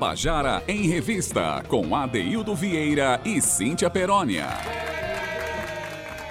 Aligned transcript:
Tabajara 0.00 0.62
em 0.66 0.88
Revista, 0.88 1.62
com 1.68 1.94
Adeildo 1.94 2.54
Vieira 2.54 3.20
e 3.22 3.38
Cíntia 3.38 3.90
Perónia. 3.90 4.46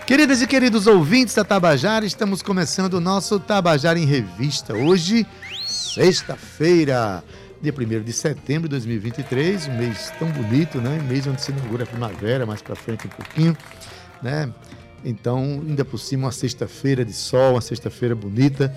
Queridas 0.07 0.41
e 0.41 0.47
queridos 0.47 0.87
ouvintes 0.87 1.35
da 1.35 1.43
Tabajara, 1.43 2.03
estamos 2.03 2.41
começando 2.41 2.95
o 2.95 2.99
nosso 2.99 3.39
Tabajara 3.39 3.99
em 3.99 4.05
Revista. 4.05 4.73
Hoje, 4.73 5.23
sexta-feira, 5.67 7.23
dia 7.61 7.71
1 7.71 8.03
de 8.03 8.11
setembro 8.11 8.67
de 8.67 8.69
2023, 8.69 9.67
um 9.67 9.77
mês 9.77 10.11
tão 10.17 10.29
bonito, 10.31 10.81
né? 10.81 10.99
Um 11.03 11.07
mês 11.07 11.27
onde 11.27 11.39
se 11.39 11.51
inaugura 11.51 11.83
a 11.83 11.87
primavera, 11.87 12.47
mais 12.47 12.63
para 12.63 12.75
frente 12.75 13.05
um 13.05 13.11
pouquinho, 13.11 13.55
né? 14.19 14.51
Então, 15.05 15.63
ainda 15.67 15.85
por 15.85 15.99
cima, 15.99 16.25
uma 16.25 16.31
sexta-feira 16.31 17.05
de 17.05 17.13
sol, 17.13 17.51
uma 17.51 17.61
sexta-feira 17.61 18.15
bonita. 18.15 18.75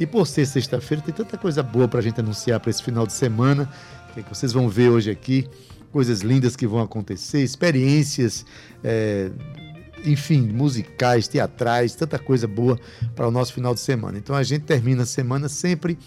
E 0.00 0.06
por 0.06 0.26
ser 0.26 0.46
sexta-feira, 0.46 1.02
tem 1.02 1.12
tanta 1.12 1.36
coisa 1.36 1.62
boa 1.62 1.86
para 1.86 1.98
a 1.98 2.02
gente 2.02 2.18
anunciar 2.18 2.58
para 2.58 2.70
esse 2.70 2.82
final 2.82 3.06
de 3.06 3.12
semana, 3.12 3.70
é 4.18 4.22
que 4.22 4.28
vocês 4.28 4.52
vão 4.52 4.68
ver 4.68 4.88
hoje 4.88 5.10
aqui. 5.10 5.46
Coisas 5.92 6.20
lindas 6.20 6.54
que 6.56 6.66
vão 6.66 6.80
acontecer, 6.80 7.42
experiências, 7.42 8.44
é, 8.82 9.30
enfim, 10.04 10.40
musicais, 10.40 11.28
teatrais, 11.28 11.94
tanta 11.94 12.18
coisa 12.18 12.46
boa 12.46 12.78
para 13.14 13.26
o 13.26 13.30
nosso 13.30 13.52
final 13.52 13.74
de 13.74 13.80
semana. 13.80 14.18
Então 14.18 14.34
a 14.34 14.42
gente 14.42 14.62
termina 14.62 15.02
a 15.02 15.06
semana 15.06 15.48
sempre 15.48 15.98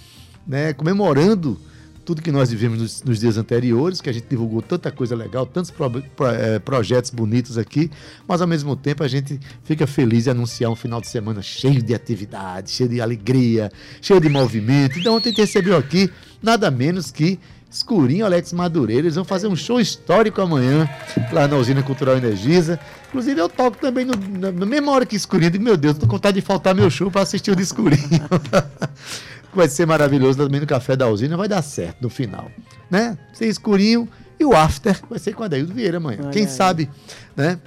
né, 0.47 0.73
comemorando 0.73 1.59
tudo 2.03 2.21
que 2.21 2.31
nós 2.31 2.51
vivemos 2.51 2.79
nos, 2.79 3.03
nos, 3.03 3.19
dias 3.19 3.37
anteriores, 3.37 4.01
que 4.01 4.09
a 4.09 4.13
gente 4.13 4.25
divulgou 4.29 4.61
tanta 4.61 4.91
coisa 4.91 5.15
legal, 5.15 5.45
tantos 5.45 5.71
pro, 5.71 5.89
pro, 5.89 6.27
é, 6.27 6.59
projetos 6.59 7.09
bonitos 7.09 7.57
aqui, 7.57 7.89
mas 8.27 8.41
ao 8.41 8.47
mesmo 8.47 8.75
tempo 8.75 9.03
a 9.03 9.07
gente 9.07 9.39
fica 9.63 9.87
feliz 9.87 10.25
de 10.25 10.29
anunciar 10.29 10.69
um 10.69 10.75
final 10.75 10.99
de 10.99 11.07
semana 11.07 11.41
cheio 11.41 11.81
de 11.81 11.93
atividade, 11.93 12.71
cheio 12.71 12.89
de 12.89 12.99
alegria, 12.99 13.71
cheio 14.01 14.19
de 14.19 14.29
movimento. 14.29 14.99
Então 14.99 15.15
ontem 15.15 15.33
recebeu 15.33 15.77
aqui 15.77 16.11
nada 16.41 16.69
menos 16.69 17.09
que 17.09 17.39
Escurinho 17.73 18.23
Alex 18.23 18.53
Madureira. 18.53 19.01
Eles 19.01 19.15
vão 19.15 19.25
fazer 19.25 19.47
um 19.47 19.55
show 19.55 19.79
histórico 19.79 20.39
amanhã 20.39 20.87
lá 21.31 21.47
na 21.47 21.57
Usina 21.57 21.81
Cultural 21.81 22.15
Energisa. 22.15 22.79
Inclusive, 23.07 23.41
eu 23.41 23.49
toco 23.49 23.77
também 23.77 24.05
no, 24.05 24.13
na, 24.15 24.51
na 24.51 24.65
mesma 24.65 24.91
hora 24.91 25.05
que 25.07 25.15
Escurinho. 25.15 25.49
Digo, 25.49 25.63
meu 25.63 25.75
Deus, 25.75 25.97
tô 25.97 26.05
com 26.05 26.13
vontade 26.13 26.39
de 26.39 26.45
faltar 26.45 26.75
meu 26.75 26.89
show 26.91 27.09
para 27.09 27.21
assistir 27.21 27.49
o 27.49 27.55
de 27.55 27.63
Escurinho. 27.63 28.29
vai 29.55 29.67
ser 29.67 29.87
maravilhoso 29.87 30.37
também 30.37 30.61
no 30.61 30.67
Café 30.67 30.95
da 30.95 31.07
Usina. 31.07 31.35
Vai 31.35 31.47
dar 31.47 31.63
certo 31.63 31.97
no 32.01 32.09
final. 32.09 32.51
Né? 32.91 33.17
Ser 33.33 33.47
Escurinho 33.47 34.07
e 34.39 34.45
o 34.45 34.55
After 34.55 34.99
vai 35.09 35.17
ser 35.17 35.33
com 35.33 35.43
a 35.43 35.47
Daíldo 35.47 35.73
Vieira 35.73 35.97
amanhã. 35.97 36.19
Olha 36.21 36.31
Quem 36.31 36.43
aí. 36.43 36.49
sabe, 36.49 36.89
né? 37.35 37.59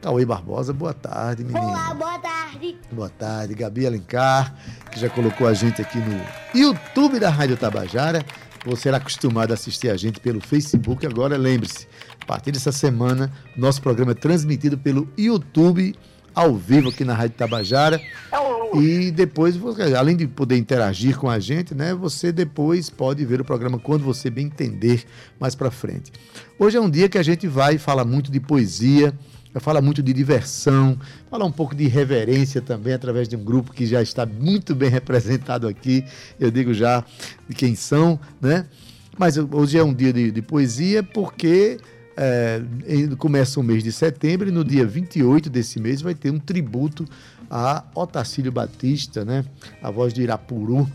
Cauê 0.00 0.24
Barbosa, 0.24 0.72
boa 0.72 0.92
tarde, 0.92 1.44
menino. 1.44 1.64
Olá, 1.64 1.94
boa 1.94 2.18
tarde. 2.18 2.76
Boa 2.90 3.08
tarde, 3.08 3.54
Gabi 3.54 3.86
Alencar, 3.86 4.52
que 4.90 4.98
já 4.98 5.08
colocou 5.08 5.46
a 5.46 5.54
gente 5.54 5.80
aqui 5.80 5.98
no 5.98 6.20
YouTube 6.52 7.20
da 7.20 7.30
Rádio 7.30 7.56
Tabajara. 7.56 8.24
Você 8.64 8.88
era 8.88 8.98
acostumado 8.98 9.50
a 9.50 9.54
assistir 9.54 9.88
a 9.88 9.96
gente 9.96 10.20
pelo 10.20 10.40
Facebook, 10.40 11.04
agora 11.04 11.36
lembre-se, 11.36 11.88
a 12.20 12.24
partir 12.24 12.52
dessa 12.52 12.70
semana, 12.70 13.32
nosso 13.56 13.82
programa 13.82 14.12
é 14.12 14.14
transmitido 14.14 14.78
pelo 14.78 15.08
YouTube 15.18 15.94
ao 16.34 16.54
vivo 16.54 16.90
aqui 16.90 17.04
na 17.04 17.12
Rádio 17.12 17.36
Tabajara. 17.36 18.00
E 18.74 19.10
depois, 19.10 19.54
além 19.98 20.16
de 20.16 20.26
poder 20.26 20.56
interagir 20.56 21.18
com 21.18 21.28
a 21.28 21.38
gente, 21.38 21.74
né, 21.74 21.92
você 21.92 22.32
depois 22.32 22.88
pode 22.88 23.24
ver 23.24 23.40
o 23.40 23.44
programa 23.44 23.78
quando 23.78 24.02
você 24.02 24.30
bem 24.30 24.46
entender 24.46 25.04
mais 25.38 25.54
para 25.54 25.70
frente. 25.70 26.10
Hoje 26.58 26.78
é 26.78 26.80
um 26.80 26.88
dia 26.88 27.08
que 27.08 27.18
a 27.18 27.22
gente 27.22 27.46
vai 27.46 27.76
falar 27.76 28.04
muito 28.04 28.30
de 28.30 28.40
poesia, 28.40 29.12
fala 29.60 29.80
muito 29.82 30.02
de 30.02 30.12
diversão, 30.12 30.98
fala 31.30 31.44
um 31.44 31.52
pouco 31.52 31.74
de 31.74 31.86
reverência 31.88 32.60
também, 32.60 32.94
através 32.94 33.28
de 33.28 33.36
um 33.36 33.44
grupo 33.44 33.72
que 33.72 33.86
já 33.86 34.00
está 34.00 34.24
muito 34.24 34.74
bem 34.74 34.88
representado 34.90 35.68
aqui, 35.68 36.04
eu 36.40 36.50
digo 36.50 36.72
já 36.72 37.04
de 37.48 37.54
quem 37.54 37.74
são, 37.74 38.18
né? 38.40 38.66
Mas 39.18 39.36
hoje 39.36 39.76
é 39.76 39.84
um 39.84 39.92
dia 39.92 40.12
de, 40.12 40.30
de 40.30 40.40
poesia 40.40 41.02
porque 41.02 41.78
é, 42.16 42.62
começa 43.18 43.60
o 43.60 43.62
mês 43.62 43.82
de 43.82 43.92
setembro 43.92 44.48
e 44.48 44.52
no 44.52 44.64
dia 44.64 44.86
28 44.86 45.50
desse 45.50 45.78
mês 45.78 46.00
vai 46.00 46.14
ter 46.14 46.30
um 46.30 46.38
tributo 46.38 47.04
a 47.50 47.84
Otacílio 47.94 48.50
Batista, 48.50 49.24
né? 49.24 49.44
A 49.82 49.90
voz 49.90 50.14
de 50.14 50.22
Irapuru, 50.22 50.90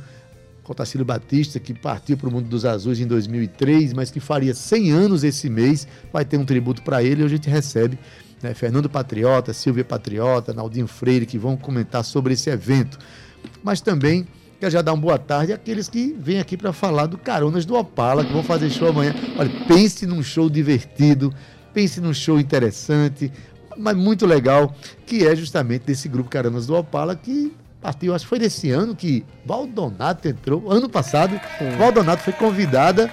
Otacílio 0.67 1.05
Batista, 1.05 1.59
que 1.59 1.73
partiu 1.73 2.17
para 2.17 2.27
o 2.27 2.31
mundo 2.31 2.49
dos 2.49 2.65
azuis 2.65 2.99
em 2.99 3.07
2003, 3.07 3.93
mas 3.93 4.11
que 4.11 4.19
faria 4.19 4.53
100 4.53 4.91
anos 4.91 5.23
esse 5.23 5.49
mês, 5.49 5.87
vai 6.11 6.25
ter 6.25 6.37
um 6.37 6.45
tributo 6.45 6.81
para 6.81 7.03
ele 7.03 7.21
e 7.21 7.25
a 7.25 7.29
gente 7.29 7.49
recebe 7.49 7.97
né, 8.41 8.53
Fernando 8.53 8.89
Patriota, 8.89 9.53
Silvia 9.53 9.83
Patriota, 9.83 10.53
Naldinho 10.53 10.87
Freire, 10.87 11.25
que 11.25 11.37
vão 11.37 11.57
comentar 11.57 12.03
sobre 12.03 12.33
esse 12.33 12.49
evento. 12.49 12.97
Mas 13.63 13.81
também 13.81 14.27
quero 14.59 14.71
já 14.71 14.81
dar 14.81 14.93
uma 14.93 15.01
boa 15.01 15.19
tarde 15.19 15.53
àqueles 15.53 15.87
que 15.87 16.15
vêm 16.19 16.39
aqui 16.39 16.57
para 16.57 16.73
falar 16.73 17.05
do 17.05 17.17
Caronas 17.17 17.65
do 17.65 17.75
Opala, 17.75 18.25
que 18.25 18.33
vão 18.33 18.43
fazer 18.43 18.69
show 18.69 18.89
amanhã. 18.89 19.13
Olha, 19.37 19.49
pense 19.67 20.05
num 20.05 20.23
show 20.23 20.49
divertido, 20.49 21.33
pense 21.73 22.01
num 22.01 22.13
show 22.13 22.39
interessante, 22.39 23.31
mas 23.77 23.95
muito 23.95 24.25
legal, 24.25 24.75
que 25.05 25.25
é 25.27 25.35
justamente 25.35 25.83
desse 25.83 26.09
grupo 26.09 26.29
Caronas 26.29 26.67
do 26.67 26.75
Opala, 26.75 27.15
que 27.15 27.53
partiu, 27.79 28.13
acho 28.13 28.25
que 28.25 28.29
foi 28.29 28.39
desse 28.39 28.71
ano 28.71 28.95
que 28.95 29.23
Valdonato 29.45 30.27
entrou, 30.27 30.71
ano 30.71 30.89
passado, 30.89 31.39
Valdonato 31.77 32.23
foi 32.23 32.33
convidada 32.33 33.09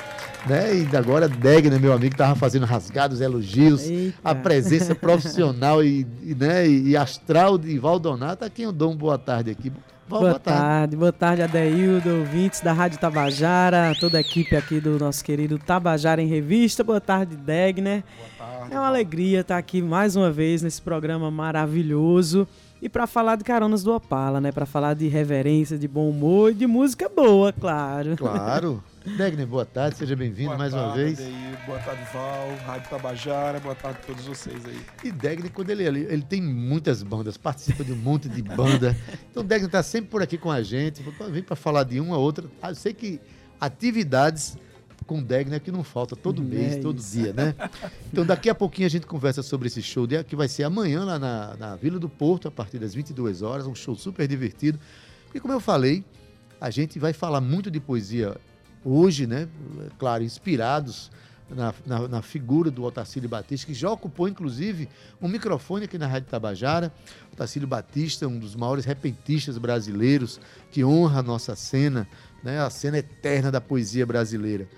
né? 0.47 0.75
E 0.75 0.97
agora 0.97 1.29
Degner, 1.29 1.81
meu 1.81 1.93
amigo, 1.93 2.15
estava 2.15 2.35
fazendo 2.35 2.67
rasgados 2.67 3.21
elogios, 3.21 3.89
Eita. 3.89 4.17
a 4.23 4.35
presença 4.35 4.95
profissional 4.95 5.83
e, 5.83 6.07
e, 6.23 6.35
né, 6.35 6.69
e 6.69 6.97
astral 6.97 7.59
de 7.59 7.79
Valdonato, 7.79 8.45
a 8.45 8.51
quem 8.51 8.65
eu 8.65 8.73
dou 8.73 8.91
uma 8.91 8.97
boa 8.97 9.19
tarde 9.19 9.51
aqui. 9.51 9.73
Boa, 10.07 10.21
boa, 10.21 10.39
tarde. 10.39 10.61
tarde. 10.61 10.97
boa 10.97 11.13
tarde, 11.13 11.43
Adeildo, 11.43 12.11
ouvintes 12.19 12.61
da 12.61 12.73
Rádio 12.73 12.99
Tabajara, 12.99 13.95
toda 13.99 14.19
a 14.19 14.21
equipe 14.21 14.55
aqui 14.55 14.79
do 14.79 14.99
nosso 14.99 15.25
querido 15.25 15.59
Tabajara 15.59 16.21
em 16.21 16.27
Revista. 16.27 16.85
Boa 16.85 17.01
tarde, 17.01 17.37
Degner. 17.37 18.03
Boa 18.03 18.29
tarde. 18.29 18.34
É 18.71 18.79
uma 18.79 18.87
alegria 18.87 19.41
estar 19.41 19.59
aqui 19.59 19.81
mais 19.83 20.17
uma 20.17 20.31
vez 20.31 20.63
nesse 20.63 20.81
programa 20.81 21.31
maravilhoso. 21.31 22.47
E 22.83 22.89
para 22.89 23.07
falar 23.07 23.37
de 23.37 23.45
caronas 23.45 23.83
do 23.83 23.95
Opala, 23.95 24.41
né? 24.41 24.53
Para 24.53 24.67
falar 24.67 24.95
de 24.95 25.09
reverência, 25.09 25.79
de 25.79 25.89
bom 25.89 26.11
humor 26.11 26.51
e 26.51 26.55
de 26.55 26.67
música 26.67 27.09
boa, 27.09 27.51
claro. 27.53 28.15
Claro. 28.17 28.85
Degner, 29.17 29.47
boa 29.47 29.65
tarde, 29.65 29.99
seja 29.99 30.17
bem-vindo 30.17 30.57
mais 30.57 30.73
tarde, 30.73 30.87
uma 30.87 30.95
vez. 30.95 31.19
Aí, 31.19 31.57
boa 31.67 31.79
tarde, 31.79 32.03
Val, 32.13 32.49
Rádio 32.67 32.91
Tabajara, 32.91 33.61
boa 33.61 33.75
tarde 33.75 33.99
a 34.03 34.07
todos 34.07 34.27
vocês 34.27 34.65
aí. 34.67 34.81
E 35.03 35.11
Degner, 35.11 35.53
quando 35.53 35.71
ele 35.71 35.83
ele, 35.83 36.01
ele 36.11 36.23
tem 36.23 36.43
muitas 36.43 37.03
bandas, 37.03 37.37
participa 37.37 37.85
de 37.85 37.93
um 37.93 37.97
monte 37.97 38.29
de 38.29 38.43
banda. 38.43 38.97
Então 39.31 39.45
Degner 39.45 39.67
está 39.67 39.83
sempre 39.83 40.11
por 40.11 40.23
aqui 40.23 40.39
com 40.39 40.51
a 40.51 40.63
gente, 40.63 41.03
vem 41.31 41.43
para 41.43 41.57
falar 41.57 41.85
de 41.85 41.99
uma 42.01 42.17
ou 42.17 42.23
outra. 42.23 42.47
Ah, 42.63 42.71
eu 42.71 42.75
sei 42.75 42.95
que 42.95 43.21
atividades 43.61 44.57
com 45.05 45.23
Degner 45.23 45.61
que 45.61 45.71
não 45.71 45.85
falta 45.85 46.17
todo 46.17 46.43
é 46.43 46.45
mês, 46.45 46.77
é 46.77 46.81
todo 46.81 47.01
dia, 47.01 47.33
né? 47.33 47.55
Então 48.13 48.25
daqui 48.25 48.49
a 48.49 48.55
pouquinho 48.55 48.87
a 48.87 48.91
gente 48.91 49.07
conversa 49.07 49.43
sobre 49.43 49.69
esse 49.69 49.83
show 49.83 50.07
que 50.27 50.37
vai 50.37 50.49
ser 50.49 50.65
amanhã 50.65 51.05
lá 51.05 51.19
na, 51.19 51.57
na 51.57 51.77
Vila 51.77 51.99
do 51.99 52.09
Porto, 52.09 52.49
a 52.49 52.51
partir 52.51 52.79
das 52.79 52.95
22 52.95 53.43
horas, 53.43 53.67
um 53.67 53.75
show 53.75 53.95
super 53.95 54.27
divertido. 54.27 54.79
E 55.35 55.41
como 55.41 55.53
eu 55.53 55.61
falei, 55.61 56.05
a 56.61 56.71
gente 56.71 56.99
vai 56.99 57.13
falar 57.13 57.41
muito 57.41 57.71
de 57.71 57.81
poesia 57.81 58.37
hoje, 58.85 59.27
né, 59.27 59.49
claro, 59.99 60.23
inspirados 60.23 61.11
na, 61.49 61.75
na, 61.85 62.09
na, 62.09 62.23
figura 62.23 62.71
do 62.71 62.83
Otacílio 62.85 63.29
Batista, 63.29 63.67
que 63.67 63.75
já 63.75 63.91
ocupou, 63.91 64.29
inclusive, 64.29 64.89
um 65.21 65.29
microfone 65.29 65.85
aqui 65.85 65.99
na 65.99 66.07
Rádio 66.07 66.29
Tabajara. 66.29 66.93
Otacílio 67.33 67.69
Batista, 67.69 68.27
um 68.27 68.39
dos 68.39 68.55
maiores 68.55 68.85
repentistas 68.85 69.59
brasileiros, 69.59 70.41
que 70.71 70.85
honra 70.85 71.21
a 71.21 71.23
nossa 71.23 71.55
cena, 71.55 72.09
né, 72.43 72.61
a 72.61 72.71
cena 72.71 72.99
eterna 72.99 73.51
da 73.51 73.61
poesia 73.61 74.07
brasileira. 74.07 74.69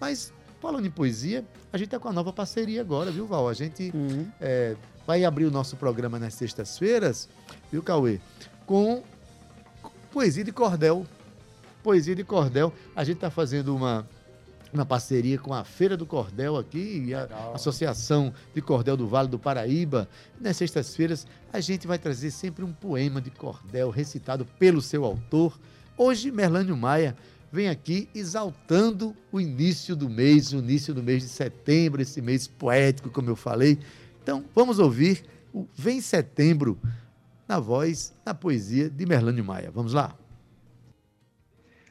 Mas, 0.00 0.32
falando 0.60 0.86
em 0.86 0.90
poesia, 0.90 1.44
a 1.72 1.76
gente 1.76 1.86
está 1.86 1.98
com 1.98 2.08
a 2.08 2.12
nova 2.12 2.32
parceria 2.32 2.80
agora, 2.80 3.10
viu, 3.10 3.26
Val? 3.26 3.48
A 3.48 3.54
gente 3.54 3.90
uhum. 3.94 4.26
é, 4.40 4.76
vai 5.06 5.24
abrir 5.24 5.44
o 5.44 5.50
nosso 5.50 5.76
programa 5.76 6.18
nas 6.18 6.34
sextas-feiras, 6.34 7.28
viu, 7.70 7.82
Cauê? 7.82 8.20
Com 8.66 9.02
poesia 10.12 10.44
de 10.44 10.52
cordel 10.52 11.06
Poesia 11.84 12.16
de 12.16 12.24
Cordel. 12.24 12.72
A 12.96 13.04
gente 13.04 13.16
está 13.16 13.30
fazendo 13.30 13.76
uma, 13.76 14.08
uma 14.72 14.86
parceria 14.86 15.38
com 15.38 15.52
a 15.52 15.64
Feira 15.64 15.98
do 15.98 16.06
Cordel 16.06 16.56
aqui, 16.56 17.04
e 17.08 17.14
a 17.14 17.24
Legal. 17.24 17.54
Associação 17.54 18.32
de 18.54 18.62
Cordel 18.62 18.96
do 18.96 19.06
Vale 19.06 19.28
do 19.28 19.38
Paraíba. 19.38 20.08
Nas 20.40 20.56
sextas-feiras, 20.56 21.26
a 21.52 21.60
gente 21.60 21.86
vai 21.86 21.98
trazer 21.98 22.30
sempre 22.30 22.64
um 22.64 22.72
poema 22.72 23.20
de 23.20 23.30
cordel 23.30 23.90
recitado 23.90 24.46
pelo 24.58 24.80
seu 24.80 25.04
autor. 25.04 25.60
Hoje, 25.94 26.30
Merlânio 26.30 26.74
Maia 26.74 27.14
vem 27.54 27.68
aqui 27.68 28.08
exaltando 28.12 29.16
o 29.30 29.40
início 29.40 29.94
do 29.94 30.10
mês, 30.10 30.52
o 30.52 30.58
início 30.58 30.92
do 30.92 31.04
mês 31.04 31.22
de 31.22 31.28
setembro, 31.28 32.02
esse 32.02 32.20
mês 32.20 32.48
poético, 32.48 33.08
como 33.08 33.30
eu 33.30 33.36
falei. 33.36 33.78
Então, 34.20 34.44
vamos 34.52 34.80
ouvir 34.80 35.24
o 35.52 35.64
Vem 35.72 36.00
Setembro 36.00 36.76
na 37.46 37.60
voz, 37.60 38.12
na 38.26 38.34
poesia 38.34 38.90
de 38.90 39.06
Merlânio 39.06 39.44
Maia. 39.44 39.70
Vamos 39.70 39.92
lá. 39.92 40.18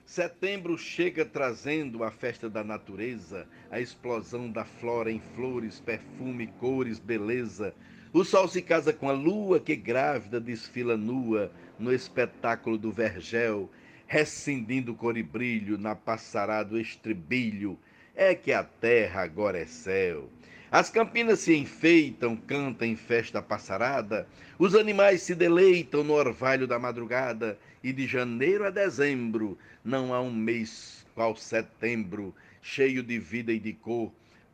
Setembro 0.06 0.78
chega 0.78 1.24
trazendo 1.24 2.04
a 2.04 2.12
festa 2.12 2.50
da 2.50 2.62
natureza, 2.62 3.48
a 3.72 3.80
explosão 3.80 4.52
da 4.52 4.66
flora 4.66 5.10
em 5.10 5.22
flores, 5.34 5.80
perfume, 5.80 6.48
cores, 6.60 7.00
beleza. 7.00 7.74
O 8.12 8.26
sol 8.26 8.50
se 8.50 8.62
casa 8.62 8.92
com 8.92 9.10
a 9.10 9.14
lua 9.14 9.62
que 9.62 9.78
grávida 9.78 10.42
desfila 10.42 10.98
nua 10.98 11.50
no 11.80 11.94
espetáculo 11.94 12.78
do 12.78 12.92
vergel, 12.92 13.72
rescindindo 14.08 14.94
cor 14.96 15.18
e 15.18 15.24
brilho 15.24 15.78
na 15.78 15.96
passará 15.96 16.64
do 16.64 16.80
estribilho. 16.80 17.78
é 18.16 18.36
que 18.36 18.52
a 18.52 18.64
terra 18.64 19.24
agora 19.24 19.58
é 19.58 19.66
céu. 19.66 20.30
As 20.72 20.90
campinas 20.90 21.40
se 21.40 21.56
enfeitam, 21.56 22.36
cantam 22.36 22.88
em 22.88 22.96
festa 22.96 23.42
passarada, 23.42 24.28
os 24.58 24.76
animais 24.76 25.22
se 25.22 25.36
deleitam 25.36 26.04
no 26.04 26.14
orvalho 26.14 26.68
da 26.68 26.80
madrugada, 26.80 27.58
e 27.84 27.92
de 27.92 28.08
janeiro 28.08 28.66
a 28.66 28.70
dezembro 28.70 29.58
não 29.84 30.14
há 30.14 30.22
um 30.22 30.34
mês 30.34 31.06
qual 31.14 31.36
setembro, 31.36 32.34
cheio 32.62 33.04
de 33.04 33.20
vida 33.20 33.52
e 33.52 33.60
de 33.60 33.74
cor. 33.74 34.12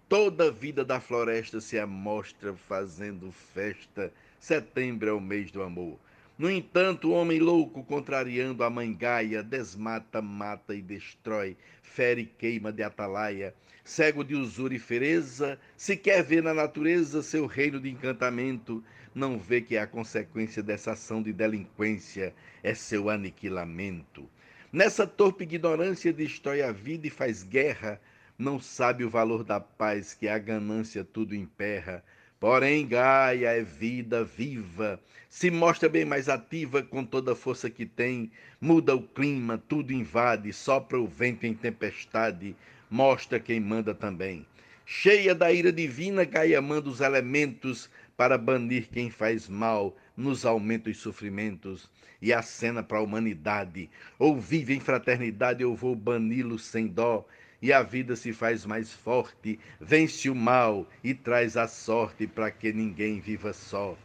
Toda 0.09 0.47
a 0.47 0.51
vida 0.51 0.83
da 0.83 0.99
floresta 0.99 1.61
se 1.61 1.77
amostra 1.77 2.53
fazendo 2.53 3.31
festa. 3.31 4.11
Setembro 4.39 5.09
é 5.09 5.13
o 5.13 5.21
mês 5.21 5.51
do 5.51 5.61
amor. 5.61 5.99
No 6.39 6.49
entanto, 6.49 7.09
o 7.09 7.11
homem 7.11 7.37
louco, 7.37 7.83
contrariando 7.83 8.63
a 8.63 8.69
mãe 8.69 8.93
Gaia, 8.93 9.43
desmata, 9.43 10.21
mata 10.21 10.73
e 10.73 10.81
destrói, 10.81 11.57
fere 11.83 12.21
e 12.21 12.25
queima 12.25 12.71
de 12.71 12.81
atalaia. 12.81 13.53
Cego 13.83 14.23
de 14.23 14.35
usura 14.35 14.73
e 14.73 14.79
fereza, 14.79 15.59
se 15.75 15.97
quer 15.97 16.23
ver 16.23 16.41
na 16.41 16.53
natureza 16.53 17.21
seu 17.21 17.45
reino 17.45 17.77
de 17.77 17.89
encantamento, 17.89 18.81
não 19.13 19.37
vê 19.37 19.59
que 19.59 19.75
a 19.75 19.85
consequência 19.85 20.63
dessa 20.63 20.93
ação 20.93 21.21
de 21.21 21.33
delinquência 21.33 22.33
é 22.63 22.73
seu 22.73 23.09
aniquilamento. 23.09 24.25
Nessa 24.71 25.05
torpe 25.05 25.43
ignorância 25.43 26.13
destrói 26.13 26.61
a 26.61 26.71
vida 26.71 27.05
e 27.05 27.09
faz 27.09 27.43
guerra, 27.43 27.99
não 28.37 28.61
sabe 28.61 29.03
o 29.03 29.09
valor 29.09 29.43
da 29.43 29.59
paz 29.59 30.13
que 30.13 30.29
a 30.29 30.37
ganância 30.37 31.03
tudo 31.03 31.35
emperra. 31.35 32.01
Porém, 32.39 32.87
Gaia 32.87 33.49
é 33.49 33.61
vida 33.61 34.23
viva, 34.23 34.97
se 35.29 35.51
mostra 35.51 35.89
bem 35.89 36.05
mais 36.05 36.29
ativa 36.29 36.81
com 36.81 37.03
toda 37.03 37.33
a 37.33 37.35
força 37.35 37.69
que 37.69 37.85
tem, 37.85 38.31
muda 38.61 38.95
o 38.95 39.03
clima, 39.03 39.61
tudo 39.67 39.91
invade, 39.91 40.53
sopra 40.53 40.97
o 40.97 41.05
vento 41.05 41.45
em 41.45 41.53
tempestade, 41.53 42.55
mostra 42.89 43.41
quem 43.41 43.59
manda 43.59 43.93
também. 43.93 44.45
Cheia 44.85 45.35
da 45.35 45.51
ira 45.51 45.71
divina, 45.71 46.23
Gaia 46.23 46.61
manda 46.61 46.89
os 46.89 47.01
elementos 47.01 47.89
para 48.15 48.37
banir 48.37 48.87
quem 48.89 49.09
faz 49.09 49.49
mal, 49.49 49.95
nos 50.15 50.45
aumenta 50.45 50.89
os 50.89 50.97
sofrimentos. 50.97 51.89
E 52.21 52.33
acena 52.33 52.83
para 52.83 52.97
a 52.97 53.01
humanidade. 53.01 53.89
Ou 54.17 54.37
vive 54.37 54.73
em 54.73 54.79
fraternidade, 54.81 55.63
eu 55.63 55.73
vou 55.73 55.95
bani-lo 55.95 56.59
sem 56.59 56.85
dó 56.87 57.25
e 57.61 57.73
a 57.73 57.81
vida 57.81 58.15
se 58.15 58.31
faz 58.31 58.65
mais 58.65 58.91
forte, 58.91 59.59
vence 59.79 60.29
o 60.29 60.35
mal 60.35 60.87
e 61.03 61.13
traz 61.13 61.57
a 61.57 61.67
sorte 61.67 62.25
para 62.25 62.49
que 62.49 62.71
ninguém 62.71 63.19
viva 63.19 63.53
só. 63.53 63.97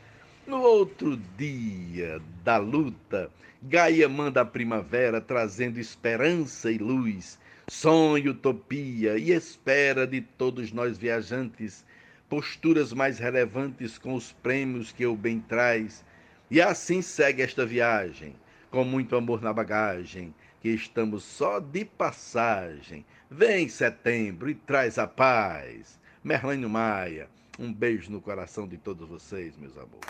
No 0.46 0.60
outro 0.60 1.16
dia 1.38 2.20
da 2.42 2.56
luta, 2.56 3.30
Gaia 3.62 4.08
manda 4.08 4.42
a 4.42 4.44
primavera 4.44 5.20
trazendo 5.20 5.80
esperança 5.80 6.70
e 6.70 6.76
luz, 6.76 7.38
sonho, 7.66 8.32
utopia 8.32 9.16
e 9.16 9.30
espera 9.30 10.06
de 10.06 10.20
todos 10.20 10.70
nós 10.70 10.98
viajantes, 10.98 11.84
posturas 12.28 12.92
mais 12.92 13.18
relevantes 13.18 13.96
com 13.96 14.14
os 14.14 14.32
prêmios 14.32 14.92
que 14.92 15.06
o 15.06 15.16
bem 15.16 15.40
traz. 15.40 16.04
E 16.50 16.60
assim 16.60 17.00
segue 17.00 17.40
esta 17.40 17.64
viagem, 17.64 18.34
com 18.70 18.84
muito 18.84 19.16
amor 19.16 19.40
na 19.40 19.52
bagagem, 19.52 20.34
que 20.64 20.70
estamos 20.70 21.24
só 21.24 21.60
de 21.60 21.84
passagem. 21.84 23.04
Vem 23.30 23.68
setembro 23.68 24.48
e 24.48 24.54
traz 24.54 24.96
a 24.96 25.06
paz. 25.06 26.00
Merlânio 26.24 26.70
Maia, 26.70 27.28
um 27.58 27.70
beijo 27.70 28.10
no 28.10 28.18
coração 28.18 28.66
de 28.66 28.78
todos 28.78 29.06
vocês, 29.06 29.58
meus 29.58 29.76
amores. 29.76 30.08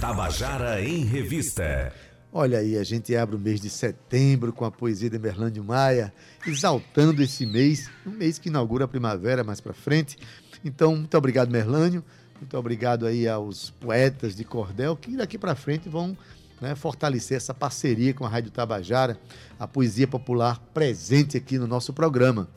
Tabajara 0.00 0.82
em 0.82 1.04
Revista. 1.04 1.94
Olha 2.32 2.58
aí, 2.58 2.76
a 2.76 2.82
gente 2.82 3.14
abre 3.14 3.36
o 3.36 3.38
mês 3.38 3.60
de 3.60 3.70
setembro 3.70 4.52
com 4.52 4.64
a 4.64 4.70
poesia 4.72 5.08
de 5.08 5.16
Merlânio 5.16 5.62
Maia, 5.62 6.12
exaltando 6.44 7.22
esse 7.22 7.46
mês, 7.46 7.88
um 8.04 8.10
mês 8.10 8.40
que 8.40 8.48
inaugura 8.48 8.86
a 8.86 8.88
primavera 8.88 9.44
mais 9.44 9.60
para 9.60 9.72
frente. 9.72 10.18
Então, 10.64 10.96
muito 10.96 11.16
obrigado, 11.16 11.48
Merlânio. 11.48 12.04
Muito 12.40 12.58
obrigado 12.58 13.06
aí 13.06 13.28
aos 13.28 13.70
poetas 13.70 14.34
de 14.34 14.42
cordel 14.42 14.96
que 14.96 15.16
daqui 15.16 15.38
para 15.38 15.54
frente 15.54 15.88
vão 15.88 16.18
né, 16.60 16.74
fortalecer 16.74 17.36
essa 17.36 17.52
parceria 17.52 18.14
com 18.14 18.24
a 18.24 18.28
Rádio 18.28 18.50
Tabajara, 18.50 19.18
a 19.58 19.66
poesia 19.66 20.06
popular 20.06 20.58
presente 20.72 21.36
aqui 21.36 21.58
no 21.58 21.66
nosso 21.66 21.92
programa. 21.92 22.48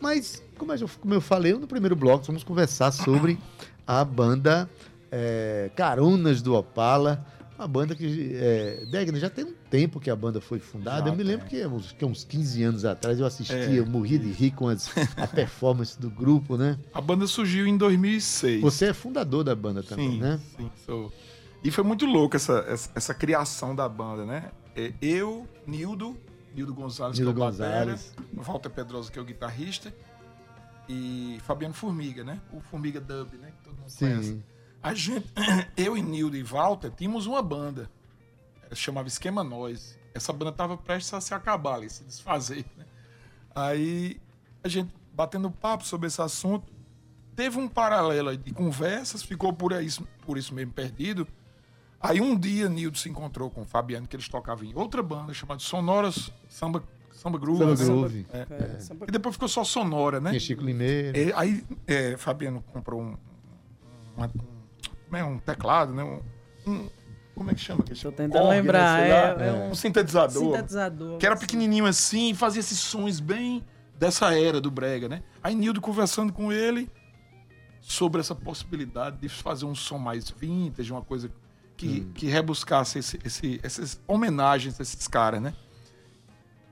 Mas, 0.00 0.42
como 0.58 0.72
eu, 0.72 0.88
como 1.00 1.14
eu 1.14 1.20
falei 1.20 1.52
no 1.52 1.66
primeiro 1.66 1.94
bloco, 1.94 2.24
vamos 2.24 2.42
conversar 2.42 2.90
sobre 2.90 3.38
a 3.86 4.04
banda 4.04 4.68
é, 5.10 5.70
Carunas 5.76 6.42
do 6.42 6.54
Opala, 6.54 7.24
uma 7.58 7.68
banda 7.68 7.94
que, 7.94 8.32
é, 8.34 8.84
Degner, 8.90 9.20
já 9.20 9.30
tem 9.30 9.44
um 9.44 9.54
tempo 9.70 10.00
que 10.00 10.10
a 10.10 10.16
banda 10.16 10.40
foi 10.40 10.58
fundada. 10.58 11.06
Já 11.06 11.12
eu 11.12 11.16
me 11.16 11.22
lembro 11.22 11.46
que 11.46 11.64
uns, 11.64 11.92
que 11.92 12.04
uns 12.04 12.24
15 12.24 12.62
anos 12.64 12.84
atrás 12.84 13.20
eu 13.20 13.26
assistia, 13.26 13.56
é, 13.56 13.78
eu 13.78 13.86
morria 13.86 14.18
de 14.18 14.32
rir 14.32 14.50
com 14.50 14.68
as, 14.68 14.90
a 15.16 15.26
performance 15.28 16.00
do 16.00 16.10
grupo, 16.10 16.56
né? 16.56 16.76
A 16.92 17.00
banda 17.00 17.26
surgiu 17.26 17.66
em 17.66 17.76
2006. 17.76 18.62
Você 18.62 18.86
é 18.86 18.92
fundador 18.92 19.44
da 19.44 19.54
banda 19.54 19.82
também, 19.82 20.12
sim, 20.12 20.18
né? 20.18 20.40
Sim, 20.56 20.70
sou. 20.84 21.12
E 21.64 21.70
foi 21.70 21.84
muito 21.84 22.04
louco 22.06 22.34
essa, 22.34 22.64
essa, 22.68 22.90
essa, 22.94 23.14
criação 23.14 23.74
da 23.74 23.88
banda, 23.88 24.24
né? 24.26 24.50
É, 24.74 24.92
eu, 25.00 25.48
Nildo, 25.66 26.18
Nildo 26.54 26.74
Gonzalez, 26.74 27.18
Nildo 27.18 27.32
que 27.32 27.40
é 27.40 27.44
o 27.44 27.46
Gonzalez. 27.46 28.14
batera, 28.16 28.42
Walter 28.42 28.70
Pedrosa, 28.70 29.12
que 29.12 29.18
é 29.18 29.22
o 29.22 29.24
guitarrista, 29.24 29.94
e 30.88 31.38
Fabiano 31.44 31.72
Formiga, 31.72 32.24
né? 32.24 32.40
O 32.52 32.60
Formiga 32.60 33.00
Dub, 33.00 33.34
né? 33.34 33.52
Que 33.52 33.64
todo 33.64 33.76
mundo 33.76 33.88
Sim. 33.88 34.06
conhece. 34.06 34.44
A 34.82 34.94
gente, 34.94 35.26
eu 35.76 35.96
e 35.96 36.02
Nildo 36.02 36.36
e 36.36 36.42
Walter, 36.42 36.90
tínhamos 36.90 37.26
uma 37.26 37.40
banda. 37.40 37.88
Chamava 38.74 39.06
Esquema 39.06 39.44
Nós. 39.44 39.96
Essa 40.14 40.32
banda 40.32 40.50
tava 40.50 40.76
prestes 40.76 41.14
a 41.14 41.20
se 41.20 41.32
acabar 41.32 41.74
ali, 41.74 41.88
se 41.88 42.02
desfazer, 42.02 42.64
né? 42.76 42.84
Aí 43.54 44.20
a 44.64 44.68
gente 44.68 44.92
batendo 45.12 45.50
papo 45.50 45.84
sobre 45.84 46.08
esse 46.08 46.20
assunto, 46.20 46.72
teve 47.36 47.58
um 47.58 47.68
paralelo 47.68 48.36
de 48.36 48.52
conversas, 48.52 49.22
ficou 49.22 49.52
por 49.52 49.72
isso, 49.72 50.06
por 50.22 50.36
isso 50.36 50.54
mesmo 50.54 50.72
perdido 50.72 51.28
Aí 52.02 52.20
um 52.20 52.36
dia 52.36 52.68
Nildo 52.68 52.98
se 52.98 53.08
encontrou 53.08 53.48
com 53.48 53.62
o 53.62 53.64
Fabiano, 53.64 54.08
que 54.08 54.16
eles 54.16 54.28
tocavam 54.28 54.64
em 54.64 54.74
outra 54.74 55.02
banda 55.02 55.32
chamada 55.32 55.60
Sonoras 55.60 56.32
Samba, 56.48 56.82
Samba 57.12 57.38
Groove. 57.38 57.76
Samba 57.76 57.84
Groove. 57.84 58.26
É. 58.32 58.38
É. 58.38 58.78
E 59.06 59.10
depois 59.12 59.36
ficou 59.36 59.48
só 59.48 59.62
Sonora, 59.62 60.20
né? 60.20 60.30
Tinha 60.30 60.40
Chico 60.40 60.64
Limeira. 60.64 61.16
É, 61.16 61.32
aí 61.36 61.64
é, 61.86 62.16
Fabiano 62.16 62.62
comprou 62.72 63.00
um, 63.00 63.16
um, 64.18 64.24
um, 65.12 65.16
é, 65.16 65.22
um 65.22 65.38
teclado, 65.38 65.94
né? 65.94 66.02
Um, 66.66 66.88
como 67.36 67.50
é 67.50 67.54
que 67.54 67.60
chama? 67.60 67.84
Estou 67.90 68.10
tentando 68.10 68.42
Korg, 68.42 68.50
lembrar. 68.50 68.98
Né? 69.38 69.46
É, 69.46 69.48
é, 69.48 69.52
um 69.70 69.74
sintetizador. 69.74 70.42
Sintetizador. 70.42 71.18
Que 71.18 71.26
era 71.26 71.36
pequenininho 71.36 71.86
assim 71.86 72.30
e 72.30 72.34
fazia 72.34 72.60
esses 72.60 72.78
sons 72.80 73.20
bem 73.20 73.64
dessa 73.96 74.36
era 74.36 74.60
do 74.60 74.70
brega, 74.70 75.08
né? 75.08 75.22
Aí 75.40 75.54
Nildo 75.54 75.80
conversando 75.80 76.32
com 76.32 76.52
ele 76.52 76.90
sobre 77.80 78.20
essa 78.20 78.34
possibilidade 78.34 79.18
de 79.18 79.28
fazer 79.28 79.64
um 79.64 79.74
som 79.74 79.98
mais 79.98 80.28
vintage, 80.28 80.92
uma 80.92 81.02
coisa 81.02 81.30
que, 81.82 82.00
hum. 82.00 82.12
que 82.14 82.26
rebuscasse 82.26 83.00
esse, 83.00 83.18
esse, 83.24 83.60
essas 83.62 84.00
homenagens 84.06 84.78
a 84.78 84.82
esses 84.82 85.08
caras, 85.08 85.42
né? 85.42 85.52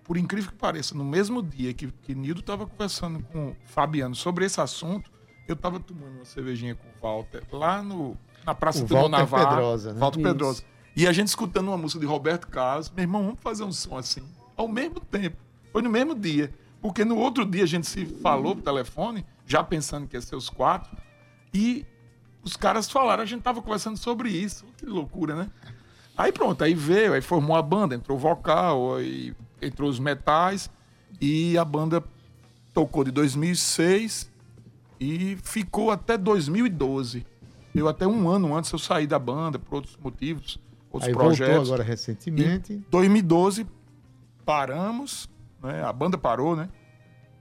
Por 0.04 0.16
incrível 0.16 0.50
que 0.50 0.56
pareça, 0.56 0.94
no 0.94 1.04
mesmo 1.04 1.42
dia 1.42 1.74
que, 1.74 1.88
que 2.02 2.14
Nildo 2.14 2.40
estava 2.40 2.66
conversando 2.66 3.20
com 3.32 3.48
o 3.48 3.56
Fabiano 3.66 4.14
sobre 4.14 4.44
esse 4.44 4.60
assunto, 4.60 5.10
eu 5.48 5.54
estava 5.54 5.80
tomando 5.80 6.16
uma 6.16 6.24
cervejinha 6.24 6.74
com 6.76 6.86
o 6.86 6.92
Walter 7.02 7.42
lá 7.52 7.82
no, 7.82 8.16
na 8.44 8.54
Praça 8.54 8.84
do 8.84 9.08
Navarro. 9.08 9.48
Pedrosa, 9.48 9.92
né? 9.92 10.00
Walter 10.00 10.22
Pedrosa. 10.22 10.64
E 10.96 11.06
a 11.06 11.12
gente 11.12 11.28
escutando 11.28 11.68
uma 11.68 11.76
música 11.76 12.00
de 12.00 12.06
Roberto 12.06 12.48
Carlos, 12.48 12.90
meu 12.90 13.02
irmão, 13.02 13.22
vamos 13.24 13.40
fazer 13.40 13.64
um 13.64 13.72
som 13.72 13.96
assim, 13.96 14.22
ao 14.56 14.68
mesmo 14.68 15.00
tempo. 15.00 15.36
Foi 15.72 15.82
no 15.82 15.90
mesmo 15.90 16.14
dia. 16.14 16.52
Porque 16.80 17.04
no 17.04 17.16
outro 17.16 17.44
dia 17.44 17.64
a 17.64 17.66
gente 17.66 17.86
se 17.86 18.06
falou 18.06 18.56
por 18.56 18.62
telefone, 18.62 19.24
já 19.46 19.62
pensando 19.62 20.08
que 20.08 20.16
ia 20.16 20.20
ser 20.20 20.34
os 20.34 20.48
quatro, 20.48 20.96
e 21.52 21.84
os 22.42 22.56
caras 22.56 22.90
falaram, 22.90 23.22
a 23.22 23.26
gente 23.26 23.42
tava 23.42 23.60
conversando 23.60 23.96
sobre 23.96 24.30
isso. 24.30 24.64
Que 24.76 24.86
loucura, 24.86 25.34
né? 25.34 25.50
Aí 26.16 26.32
pronto, 26.32 26.62
aí 26.62 26.74
veio, 26.74 27.14
aí 27.14 27.20
formou 27.20 27.56
a 27.56 27.62
banda, 27.62 27.94
entrou 27.94 28.18
o 28.18 28.20
vocal, 28.20 28.96
aí 28.96 29.34
entrou 29.60 29.88
os 29.88 29.98
metais 29.98 30.70
e 31.20 31.56
a 31.56 31.64
banda 31.64 32.02
tocou 32.72 33.04
de 33.04 33.10
2006 33.10 34.30
e 34.98 35.38
ficou 35.42 35.90
até 35.90 36.18
2012. 36.18 37.26
Eu 37.74 37.88
até 37.88 38.06
um 38.06 38.28
ano 38.28 38.54
antes 38.54 38.70
eu 38.72 38.78
saí 38.78 39.06
da 39.06 39.18
banda 39.18 39.58
por 39.58 39.76
outros 39.76 39.96
motivos, 39.96 40.58
outros 40.90 41.08
aí 41.08 41.14
projetos. 41.14 41.54
Voltou 41.54 41.74
agora 41.74 41.82
recentemente. 41.82 42.74
Em 42.74 42.84
2012 42.90 43.66
paramos, 44.44 45.28
né? 45.62 45.82
A 45.84 45.92
banda 45.92 46.18
parou, 46.18 46.56
né? 46.56 46.68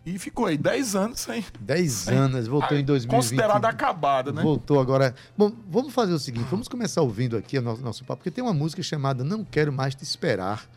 E 0.06 0.18
ficou 0.18 0.46
aí 0.46 0.58
10 0.58 0.96
anos 0.96 1.20
sem. 1.20 1.44
10 1.60 2.08
anos, 2.08 2.48
voltou 2.48 2.78
em 2.78 2.84
2020. 2.84 3.16
Considerada 3.16 3.68
acabada, 3.68 4.32
né? 4.32 4.42
Voltou 4.42 4.80
agora. 4.80 5.14
Bom, 5.38 5.52
vamos 5.70 5.94
fazer 5.94 6.14
o 6.14 6.20
seguinte: 6.20 6.48
vamos 6.50 6.68
começar 6.68 7.02
ouvindo 7.02 7.36
aqui 7.36 7.58
o 7.58 7.62
nosso, 7.62 7.82
nosso 7.82 8.04
papo, 8.06 8.18
porque 8.18 8.32
tem 8.32 8.44
uma 8.44 8.54
música 8.54 8.82
chamada 8.82 9.24
Não 9.24 9.44
Quero 9.44 9.72
Mais 9.72 9.94
Te 9.94 10.04
Esperar, 10.04 10.68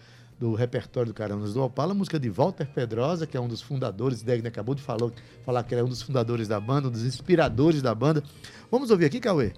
do 0.42 0.54
repertório 0.54 1.12
do 1.12 1.14
Caranas 1.14 1.54
do 1.54 1.62
Opala, 1.62 1.94
música 1.94 2.18
de 2.18 2.28
Walter 2.28 2.66
Pedrosa, 2.66 3.26
que 3.28 3.36
é 3.36 3.40
um 3.40 3.46
dos 3.46 3.62
fundadores, 3.62 4.22
Degner 4.22 4.50
acabou 4.50 4.74
de 4.74 4.82
falar, 4.82 5.10
falar 5.44 5.62
que 5.62 5.72
ele 5.72 5.82
é 5.82 5.84
um 5.84 5.88
dos 5.88 6.02
fundadores 6.02 6.48
da 6.48 6.58
banda, 6.58 6.88
um 6.88 6.90
dos 6.90 7.04
inspiradores 7.04 7.80
da 7.80 7.94
banda. 7.94 8.24
Vamos 8.70 8.90
ouvir 8.90 9.04
aqui, 9.04 9.20
Cauê? 9.20 9.52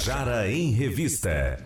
Tabajara 0.00 0.50
em 0.50 0.70
Revista. 0.70 1.58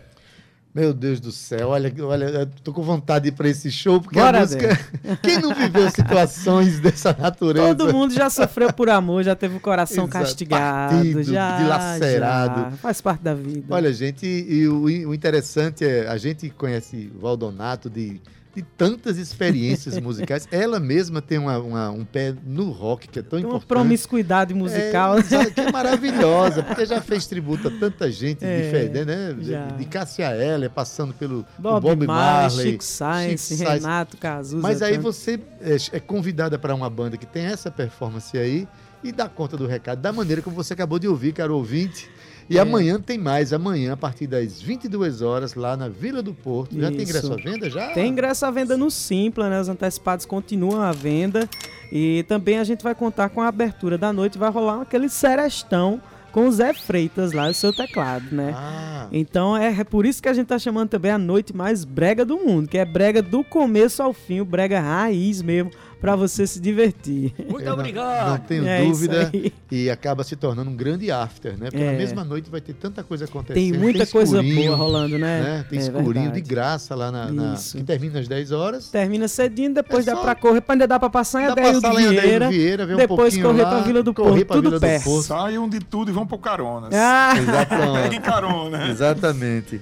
Meu 0.75 0.93
Deus 0.93 1.21
do 1.21 1.31
céu, 1.31 1.69
olha, 1.69 1.95
olha, 2.01 2.25
eu 2.25 2.47
tô 2.65 2.73
com 2.73 2.83
vontade 2.83 3.25
de 3.25 3.29
ir 3.29 3.33
para 3.33 3.49
esse 3.49 3.71
show, 3.71 4.01
porque 4.01 4.19
Bora, 4.19 4.39
a 4.39 4.41
música. 4.41 4.77
Quem 5.23 5.39
não 5.41 5.55
viveu 5.55 5.89
situações 5.89 6.81
dessa 6.81 7.17
natureza? 7.17 7.77
Todo 7.77 7.93
mundo 7.93 8.13
já 8.13 8.29
sofreu 8.29 8.73
por 8.73 8.91
amor, 8.91 9.23
já 9.23 9.37
teve 9.37 9.57
o 9.57 9.61
coração 9.61 10.07
Exato, 10.07 10.25
castigado, 10.25 10.97
partido, 10.97 11.23
já, 11.23 11.59
dilacerado. 11.59 12.61
já. 12.73 12.77
Faz 12.79 13.01
parte 13.01 13.23
da 13.23 13.35
vida. 13.35 13.73
Olha, 13.73 13.93
gente, 13.93 14.27
e 14.27 14.67
o, 14.67 14.83
o 14.83 15.15
interessante 15.15 15.85
é, 15.85 16.09
a 16.09 16.17
gente 16.17 16.51
conhece 16.51 17.13
Valdonato 17.21 17.89
de, 17.89 18.21
de 18.55 18.63
tantas 18.63 19.17
experiências 19.19 19.99
musicais. 20.01 20.47
Ela 20.51 20.79
mesma 20.79 21.21
tem 21.21 21.39
uma- 21.39 21.59
uma- 21.59 21.91
um 21.91 22.05
pé 22.05 22.35
no 22.47 22.71
rock, 22.71 23.09
que 23.09 23.19
é 23.19 23.23
tão 23.23 23.39
Tem 23.39 23.41
uma 23.47 23.57
importante. 23.57 23.69
promiscuidade 23.69 24.55
musical. 24.55 25.17
É, 25.35 25.51
que 25.51 25.61
é 25.61 25.73
maravilhosa, 25.73 26.63
porque 26.63 26.87
já 26.87 27.01
fez 27.01 27.27
tributo 27.27 27.69
a 27.69 27.71
tanta 27.71 28.11
gente 28.11 28.45
É, 28.45 28.63
diferente, 28.63 29.05
né? 29.05 29.37
já. 29.41 29.67
De, 29.67 29.79
de 29.79 29.85
Cássia 29.87 30.31
Eller, 30.37 30.71
passando 30.71 31.13
pelo 31.15 31.45
Bob, 31.59 31.81
Bob, 31.83 32.07
Marley, 32.07 32.49
Marley, 32.57 32.71
Chico 32.73 32.85
Sainz, 32.85 33.41
Chico 33.49 33.65
Sainz. 33.65 33.83
Renato 33.83 34.17
Cazuza. 34.17 34.59
Mas 34.63 34.83
aí 34.83 34.93
tanto. 34.95 35.03
você 35.03 35.41
é, 35.61 35.77
é 35.97 36.01
convidada 36.01 36.59
para 36.59 36.75
uma 36.75 36.89
banda 36.89 37.17
que 37.17 37.27
tem 37.27 37.45
essa 37.47 37.71
performance 37.71 38.37
aí 38.39 38.69
e 39.03 39.11
dá 39.13 39.29
conta 39.29 39.57
do 39.57 39.67
recado 39.67 40.01
da 40.01 40.13
maneira 40.13 40.41
como 40.43 40.55
você 40.57 40.73
acabou 40.73 40.99
de 40.99 41.09
ouvir, 41.09 41.33
caro 41.33 41.57
ouvinte. 41.57 42.09
E 42.49 42.59
É. 42.59 42.61
amanhã 42.61 43.01
tem 43.01 43.17
mais, 43.19 43.53
amanhã 43.53 43.93
a 43.95 43.97
partir 43.97 44.27
das 44.27 44.61
22 44.61 45.23
horas 45.23 45.55
lá 45.55 45.77
na 45.77 45.89
Vila 45.89 46.23
do 46.23 46.35
Porto. 46.35 46.79
Já 46.79 46.91
tem 46.91 47.03
ingresso 47.03 47.33
à 47.33 47.37
venda 47.37 47.71
já? 47.71 47.89
Tem 47.93 48.09
ingresso 48.11 48.45
à 48.47 48.51
venda 48.51 48.77
no 48.77 48.91
Simpla, 48.91 49.49
né? 49.49 49.61
Os 49.61 49.69
antecipados 49.69 50.27
continuam 50.27 50.81
à 50.81 50.93
venda. 50.93 51.49
E 51.93 52.25
também 52.29 52.59
a 52.59 52.65
gente 52.65 52.83
vai 52.83 52.95
contar 52.95 53.29
com 53.31 53.41
a 53.41 53.49
abertura 53.49 53.97
da 53.97 54.13
noite. 54.13 54.37
Vai 54.39 54.51
rolar 54.51 54.83
aquele 54.83 55.09
serestão 55.09 56.01
com 56.33 56.49
o 56.49 56.53
Zé 56.53 56.75
Freitas 56.75 57.33
lá, 57.33 57.49
o 57.49 57.55
seu 57.55 57.73
teclado, 57.73 58.25
né? 58.35 58.53
Ah, 58.57 59.07
Então 59.13 59.57
é, 59.57 59.69
é 59.81 59.85
por 59.85 60.05
isso 60.05 60.21
que 60.21 60.29
a 60.29 60.33
gente 60.33 60.49
tá 60.49 60.59
chamando 60.59 60.89
também 60.89 61.13
a 61.13 61.19
noite 61.19 61.55
mais 61.57 61.85
brega 61.85 62.25
do 62.25 62.37
mundo, 62.39 62.67
que 62.69 62.77
é 62.77 62.85
brega 62.85 63.23
do 63.23 63.45
começo 63.45 64.03
ao 64.03 64.13
fim, 64.13 64.41
o 64.41 64.45
brega 64.45 64.81
raiz 64.81 65.41
mesmo, 65.41 65.71
pra 66.05 66.17
você 66.17 66.47
se 66.47 66.61
divertir. 66.61 67.33
Muito 67.51 67.65
não- 67.65 67.73
obrigado. 67.73 68.29
Não 68.29 68.39
tenho 68.39 68.69
É 68.69 68.85
dúvida. 68.85 69.33
E 69.71 69.89
acaba 69.89 70.23
se 70.23 70.37
tornando 70.37 70.71
um 70.71 70.77
grande 70.77 71.11
after, 71.11 71.53
né? 71.59 71.71
Porque 71.71 71.83
É. 71.83 71.93
na 71.93 71.97
mesma 71.99 72.23
noite 72.23 72.51
vai 72.51 72.61
ter 72.61 72.75
tanta 72.75 73.03
coisa 73.03 73.25
acontecendo. 73.25 73.55
Tem 73.55 73.73
muita 73.73 74.07
coisa 74.07 74.37
escurinho, 74.43 74.67
boa 74.67 74.77
rolando, 74.77 75.19
né? 75.19 75.41
né? 75.41 75.67
Tem 75.71 75.79
É 75.79 75.83
escurinho 75.83 76.13
verdade. 76.13 76.43
de 76.43 76.49
graça 76.49 76.95
lá 76.95 77.11
na, 77.11 77.33
na- 77.33 77.55
Isso. 77.55 77.79
que 77.79 77.83
termina 77.85 78.21
às 78.21 78.29
10 78.29 78.53
horas. 78.53 78.91
Termina 78.91 79.27
cedinho, 79.29 79.73
depois 79.73 80.07
É 80.07 80.11
dá 80.11 80.17
só- 80.19 80.23
pra 80.25 80.35
correr, 80.35 80.63
ainda 80.69 80.87
dá 80.87 81.01
pra 81.01 81.09
passar 81.09 81.41
em 81.43 81.47
Dá 81.47 81.53
Adeildo 81.53 81.81
pra 81.81 81.89
passar 81.91 81.95
lá 81.95 82.03
em 82.03 82.07
Adeildo 82.19 82.29
Vieira. 82.29 82.49
Vieira, 82.51 82.87
ver 82.87 82.95
um 82.95 82.97
depois 82.99 83.37
correr 83.39 83.63
pra 83.65 83.81
Vila 83.81 84.03
do 84.03 84.13
correr 84.13 84.31
Porto, 84.31 84.47
pra 84.47 84.57
tudo 84.57 84.65
Vila 84.69 84.79
do 84.79 84.81
perto. 84.83 85.05
Porto. 85.05 85.23
Saiam 85.27 85.67
de 85.71 85.81
tudo 85.81 86.11
e 86.11 86.13
vão 86.15 86.27
por 86.27 86.39
caronas. 86.39 86.91
Ah, 86.93 87.31
Peguem 87.35 87.49
Exatamente. 87.49 88.21
carona. 88.21 88.89
Exatamente. 88.91 89.81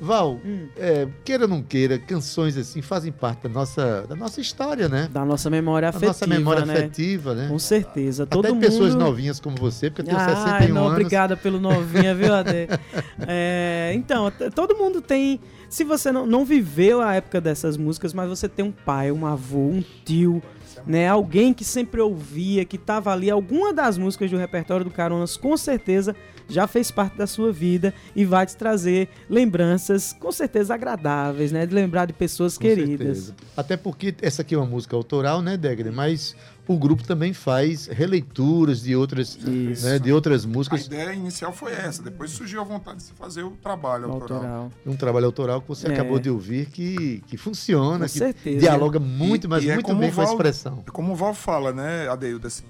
Val, 0.00 0.40
Hum. 0.44 0.66
é, 0.76 1.06
queira 1.24 1.44
ou 1.44 1.48
não 1.48 1.62
queira, 1.62 1.98
canções 1.98 2.56
assim 2.56 2.80
fazem 2.80 3.12
parte 3.12 3.42
da 3.42 3.48
nossa, 3.50 4.06
da 4.08 4.16
nossa 4.16 4.40
história, 4.40 4.88
né? 4.88 5.08
da 5.12 5.24
nossa 5.24 5.50
memória 5.50 5.86
Da 5.92 5.98
afetiva, 5.98 6.06
nossa 6.12 6.26
memória 6.26 6.64
né? 6.66 6.74
afetiva, 6.74 7.34
né? 7.34 7.48
Com 7.48 7.58
certeza. 7.58 8.26
Todo 8.26 8.46
Até 8.46 8.54
mundo... 8.54 8.62
pessoas 8.62 8.94
novinhas 8.94 9.38
como 9.38 9.56
você, 9.56 9.90
porque 9.90 10.02
eu 10.02 10.06
tenho 10.06 10.18
Ai, 10.18 10.34
61 10.34 10.74
não, 10.74 10.82
anos. 10.82 10.92
obrigada 10.92 11.36
pelo 11.36 11.60
novinha, 11.60 12.14
viu, 12.14 12.34
Ade? 12.34 12.68
É, 13.28 13.92
então, 13.94 14.32
todo 14.54 14.74
mundo 14.76 15.00
tem. 15.02 15.40
Se 15.68 15.84
você 15.84 16.10
não, 16.10 16.26
não 16.26 16.44
viveu 16.44 17.00
a 17.00 17.14
época 17.14 17.40
dessas 17.40 17.76
músicas, 17.76 18.14
mas 18.14 18.28
você 18.28 18.48
tem 18.48 18.64
um 18.64 18.72
pai, 18.72 19.12
um 19.12 19.26
avô, 19.26 19.58
um 19.58 19.84
tio, 20.04 20.42
né? 20.86 21.06
Alguém 21.08 21.52
que 21.52 21.64
sempre 21.64 22.00
ouvia, 22.00 22.64
que 22.64 22.78
tava 22.78 23.12
ali, 23.12 23.30
alguma 23.30 23.72
das 23.72 23.98
músicas 23.98 24.30
do 24.30 24.36
repertório 24.38 24.84
do 24.84 24.90
Caronas, 24.90 25.36
com 25.36 25.56
certeza 25.56 26.16
já 26.50 26.66
fez 26.66 26.90
parte 26.90 27.16
da 27.16 27.26
sua 27.26 27.52
vida 27.52 27.94
e 28.14 28.24
vai 28.24 28.44
te 28.46 28.56
trazer 28.56 29.08
lembranças, 29.28 30.12
com 30.18 30.30
certeza 30.32 30.74
agradáveis, 30.74 31.50
né? 31.52 31.64
De 31.66 31.74
lembrar 31.74 32.06
de 32.06 32.12
pessoas 32.12 32.56
Com 32.58 32.62
queridas. 32.62 32.98
certeza. 33.18 33.34
Até 33.56 33.76
porque 33.76 34.14
essa 34.20 34.42
aqui 34.42 34.54
é 34.54 34.58
uma 34.58 34.66
música 34.66 34.94
autoral, 34.96 35.40
né, 35.42 35.56
Degre? 35.56 35.90
Mas 35.90 36.36
o 36.68 36.76
grupo 36.78 37.02
também 37.04 37.32
faz 37.32 37.86
releituras 37.86 38.82
de 38.82 38.94
outras, 38.94 39.36
Isso. 39.44 39.84
né, 39.86 39.98
de 39.98 40.12
outras 40.12 40.44
A 40.44 40.48
músicas. 40.48 40.86
ideia 40.86 41.12
inicial 41.12 41.52
foi 41.52 41.72
essa. 41.72 42.02
Depois 42.02 42.30
surgiu 42.30 42.60
a 42.60 42.64
vontade 42.64 42.98
de 42.98 43.02
se 43.04 43.12
fazer 43.14 43.42
o 43.42 43.50
trabalho 43.52 44.04
autoral. 44.10 44.38
Autoral. 44.38 44.72
Um 44.86 44.96
trabalho 44.96 45.26
autoral 45.26 45.60
que 45.62 45.68
você 45.68 45.88
É. 45.88 45.92
acabou 45.92 46.18
de 46.18 46.30
ouvir 46.30 46.66
que, 46.66 47.22
que 47.26 47.36
funciona, 47.36 48.06
Com 48.06 48.12
que 48.12 48.18
certeza. 48.18 48.58
dialoga 48.60 49.00
muito, 49.00 49.46
E- 49.46 49.50
mas 49.50 49.64
e 49.64 49.70
é 49.70 49.74
muito 49.74 49.86
como 49.86 50.00
bem 50.00 50.10
o 50.10 50.14
com 50.14 50.20
a 50.20 50.24
Val- 50.24 50.34
expressão. 50.34 50.84
É 50.86 50.90
Como 50.90 51.12
o 51.12 51.16
Val 51.16 51.34
fala, 51.34 51.72
né, 51.72 52.08
Adeildo, 52.08 52.46
assim, 52.46 52.64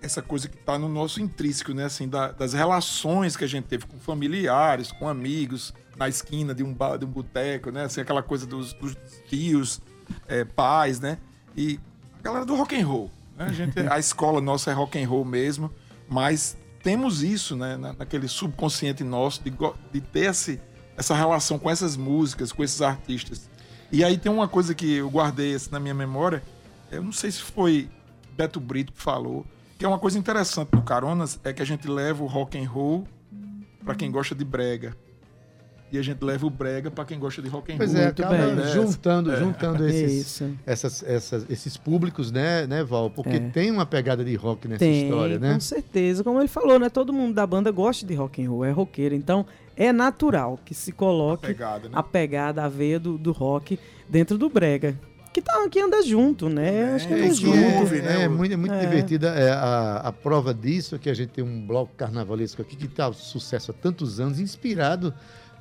essa 0.00 0.22
coisa 0.22 0.48
que 0.48 0.56
está 0.56 0.78
no 0.78 0.88
nosso 0.88 1.20
intrínseco, 1.20 1.72
né, 1.74 1.84
assim, 1.84 2.08
da- 2.08 2.30
das 2.32 2.52
relações 2.52 3.36
que 3.36 3.44
a 3.44 3.48
gente 3.48 3.64
teve 3.64 3.86
com 3.86 3.98
familiares, 3.98 4.92
com 4.92 5.08
amigos, 5.08 5.74
na 5.96 6.08
esquina 6.08 6.54
de 6.54 6.62
um 6.62 6.72
bar, 6.72 6.96
de 6.98 7.04
um 7.04 7.08
boteco, 7.08 7.70
né, 7.72 7.84
assim, 7.84 8.00
aquela 8.00 8.22
coisa 8.22 8.46
dos, 8.46 8.72
dos 8.74 8.96
tios, 9.28 9.80
é, 10.28 10.44
pais, 10.44 11.00
né, 11.00 11.18
e 11.56 11.80
a 12.20 12.22
galera 12.22 12.44
do 12.46 12.54
rock 12.54 12.80
and 12.80 12.86
roll, 12.86 13.10
né, 13.36 13.46
a, 13.46 13.52
gente, 13.52 13.78
a 13.80 13.98
escola 13.98 14.40
nossa 14.40 14.70
é 14.70 14.74
rock 14.74 15.02
and 15.02 15.08
roll 15.08 15.24
mesmo, 15.24 15.70
mas 16.08 16.56
temos 16.82 17.22
isso, 17.24 17.56
né, 17.56 17.76
na- 17.76 17.92
naquele 17.92 18.28
subconsciente 18.28 19.02
nosso 19.02 19.42
de, 19.42 19.52
de 19.92 20.00
ter 20.00 20.30
esse, 20.30 20.60
essa 20.96 21.14
relação 21.14 21.58
com 21.58 21.68
essas 21.68 21.96
músicas, 21.96 22.52
com 22.52 22.62
esses 22.62 22.80
artistas. 22.80 23.50
E 23.90 24.04
aí 24.04 24.16
tem 24.18 24.30
uma 24.30 24.46
coisa 24.46 24.74
que 24.74 24.94
eu 24.94 25.10
guardei 25.10 25.54
assim, 25.54 25.70
na 25.72 25.80
minha 25.80 25.94
memória, 25.94 26.42
eu 26.90 27.02
não 27.02 27.12
sei 27.12 27.30
se 27.32 27.40
foi 27.42 27.90
Beto 28.36 28.60
Brito 28.60 28.92
que 28.92 29.00
falou, 29.02 29.44
que 29.78 29.84
é 29.84 29.88
uma 29.88 29.98
coisa 29.98 30.18
interessante 30.18 30.70
do 30.70 30.82
Caronas, 30.82 31.38
é 31.44 31.52
que 31.52 31.62
a 31.62 31.64
gente 31.64 31.88
leva 31.88 32.22
o 32.22 32.26
rock 32.26 32.58
and 32.58 32.68
roll 32.68 33.06
para 33.84 33.94
quem 33.94 34.10
gosta 34.10 34.34
de 34.34 34.44
brega. 34.44 34.94
E 35.90 35.96
a 35.96 36.02
gente 36.02 36.22
leva 36.22 36.46
o 36.46 36.50
brega 36.50 36.90
para 36.90 37.04
quem 37.06 37.18
gosta 37.18 37.40
de 37.40 37.48
rock 37.48 37.72
and 37.72 37.76
roll. 37.76 37.86
Pois 37.86 37.94
é, 37.94 38.08
acaba 38.08 38.36
bem. 38.36 38.66
juntando, 38.74 39.32
É. 39.32 39.36
juntando 39.38 39.86
esses, 39.88 40.12
Isso. 40.26 40.50
essas, 40.66 41.02
essas- 41.02 41.46
esses 41.48 41.76
públicos, 41.78 42.30
né, 42.30 42.66
né, 42.66 42.84
Val? 42.84 43.08
Porque 43.08 43.36
É. 43.36 43.40
tem 43.40 43.70
uma 43.70 43.86
pegada 43.86 44.22
de 44.22 44.34
rock 44.34 44.68
nessa 44.68 44.80
Tem, 44.80 45.04
história, 45.04 45.38
né? 45.38 45.54
com 45.54 45.60
certeza. 45.60 46.22
Como 46.22 46.38
ele 46.40 46.48
falou, 46.48 46.78
né? 46.78 46.90
Todo 46.90 47.10
mundo 47.10 47.34
da 47.34 47.46
banda 47.46 47.70
gosta 47.70 48.04
de 48.04 48.14
rock 48.14 48.44
and 48.44 48.50
roll, 48.50 48.64
é 48.66 48.70
roqueiro. 48.70 49.14
Então, 49.14 49.46
é 49.76 49.90
natural 49.90 50.58
que 50.62 50.74
se 50.74 50.92
coloque 50.92 51.46
Pegada, 51.46 51.88
né? 51.88 51.94
a 51.94 52.02
pegada, 52.02 52.64
a 52.64 52.68
veia 52.68 53.00
do, 53.00 53.16
do 53.16 53.32
rock 53.32 53.78
dentro 54.06 54.36
do 54.36 54.50
brega. 54.50 54.98
Que, 55.38 55.42
tá, 55.42 55.68
que 55.68 55.80
anda 55.80 56.02
junto, 56.02 56.48
né? 56.48 56.90
É, 56.90 56.94
Acho 56.94 57.06
que 57.08 57.14
é 57.14 57.16
anda 57.24 57.34
junto. 57.34 57.56
né, 57.56 58.22
É 58.24 58.28
o- 58.28 58.30
muito, 58.30 58.52
é 58.52 58.56
muito 58.56 58.74
É. 58.74 58.80
divertida. 58.80 59.28
É, 59.28 59.50
a, 59.52 59.96
a 60.04 60.12
prova 60.12 60.52
disso 60.52 60.94
é 60.96 60.98
que 60.98 61.08
a 61.08 61.14
gente 61.14 61.30
tem 61.30 61.44
um 61.44 61.64
bloco 61.66 61.92
carnavalesco 61.96 62.60
aqui 62.62 62.74
que 62.76 62.86
está 62.86 63.12
sucesso 63.12 63.70
há 63.70 63.74
tantos 63.74 64.18
anos, 64.20 64.40
inspirado 64.40 65.14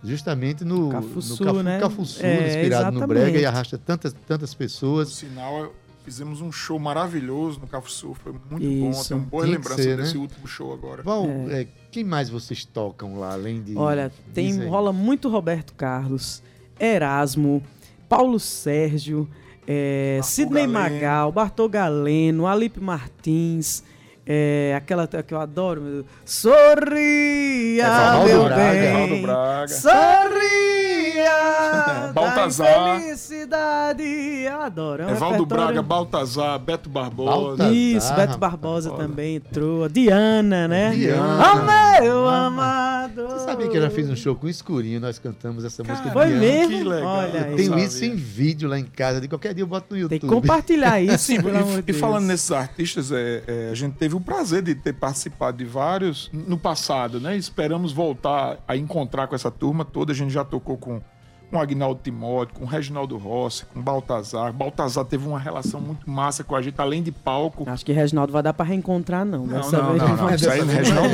justamente 0.04 0.64
no 0.64 0.90
Cafuçu, 0.90 1.44
no 1.44 1.46
Cafu, 1.52 1.64
né? 1.64 1.80
Cafuçu, 1.80 2.26
É, 2.26 2.48
inspirado 2.48 2.92
no 2.92 2.98
exatamente. 3.00 3.08
brega 3.08 3.40
e 3.40 3.46
arrasta 3.46 3.78
tantas, 3.78 4.14
tantas 4.28 4.54
pessoas. 4.54 5.10
sinal, 5.10 5.74
fizemos 6.04 6.40
um 6.42 6.52
show 6.52 6.80
maravilhoso 6.80 7.60
no 7.60 7.68
Café 7.68 7.90
Sul, 7.90 8.16
foi 8.16 8.32
muito 8.50 8.66
bom. 8.82 8.90
Isso. 8.92 9.10
Tenho 9.10 9.22
boa 9.22 9.44
que 9.44 9.52
lembrança 9.52 9.82
ser, 9.84 9.98
né? 9.98 10.04
desse 10.04 10.18
último 10.18 10.48
show 10.48 10.74
agora. 10.74 11.04
Val, 11.04 11.26
é, 11.50 11.68
quem 11.92 12.04
mais 12.04 12.30
vocês 12.30 12.64
tocam 12.66 13.20
lá, 13.20 13.34
além 13.34 13.62
de... 13.62 13.76
Olha, 13.76 14.12
tem, 14.34 14.66
rola 14.68 14.94
muito 14.94 15.30
Roberto 15.30 15.74
Carlos, 15.74 16.42
Erasmo, 16.80 17.62
Paulo 18.08 18.40
Sérgio, 18.40 19.28
é, 19.68 20.20
Sidney 20.24 20.66
Galeno. 20.66 20.74
Magal, 20.74 21.32
Bartol 21.32 21.68
Galeno, 21.70 22.48
Alipe 22.48 22.80
Martins, 22.80 23.84
é, 24.26 24.74
aquela 24.78 25.08
que 25.08 25.34
eu 25.34 25.40
adoro, 25.40 25.82
meu 25.82 25.92
Deus. 25.94 26.06
Sorria, 26.26 27.86
É 27.86 28.26
meu 28.26 28.44
Braga. 28.46 28.56
bem. 28.62 28.94
Valdo 28.94 29.22
Braga. 29.22 29.68
Sorria, 29.68 30.87
da 32.08 32.12
Baltazar. 32.14 33.00
felicidade. 33.02 34.48
Adoro. 34.48 35.04
É 35.04 35.06
um 35.08 35.10
Evaldo 35.12 35.44
repertório- 35.44 35.66
Braga, 35.66 35.82
Baltazar, 35.82 36.60
Beto 36.60 36.90
Barbosa. 36.90 37.32
Baltazar. 37.32 37.74
Isso, 37.74 38.08
Beto 38.10 38.20
rapaz, 38.34 38.36
Barbosa 38.38 38.90
foda. 38.90 39.04
também 39.04 39.36
entrou. 39.36 39.88
Diana, 39.90 40.68
né? 40.68 40.92
Diana. 40.92 41.44
Ah, 41.44 42.02
meu 42.02 42.28
amado. 42.28 43.28
Você 43.28 43.46
sabia 43.46 43.68
que 43.68 43.78
eu 43.78 43.82
já 43.82 43.90
fiz 43.90 44.10
um 44.10 44.16
show 44.16 44.36
com 44.36 44.48
escurinho, 44.48 45.00
nós 45.00 45.18
cantamos 45.20 45.64
essa 45.64 45.84
música 45.84 46.12
Foi 46.12 46.28
de 46.28 46.34
mesmo? 46.36 46.78
que 46.78 46.84
legal. 46.84 47.08
Olha 47.18 47.38
Eu 47.50 47.56
tenho 47.56 47.80
isso 47.80 48.04
em 48.06 48.16
vídeo 48.16 48.70
lá 48.70 48.78
em 48.80 48.84
casa, 48.86 49.20
de 49.22 49.28
qualquer 49.28 49.54
dia 49.54 49.64
eu 49.64 49.68
boto 49.68 49.88
no 49.94 49.98
YouTube. 50.00 50.20
Tem 50.20 50.30
que 50.30 50.36
compartilhar 50.36 51.00
isso, 51.02 51.34
pelo 51.42 51.58
amor 51.58 51.82
de 51.82 51.92
e, 51.92 51.96
e 51.96 51.98
falando 52.00 52.20
Deus. 52.20 52.28
nesses 52.32 52.52
artistas, 52.52 53.12
é, 53.12 53.44
é, 53.48 53.70
a 53.72 53.76
gente 53.76 53.96
teve 53.96 54.16
o 54.16 54.20
prazer 54.22 54.62
de 54.62 54.76
ter 54.76 54.94
participado 54.94 55.58
de 55.58 55.66
vários 55.66 56.30
no 56.34 56.58
passado, 56.58 57.20
né? 57.20 57.36
Esperamos 57.38 57.92
voltar 57.92 58.58
a 58.68 58.76
encontrar 58.76 59.28
com 59.28 59.36
essa 59.36 59.50
turma 59.52 59.84
toda. 59.86 60.12
A 60.12 60.16
gente 60.16 60.32
já 60.34 60.44
tocou 60.44 60.78
com 60.78 61.02
com 61.50 61.60
Agnaldo 61.60 62.00
Timóteo, 62.04 62.56
com 62.56 62.66
Reginaldo 62.66 63.16
Rossi, 63.18 63.66
com 63.68 63.82
Baltazar. 63.82 64.52
Baltazar 64.52 65.06
teve 65.06 65.26
uma 65.28 65.40
relação 65.40 65.80
muito 65.80 66.10
massa 66.10 66.44
com 66.44 66.56
a 66.56 66.62
gente, 66.62 66.76
além 66.80 67.02
de 67.02 67.12
palco. 67.12 67.64
Acho 67.70 67.86
que 67.86 67.94
Reginaldo 67.94 68.34
vai 68.34 68.44
dar 68.44 68.54
pra 68.54 68.66
reencontrar, 68.66 69.24
não. 69.26 69.46
Não, 69.46 69.58
Dessa 69.58 69.78
não, 69.82 69.90
vez 69.92 70.02
não, 70.02 70.10
não. 70.10 70.16
vai- 70.18 70.36
Isso 70.36 70.50
aí 70.50 70.62
não 70.64 70.72
é 70.74 70.76
Reginaldo, 70.76 71.14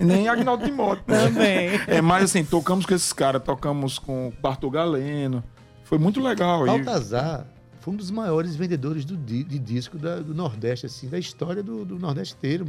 não. 0.00 0.06
Nem 0.06 0.28
Agnaldo 0.28 0.64
Timóteo. 0.64 1.04
né? 1.08 1.24
Também. 1.26 1.70
É, 1.88 2.00
mas 2.00 2.24
assim, 2.24 2.44
tocamos 2.44 2.86
com 2.86 2.94
esses 2.94 3.12
caras, 3.12 3.42
tocamos 3.42 3.98
com 3.98 4.28
o 4.28 4.32
Bartol 4.40 4.70
Galeno. 4.70 5.42
Foi 5.82 5.98
muito 5.98 6.20
legal. 6.20 6.62
E- 6.64 6.66
Baltazar 6.66 7.44
foi 7.80 7.92
um 7.92 7.96
dos 7.96 8.10
maiores 8.10 8.54
vendedores 8.56 9.04
do 9.04 9.16
di- 9.16 9.44
de 9.44 9.58
disco 9.58 9.98
da- 9.98 10.16
do 10.20 10.32
Nordeste, 10.34 10.86
assim, 10.86 11.08
da 11.08 11.18
história 11.18 11.62
do, 11.62 11.84
do 11.84 11.98
Nordeste 11.98 12.34
inteiro. 12.38 12.64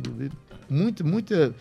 Muito, 0.69 1.05
muita. 1.05 1.53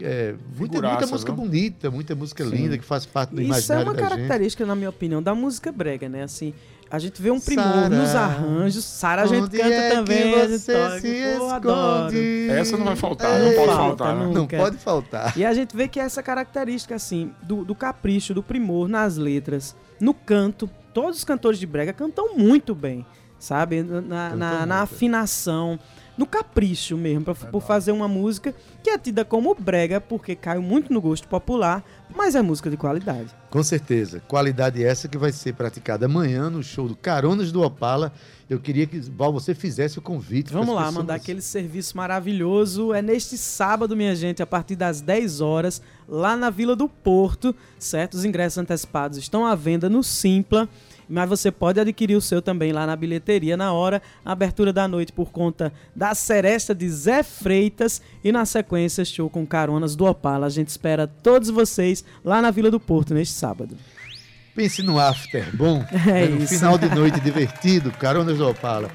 É, 0.00 0.34
muita, 0.56 0.74
Figuraça, 0.74 0.96
muita 0.98 1.12
música 1.12 1.32
viu? 1.32 1.44
bonita, 1.44 1.90
muita 1.90 2.14
música 2.14 2.44
Sim. 2.44 2.50
linda 2.50 2.78
que 2.78 2.84
faz 2.84 3.04
parte 3.06 3.34
do 3.34 3.40
Isso 3.42 3.50
é 3.50 3.76
imaginário 3.76 3.86
uma 3.86 3.94
da 3.94 4.00
gente. 4.02 4.08
característica, 4.10 4.66
na 4.66 4.74
minha 4.76 4.90
opinião, 4.90 5.22
da 5.22 5.34
música 5.34 5.72
brega, 5.72 6.08
né? 6.08 6.22
Assim, 6.22 6.54
a 6.90 6.98
gente 6.98 7.20
vê 7.22 7.30
um 7.30 7.40
primor 7.40 7.64
Sara, 7.64 7.88
nos 7.88 8.14
arranjos. 8.14 8.84
Sara 8.84 9.22
a 9.22 9.26
gente 9.26 9.50
canta 9.50 9.64
é 9.66 9.88
que 9.90 9.94
também, 9.96 10.34
gente 10.48 10.58
você 10.58 10.72
toca. 10.74 11.00
se 11.00 11.22
Pô, 11.38 11.48
adoro. 11.48 12.06
esconde? 12.14 12.50
Essa 12.50 12.76
não 12.76 12.84
vai 12.84 12.96
faltar, 12.96 13.30
É, 13.30 13.38
não 13.44 13.54
pode 13.54 13.66
falta, 13.76 14.04
faltar. 14.04 14.16
né? 14.16 14.34
não. 14.34 14.46
Pode 14.46 14.76
faltar. 14.76 15.38
E 15.38 15.44
a 15.44 15.54
gente 15.54 15.74
vê 15.76 15.88
que 15.88 15.98
essa 15.98 16.22
característica, 16.22 16.94
assim, 16.94 17.32
do, 17.42 17.64
do 17.64 17.74
capricho, 17.74 18.32
do 18.34 18.42
primor 18.42 18.88
nas 18.88 19.16
letras, 19.16 19.74
no 19.98 20.12
canto, 20.14 20.68
todos 20.92 21.18
os 21.18 21.24
cantores 21.24 21.58
de 21.58 21.66
brega 21.66 21.92
cantam 21.94 22.36
muito 22.36 22.74
bem, 22.74 23.04
sabe? 23.38 23.82
Na, 23.82 24.36
na, 24.36 24.66
na 24.66 24.82
afinação, 24.82 25.78
no 26.16 26.26
capricho 26.26 26.96
mesmo, 26.96 27.24
pra, 27.24 27.34
por 27.34 27.62
fazer 27.62 27.92
uma 27.92 28.06
música 28.06 28.54
que 28.82 28.90
é 28.90 28.98
tida 28.98 29.24
como 29.24 29.54
brega, 29.54 30.00
porque 30.00 30.34
caiu 30.34 30.62
muito 30.62 30.92
no 30.92 31.00
gosto 31.00 31.26
popular, 31.26 31.82
mas 32.14 32.34
é 32.34 32.42
música 32.42 32.70
de 32.70 32.76
qualidade. 32.76 33.28
Com 33.50 33.62
certeza. 33.62 34.20
Qualidade 34.28 34.82
essa 34.84 35.08
que 35.08 35.16
vai 35.16 35.32
ser 35.32 35.54
praticada 35.54 36.06
amanhã 36.06 36.50
no 36.50 36.62
show 36.62 36.88
do 36.88 36.96
Caronas 36.96 37.50
do 37.50 37.62
Opala. 37.62 38.12
Eu 38.48 38.60
queria 38.60 38.86
que, 38.86 38.98
Val, 39.00 39.32
você 39.32 39.54
fizesse 39.54 39.98
o 39.98 40.02
convite. 40.02 40.52
Vamos 40.52 40.74
lá, 40.74 40.82
pessoas. 40.82 40.94
mandar 40.94 41.14
aquele 41.14 41.40
serviço 41.40 41.96
maravilhoso. 41.96 42.92
É 42.92 43.00
neste 43.00 43.38
sábado, 43.38 43.96
minha 43.96 44.14
gente, 44.14 44.42
a 44.42 44.46
partir 44.46 44.76
das 44.76 45.00
10 45.00 45.40
horas, 45.40 45.80
lá 46.06 46.36
na 46.36 46.50
Vila 46.50 46.76
do 46.76 46.88
Porto, 46.88 47.54
certo? 47.78 48.14
Os 48.14 48.24
ingressos 48.24 48.58
antecipados 48.58 49.16
estão 49.16 49.46
à 49.46 49.54
venda 49.54 49.88
no 49.88 50.02
Simpla, 50.02 50.68
mas 51.12 51.28
você 51.28 51.50
pode 51.50 51.78
adquirir 51.78 52.16
o 52.16 52.20
seu 52.20 52.40
também 52.40 52.72
lá 52.72 52.86
na 52.86 52.96
bilheteria 52.96 53.56
na 53.56 53.72
hora, 53.72 54.00
abertura 54.24 54.72
da 54.72 54.88
noite 54.88 55.12
por 55.12 55.30
conta 55.30 55.72
da 55.94 56.14
seresta 56.14 56.74
de 56.74 56.88
Zé 56.88 57.22
Freitas 57.22 58.00
e 58.24 58.32
na 58.32 58.46
sequência 58.46 59.04
show 59.04 59.28
com 59.28 59.46
caronas 59.46 59.94
do 59.94 60.06
Opala. 60.06 60.46
A 60.46 60.50
gente 60.50 60.68
espera 60.68 61.06
todos 61.06 61.50
vocês 61.50 62.02
lá 62.24 62.40
na 62.40 62.50
Vila 62.50 62.70
do 62.70 62.80
Porto 62.80 63.12
neste 63.12 63.34
sábado. 63.34 63.76
Pense 64.54 64.82
no 64.82 64.98
after 64.98 65.54
bom, 65.54 65.84
É 65.92 65.96
né, 65.96 66.28
no 66.28 66.38
isso. 66.44 66.54
final 66.54 66.78
de 66.78 66.88
noite 66.94 67.20
divertido, 67.20 67.90
Caronas 67.90 68.38
do 68.38 68.48
Opala. 68.48 68.90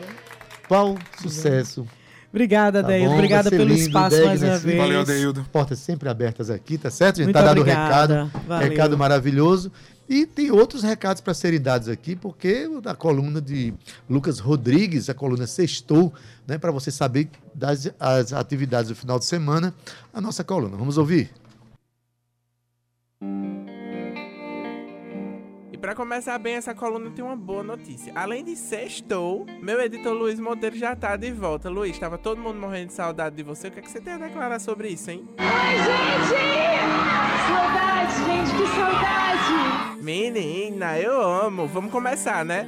Qual 0.67 0.97
sucesso. 1.21 1.85
Obrigada, 2.29 2.81
Tá 2.81 2.89
Deildo. 2.89 3.15
Obrigada 3.15 3.49
pelo 3.49 3.63
lindo, 3.63 3.79
espaço 3.79 4.09
Degner, 4.17 4.27
mais 4.27 4.43
uma 4.43 4.57
vez. 4.57 4.77
Valeu, 4.77 5.01
Adeildo. 5.01 5.45
Portas 5.51 5.79
sempre 5.79 6.09
abertas 6.09 6.49
aqui, 6.49 6.77
tá 6.77 6.91
certo? 6.91 7.15
A 7.15 7.17
gente 7.17 7.25
Muito 7.27 7.35
tá 7.35 7.41
dado 7.41 7.57
o 7.57 7.61
obrigada. 7.61 8.23
recado. 8.25 8.47
Valeu. 8.47 8.69
Recado 8.69 8.97
maravilhoso. 8.97 9.71
E 10.09 10.25
tem 10.25 10.51
outros 10.51 10.83
recados 10.83 11.21
para 11.21 11.33
serem 11.33 11.59
dados 11.59 11.89
aqui, 11.89 12.15
porque 12.15 12.65
a 12.85 12.95
coluna 12.95 13.41
de 13.41 13.73
Lucas 14.09 14.39
Rodrigues, 14.39 15.09
a 15.09 15.13
coluna 15.13 15.45
Sextou, 15.45 16.13
né, 16.47 16.57
para 16.57 16.71
você 16.71 16.89
saber 16.89 17.29
das 17.53 17.91
as 17.99 18.31
atividades 18.31 18.89
do 18.89 18.95
final 18.95 19.19
de 19.19 19.25
semana, 19.25 19.73
a 20.13 20.21
nossa 20.21 20.43
coluna. 20.43 20.77
Vamos 20.77 20.97
ouvir? 20.97 21.29
E 25.71 25.77
pra 25.79 25.93
começar 25.93 26.39
bem 26.39 26.55
essa 26.55 26.73
coluna 26.73 27.11
tem 27.11 27.23
uma 27.23 27.35
boa 27.35 27.61
notícia. 27.61 28.11
Além 28.15 28.43
de 28.43 28.55
sextou, 28.55 29.45
meu 29.61 29.79
editor 29.81 30.13
Luiz 30.13 30.39
Monteiro 30.39 30.75
já 30.75 30.95
tá 30.95 31.15
de 31.15 31.31
volta. 31.31 31.69
Luiz, 31.69 31.99
tava 31.99 32.17
todo 32.17 32.41
mundo 32.41 32.59
morrendo 32.59 32.87
de 32.87 32.93
saudade 32.93 33.35
de 33.35 33.43
você. 33.43 33.67
O 33.67 33.71
que, 33.71 33.79
é 33.79 33.81
que 33.81 33.91
você 33.91 34.01
tem 34.01 34.13
a 34.13 34.17
declarar 34.17 34.59
sobre 34.59 34.87
isso, 34.89 35.11
hein? 35.11 35.27
Saudade, 37.47 38.13
gente, 38.25 38.57
que 38.57 38.67
saudade! 38.75 39.86
Menina, 40.01 40.97
eu 40.99 41.21
amo. 41.21 41.67
Vamos 41.67 41.91
começar, 41.91 42.45
né? 42.45 42.67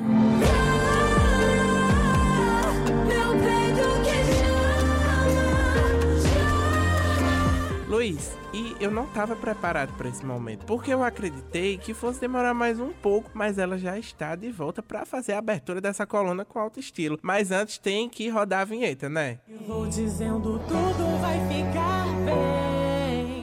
Luiz, 7.87 8.37
e 8.53 8.75
eu 8.79 8.89
não 8.89 9.05
tava 9.07 9.35
preparado 9.35 9.91
pra 9.97 10.07
esse 10.07 10.25
momento, 10.25 10.65
porque 10.65 10.93
eu 10.93 11.03
acreditei 11.03 11.77
que 11.77 11.93
fosse 11.93 12.19
demorar 12.21 12.53
mais 12.53 12.79
um 12.79 12.93
pouco, 12.93 13.29
mas 13.33 13.57
ela 13.57 13.77
já 13.77 13.97
está 13.97 14.35
de 14.35 14.49
volta 14.51 14.81
pra 14.81 15.05
fazer 15.05 15.33
a 15.33 15.39
abertura 15.39 15.81
dessa 15.81 16.05
coluna 16.05 16.45
com 16.45 16.59
alto 16.59 16.79
estilo. 16.79 17.19
Mas 17.21 17.51
antes 17.51 17.77
tem 17.77 18.07
que 18.07 18.29
rodar 18.29 18.61
a 18.61 18.65
vinheta, 18.65 19.09
né? 19.09 19.39
Vou 19.67 19.85
dizendo 19.87 20.59
tudo 20.59 21.21
vai 21.21 21.39
ficar 21.47 22.05
bem. 22.25 22.88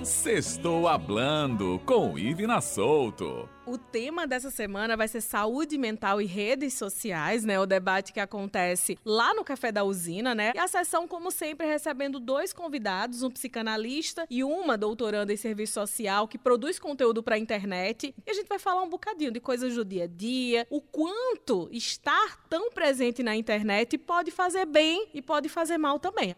Sextou 0.07 0.87
Hablando 0.87 1.81
com 1.85 2.16
Ivina 2.16 2.61
Souto. 2.61 3.49
O 3.66 3.77
tema 3.77 4.25
dessa 4.25 4.53
semana 4.53 4.97
vai 4.97 5.09
ser 5.09 5.21
saúde 5.21 5.77
mental 5.77 6.23
e 6.23 6.27
redes 6.27 6.75
sociais, 6.75 7.42
né? 7.45 7.59
O 7.59 7.66
debate 7.66 8.12
que 8.12 8.21
acontece 8.21 8.97
lá 9.05 9.35
no 9.35 9.42
Café 9.42 9.73
da 9.73 9.83
Usina, 9.83 10.33
né? 10.33 10.53
E 10.55 10.59
a 10.61 10.69
sessão, 10.69 11.09
como 11.09 11.33
sempre, 11.33 11.66
recebendo 11.66 12.21
dois 12.21 12.53
convidados, 12.53 13.25
um 13.25 13.31
psicanalista 13.33 14.29
e 14.31 14.45
uma 14.45 14.79
doutoranda 14.79 15.33
em 15.33 15.37
serviço 15.37 15.73
social 15.73 16.29
que 16.29 16.38
produz 16.38 16.79
conteúdo 16.79 17.21
para 17.21 17.35
a 17.35 17.38
internet. 17.38 18.14
E 18.25 18.31
a 18.31 18.35
gente 18.35 18.47
vai 18.47 18.61
falar 18.61 18.83
um 18.83 18.88
bocadinho 18.88 19.33
de 19.33 19.40
coisas 19.40 19.75
do 19.75 19.85
dia 19.85 20.05
a 20.05 20.07
dia, 20.07 20.69
o 20.71 20.81
quanto 20.81 21.69
estar 21.73 22.47
tão 22.49 22.71
presente 22.71 23.25
na 23.25 23.35
internet 23.35 23.99
pode 23.99 24.31
fazer 24.31 24.66
bem 24.66 25.09
e 25.12 25.21
pode 25.21 25.49
fazer 25.49 25.79
mal 25.79 25.99
também. 25.99 26.37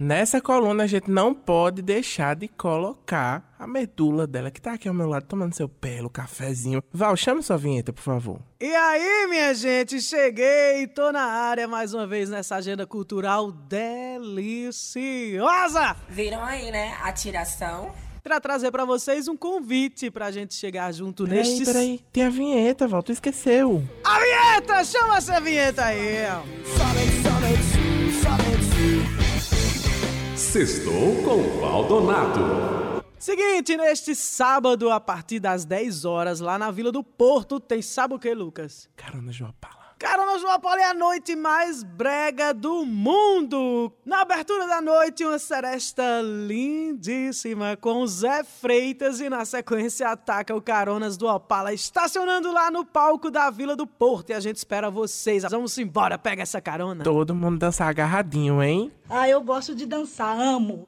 Nessa 0.00 0.40
coluna 0.40 0.84
a 0.84 0.86
gente 0.86 1.10
não 1.10 1.34
pode 1.34 1.82
deixar 1.82 2.36
de 2.36 2.46
colocar 2.46 3.52
a 3.58 3.66
medula 3.66 4.28
dela, 4.28 4.48
que 4.48 4.60
tá 4.60 4.74
aqui 4.74 4.86
ao 4.86 4.94
meu 4.94 5.08
lado 5.08 5.26
tomando 5.26 5.54
seu 5.56 5.68
pelo, 5.68 6.08
cafezinho. 6.08 6.80
Val, 6.92 7.16
chame 7.16 7.42
sua 7.42 7.56
vinheta, 7.56 7.92
por 7.92 8.02
favor. 8.02 8.38
E 8.60 8.72
aí, 8.72 9.26
minha 9.28 9.52
gente, 9.54 10.00
cheguei, 10.00 10.86
tô 10.86 11.10
na 11.10 11.24
área 11.24 11.66
mais 11.66 11.92
uma 11.94 12.06
vez 12.06 12.30
nessa 12.30 12.54
agenda 12.54 12.86
cultural 12.86 13.50
deliciosa 13.50 15.16
Viram 16.08 16.44
aí, 16.44 16.70
né? 16.70 16.96
A 17.02 17.12
tiração. 17.12 17.90
para 18.22 18.40
trazer 18.40 18.70
para 18.70 18.84
vocês 18.84 19.26
um 19.26 19.36
convite 19.36 20.12
pra 20.12 20.30
gente 20.30 20.54
chegar 20.54 20.92
junto 20.92 21.24
Peraí, 21.24 21.38
neste 21.38 21.64
peraí. 21.64 22.00
Tem 22.12 22.22
a 22.24 22.30
vinheta, 22.30 22.86
Val, 22.86 23.02
tu 23.02 23.10
esqueceu. 23.10 23.82
A 24.04 24.20
vinheta, 24.20 24.84
chama 24.84 25.16
essa 25.16 25.40
vinheta 25.40 25.84
aí. 25.86 26.24
Sextou 30.52 31.22
com 31.22 31.60
Valdonato. 31.60 32.40
Seguinte, 33.18 33.76
neste 33.76 34.14
sábado 34.14 34.90
a 34.90 34.98
partir 34.98 35.38
das 35.40 35.66
10 35.66 36.06
horas 36.06 36.40
lá 36.40 36.58
na 36.58 36.70
Vila 36.70 36.90
do 36.90 37.04
Porto 37.04 37.60
tem 37.60 37.82
sabe 37.82 38.14
o 38.14 38.18
que, 38.18 38.32
Lucas? 38.32 38.88
Carona, 38.96 39.30
João 39.30 39.52
Pala. 39.60 39.87
Carona 39.98 40.38
João 40.38 40.60
Paulo 40.60 40.78
é 40.78 40.84
a 40.84 40.94
noite 40.94 41.34
mais 41.34 41.82
brega 41.82 42.54
do 42.54 42.86
mundo. 42.86 43.92
Na 44.06 44.20
abertura 44.20 44.68
da 44.68 44.80
noite, 44.80 45.24
uma 45.24 45.40
seresta 45.40 46.20
lindíssima 46.22 47.76
com 47.76 48.06
Zé 48.06 48.44
Freitas 48.44 49.20
e 49.20 49.28
na 49.28 49.44
sequência 49.44 50.08
ataca 50.08 50.54
o 50.54 50.62
Caronas 50.62 51.16
do 51.16 51.26
Opala 51.26 51.72
estacionando 51.72 52.52
lá 52.52 52.70
no 52.70 52.84
palco 52.84 53.28
da 53.28 53.50
Vila 53.50 53.74
do 53.74 53.88
Porto. 53.88 54.30
E 54.30 54.34
a 54.34 54.40
gente 54.40 54.56
espera 54.56 54.88
vocês. 54.88 55.42
Vamos 55.50 55.76
embora, 55.78 56.16
pega 56.16 56.42
essa 56.42 56.60
carona. 56.60 57.02
Todo 57.02 57.34
mundo 57.34 57.58
dançar 57.58 57.88
agarradinho, 57.88 58.62
hein? 58.62 58.92
Ah, 59.10 59.28
eu 59.28 59.42
gosto 59.42 59.74
de 59.74 59.84
dançar, 59.84 60.38
amo. 60.38 60.86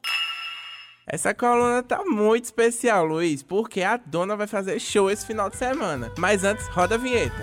Essa 1.05 1.35
coluna 1.35 1.83
tá 1.83 2.05
muito 2.05 2.45
especial, 2.45 3.05
Luiz, 3.05 3.43
porque 3.43 3.83
a 3.83 3.97
dona 3.97 4.37
vai 4.37 4.47
fazer 4.47 4.79
show 4.79 5.11
esse 5.11 5.27
final 5.27 5.51
de 5.51 5.57
semana. 5.57 6.13
Mas 6.17 6.45
antes, 6.45 6.69
roda 6.69 6.95
a 6.95 6.99
vinheta. 6.99 7.43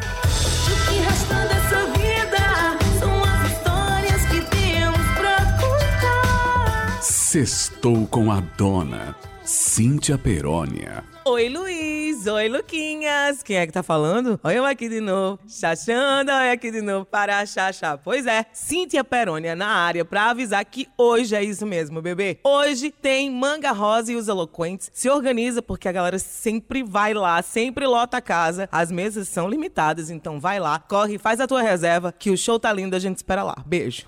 Sextou 7.38 8.08
com 8.08 8.32
a 8.32 8.40
dona 8.40 9.16
Cíntia 9.44 10.18
Perônia. 10.18 11.04
Oi, 11.24 11.50
Luiz! 11.50 12.26
Oi, 12.26 12.50
Luquinhas. 12.50 13.44
Quem 13.44 13.58
é 13.58 13.68
que 13.68 13.72
tá 13.72 13.84
falando? 13.84 14.40
Olha 14.44 14.56
eu 14.56 14.66
aqui 14.66 14.90
de 14.90 15.00
novo. 15.00 15.40
Chachando, 15.48 16.32
olha 16.32 16.52
aqui 16.52 16.72
de 16.72 16.82
novo 16.82 17.06
para 17.06 17.46
chachar. 17.46 18.00
Pois 18.00 18.26
é, 18.26 18.44
Cíntia 18.52 19.04
Perônia 19.04 19.56
na 19.56 19.68
área 19.68 20.04
pra 20.04 20.32
avisar 20.32 20.66
que 20.66 20.88
hoje 20.98 21.36
é 21.36 21.44
isso 21.44 21.64
mesmo, 21.64 22.02
bebê. 22.02 22.40
Hoje 22.44 22.90
tem 22.90 23.30
Manga 23.30 23.72
Rosa 23.72 24.12
e 24.12 24.16
os 24.16 24.28
Eloquentes. 24.28 24.90
Se 24.92 25.08
organiza 25.08 25.62
porque 25.62 25.88
a 25.88 25.92
galera 25.92 26.18
sempre 26.18 26.82
vai 26.82 27.14
lá, 27.14 27.40
sempre 27.44 27.86
lota 27.86 28.18
a 28.18 28.22
casa. 28.22 28.68
As 28.72 28.92
mesas 28.92 29.28
são 29.28 29.48
limitadas, 29.48 30.10
então 30.10 30.40
vai 30.40 30.60
lá, 30.60 30.80
corre, 30.80 31.20
faz 31.20 31.40
a 31.40 31.46
tua 31.46 31.62
reserva 31.62 32.12
que 32.12 32.32
o 32.32 32.38
show 32.38 32.60
tá 32.60 32.74
lindo, 32.74 32.96
a 32.96 33.00
gente 33.00 33.18
espera 33.18 33.44
lá. 33.44 33.64
Beijo. 33.64 34.08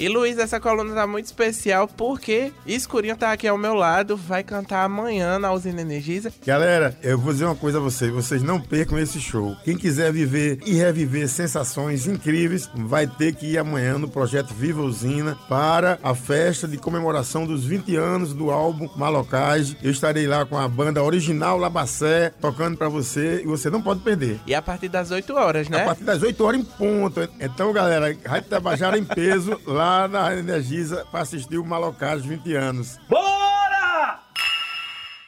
E 0.00 0.08
Luiz, 0.08 0.38
essa 0.38 0.58
coluna 0.58 0.94
tá 0.94 1.06
muito 1.06 1.26
especial 1.26 1.86
porque 1.86 2.54
Escurinho 2.66 3.18
tá 3.18 3.32
aqui 3.32 3.46
ao 3.46 3.58
meu 3.58 3.74
lado, 3.74 4.16
vai 4.16 4.42
cantar 4.42 4.84
amanhã 4.84 5.38
na 5.38 5.52
Usina 5.52 5.82
Energisa. 5.82 6.32
Galera, 6.46 6.96
eu 7.02 7.18
vou 7.18 7.34
dizer 7.34 7.44
uma 7.44 7.54
coisa 7.54 7.76
a 7.76 7.82
vocês, 7.82 8.10
vocês 8.10 8.42
não 8.42 8.58
percam 8.58 8.98
esse 8.98 9.20
show. 9.20 9.54
Quem 9.62 9.76
quiser 9.76 10.10
viver 10.10 10.58
e 10.64 10.72
reviver 10.72 11.28
sensações 11.28 12.06
incríveis, 12.06 12.66
vai 12.74 13.06
ter 13.06 13.34
que 13.34 13.44
ir 13.44 13.58
amanhã 13.58 13.98
no 13.98 14.08
projeto 14.08 14.54
Viva 14.54 14.80
Usina 14.80 15.36
para 15.50 15.98
a 16.02 16.14
festa 16.14 16.66
de 16.66 16.78
comemoração 16.78 17.44
dos 17.44 17.66
20 17.66 17.94
anos 17.96 18.32
do 18.32 18.50
álbum 18.50 18.88
Malocage. 18.96 19.76
Eu 19.82 19.90
estarei 19.90 20.26
lá 20.26 20.46
com 20.46 20.56
a 20.56 20.66
banda 20.66 21.02
original 21.02 21.58
Labacé 21.58 22.32
tocando 22.40 22.78
pra 22.78 22.88
você 22.88 23.42
e 23.44 23.46
você 23.46 23.68
não 23.68 23.82
pode 23.82 24.00
perder. 24.00 24.40
E 24.46 24.54
a 24.54 24.62
partir 24.62 24.88
das 24.88 25.10
8 25.10 25.30
horas, 25.34 25.68
né? 25.68 25.82
A 25.82 25.84
partir 25.84 26.04
das 26.04 26.22
8 26.22 26.42
horas 26.42 26.58
em 26.58 26.64
ponto. 26.64 27.28
Então, 27.38 27.70
galera, 27.70 28.16
Rádio 28.24 28.48
Tabajara 28.48 28.96
em 28.96 29.04
peso 29.04 29.60
lá 29.68 29.89
na 30.08 30.22
Rádio 30.22 30.40
Energisa 30.40 31.06
para 31.10 31.20
assistir 31.20 31.58
o 31.58 31.64
Malocage 31.64 32.28
20 32.28 32.54
anos. 32.54 32.98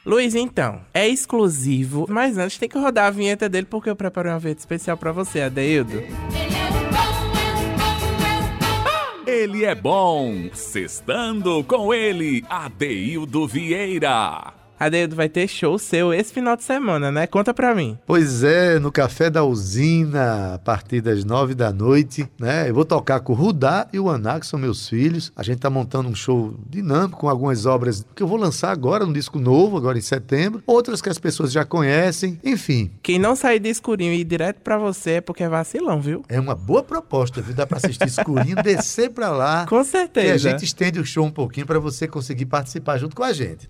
Luiz, 0.05 0.35
então, 0.35 0.81
é 0.93 1.07
exclusivo, 1.07 2.05
mas 2.09 2.37
antes 2.37 2.57
tem 2.57 2.67
que 2.67 2.77
rodar 2.77 3.05
a 3.05 3.11
vinheta 3.11 3.47
dele 3.47 3.65
porque 3.69 3.89
eu 3.89 3.95
preparei 3.95 4.31
uma 4.33 4.39
vinheta 4.39 4.59
especial 4.59 4.97
pra 4.97 5.13
você, 5.13 5.41
Adeildo. 5.41 6.03
Ele 9.25 9.63
é 9.63 9.73
bom. 9.73 10.49
Sextando 10.53 11.63
com 11.63 11.93
ele, 11.93 12.43
Adeildo 12.49 13.47
Vieira. 13.47 14.62
Adeildo 14.85 15.15
vai 15.15 15.29
ter 15.29 15.47
show 15.47 15.77
seu 15.79 16.13
esse 16.13 16.33
final 16.33 16.55
de 16.55 16.63
semana, 16.63 17.11
né? 17.11 17.27
Conta 17.27 17.53
pra 17.53 17.73
mim. 17.75 17.97
Pois 18.05 18.43
é, 18.43 18.79
no 18.79 18.91
Café 18.91 19.29
da 19.29 19.43
Usina, 19.43 20.55
a 20.55 20.59
partir 20.59 21.01
das 21.01 21.23
nove 21.23 21.53
da 21.53 21.71
noite, 21.71 22.27
né? 22.39 22.69
Eu 22.69 22.73
vou 22.73 22.85
tocar 22.85 23.19
com 23.19 23.33
o 23.33 23.35
Rudá 23.35 23.87
e 23.91 23.99
o 23.99 24.09
Aná, 24.09 24.39
que 24.39 24.45
são 24.47 24.59
meus 24.59 24.87
filhos. 24.87 25.31
A 25.35 25.43
gente 25.43 25.59
tá 25.59 25.69
montando 25.69 26.09
um 26.09 26.15
show 26.15 26.53
dinâmico 26.69 27.19
com 27.19 27.29
algumas 27.29 27.65
obras 27.65 28.05
que 28.15 28.21
eu 28.23 28.27
vou 28.27 28.37
lançar 28.37 28.71
agora, 28.71 29.05
um 29.05 29.13
disco 29.13 29.39
novo, 29.39 29.77
agora 29.77 29.97
em 29.97 30.01
setembro. 30.01 30.61
Outras 30.65 31.01
que 31.01 31.09
as 31.09 31.17
pessoas 31.17 31.51
já 31.51 31.65
conhecem. 31.65 32.39
Enfim, 32.43 32.91
Quem 33.01 33.17
não 33.19 33.35
sair 33.35 33.59
de 33.59 33.69
escurinho 33.69 34.13
e 34.13 34.19
ir 34.21 34.23
direto 34.23 34.59
pra 34.61 34.77
você 34.77 35.11
é 35.11 35.21
porque 35.21 35.43
é 35.43 35.49
vacilão, 35.49 36.01
viu? 36.01 36.23
é 36.29 36.39
uma 36.39 36.55
boa 36.55 36.83
proposta, 36.83 37.41
viu? 37.41 37.53
Dá 37.53 37.65
pra 37.67 37.77
assistir 37.77 38.07
escurinho, 38.07 38.55
descer 38.63 39.09
pra 39.11 39.29
lá. 39.29 39.65
Com 39.67 39.77
E 39.77 39.79
a 39.79 39.83
certeza. 39.83 40.37
gente 40.49 40.65
estende 40.65 40.99
o 40.99 41.05
show 41.05 41.25
um 41.25 41.31
pouquinho 41.31 41.65
pra 41.65 41.79
você 41.79 42.07
conseguir 42.07 42.45
participar 42.45 42.97
junto 42.97 43.15
com 43.15 43.23
a 43.23 43.31
gente. 43.33 43.69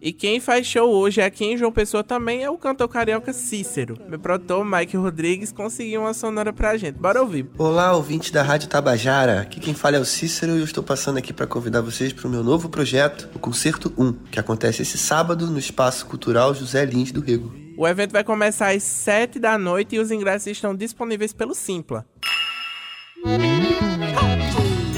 E 0.00 0.12
quem 0.12 0.38
faz 0.38 0.64
show 0.66 0.88
hoje 0.88 1.20
aqui 1.20 1.44
em 1.44 1.56
João 1.56 1.72
Pessoa 1.72 2.04
também 2.04 2.44
é 2.44 2.50
o 2.50 2.56
cantor 2.56 2.88
carioca 2.88 3.32
Cícero. 3.32 3.98
Meu 4.08 4.18
produtor, 4.18 4.64
Mike 4.64 4.96
Rodrigues, 4.96 5.50
conseguiu 5.50 6.02
uma 6.02 6.14
sonora 6.14 6.52
pra 6.52 6.76
gente. 6.76 6.96
Bora 6.96 7.20
ouvir. 7.20 7.46
Olá, 7.58 7.92
ouvinte 7.94 8.32
da 8.32 8.42
Rádio 8.42 8.68
Tabajara. 8.68 9.40
Aqui 9.40 9.58
quem 9.58 9.74
fala 9.74 9.96
é 9.96 10.00
o 10.00 10.04
Cícero 10.04 10.56
e 10.56 10.60
eu 10.60 10.64
estou 10.64 10.84
passando 10.84 11.18
aqui 11.18 11.32
para 11.32 11.48
convidar 11.48 11.80
vocês 11.80 12.12
para 12.12 12.28
o 12.28 12.30
meu 12.30 12.44
novo 12.44 12.68
projeto, 12.68 13.28
o 13.34 13.40
Concerto 13.40 13.92
1, 13.98 14.12
que 14.30 14.38
acontece 14.38 14.82
esse 14.82 14.96
sábado 14.96 15.48
no 15.48 15.58
Espaço 15.58 16.06
Cultural 16.06 16.54
José 16.54 16.84
Lins 16.84 17.10
do 17.10 17.20
Rego. 17.20 17.52
O 17.76 17.86
evento 17.86 18.12
vai 18.12 18.22
começar 18.22 18.68
às 18.68 18.82
7 18.84 19.40
da 19.40 19.58
noite 19.58 19.96
e 19.96 19.98
os 19.98 20.12
ingressos 20.12 20.46
estão 20.46 20.74
disponíveis 20.74 21.32
pelo 21.32 21.54
Simpla. 21.54 22.06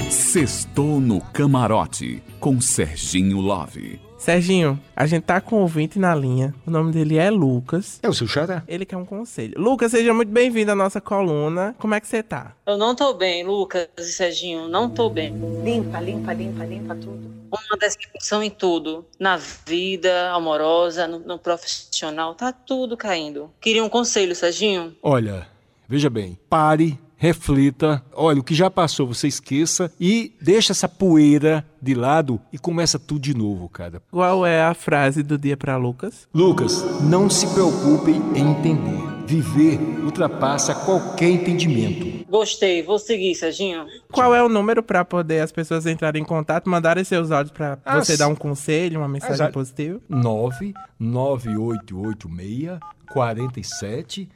Sextou 0.09 0.99
no 1.01 1.21
camarote 1.21 2.21
com 2.39 2.61
Serginho 2.61 3.39
Love. 3.39 4.10
Serginho, 4.21 4.79
a 4.95 5.07
gente 5.07 5.23
tá 5.23 5.41
com 5.41 5.55
um 5.55 5.61
ouvinte 5.61 5.97
na 5.97 6.13
linha. 6.13 6.53
O 6.63 6.69
nome 6.69 6.91
dele 6.91 7.17
é 7.17 7.31
Lucas. 7.31 7.99
É 8.03 8.07
o 8.07 8.13
seu 8.13 8.27
xará? 8.27 8.61
Ele 8.67 8.85
quer 8.85 8.95
um 8.95 9.03
conselho. 9.03 9.59
Lucas, 9.59 9.89
seja 9.89 10.13
muito 10.13 10.31
bem-vindo 10.31 10.71
à 10.71 10.75
nossa 10.75 11.01
coluna. 11.01 11.73
Como 11.79 11.95
é 11.95 11.99
que 11.99 12.05
você 12.05 12.21
tá? 12.21 12.55
Eu 12.67 12.77
não 12.77 12.93
tô 12.93 13.15
bem, 13.15 13.43
Lucas 13.43 13.87
e 13.97 14.03
Serginho, 14.03 14.67
não 14.67 14.87
tô 14.91 15.09
bem. 15.09 15.33
Limpa, 15.63 15.99
limpa, 15.99 16.33
limpa, 16.33 16.63
limpa 16.63 16.93
tudo. 16.93 17.33
Uma 17.51 17.79
decepção 17.79 18.43
em 18.43 18.51
tudo. 18.51 19.03
Na 19.19 19.37
vida 19.37 20.29
amorosa, 20.33 21.07
no, 21.07 21.17
no 21.17 21.39
profissional, 21.39 22.35
tá 22.35 22.53
tudo 22.53 22.95
caindo. 22.95 23.49
Queria 23.59 23.83
um 23.83 23.89
conselho, 23.89 24.35
Serginho? 24.35 24.95
Olha, 25.01 25.47
veja 25.89 26.11
bem, 26.11 26.37
pare, 26.47 26.99
reflita, 27.25 28.03
olha, 28.15 28.39
o 28.39 28.43
que 28.43 28.55
já 28.55 28.67
passou 28.71 29.05
você 29.05 29.27
esqueça 29.27 29.91
e 29.99 30.33
deixa 30.41 30.71
essa 30.73 30.89
poeira 30.89 31.63
de 31.79 31.93
lado 31.93 32.41
e 32.51 32.57
começa 32.57 32.97
tudo 32.97 33.19
de 33.21 33.37
novo, 33.37 33.69
cara. 33.69 34.01
Qual 34.09 34.43
é 34.43 34.63
a 34.63 34.73
frase 34.73 35.21
do 35.21 35.37
dia 35.37 35.55
pra 35.55 35.77
Lucas? 35.77 36.27
Lucas, 36.33 36.83
não 37.03 37.29
se 37.29 37.45
preocupe 37.53 38.09
em 38.09 38.39
entender. 38.49 39.21
Viver 39.27 39.77
ultrapassa 40.03 40.73
qualquer 40.73 41.29
entendimento. 41.29 42.25
Gostei, 42.27 42.81
vou 42.81 42.97
seguir, 42.97 43.35
Serginho. 43.35 43.85
Qual 44.11 44.33
é 44.33 44.43
o 44.43 44.49
número 44.49 44.81
pra 44.81 45.05
poder 45.05 45.41
as 45.41 45.51
pessoas 45.51 45.85
entrarem 45.85 46.23
em 46.23 46.25
contato, 46.25 46.67
mandarem 46.67 47.03
seus 47.03 47.29
áudios 47.29 47.55
pra 47.55 47.77
Ah, 47.85 48.03
você 48.03 48.17
dar 48.17 48.29
um 48.29 48.35
conselho, 48.35 48.99
uma 48.99 49.07
mensagem 49.07 49.35
Exato. 49.35 49.53
positiva? 49.53 49.99
99886 50.09 52.79
47 53.13 54.27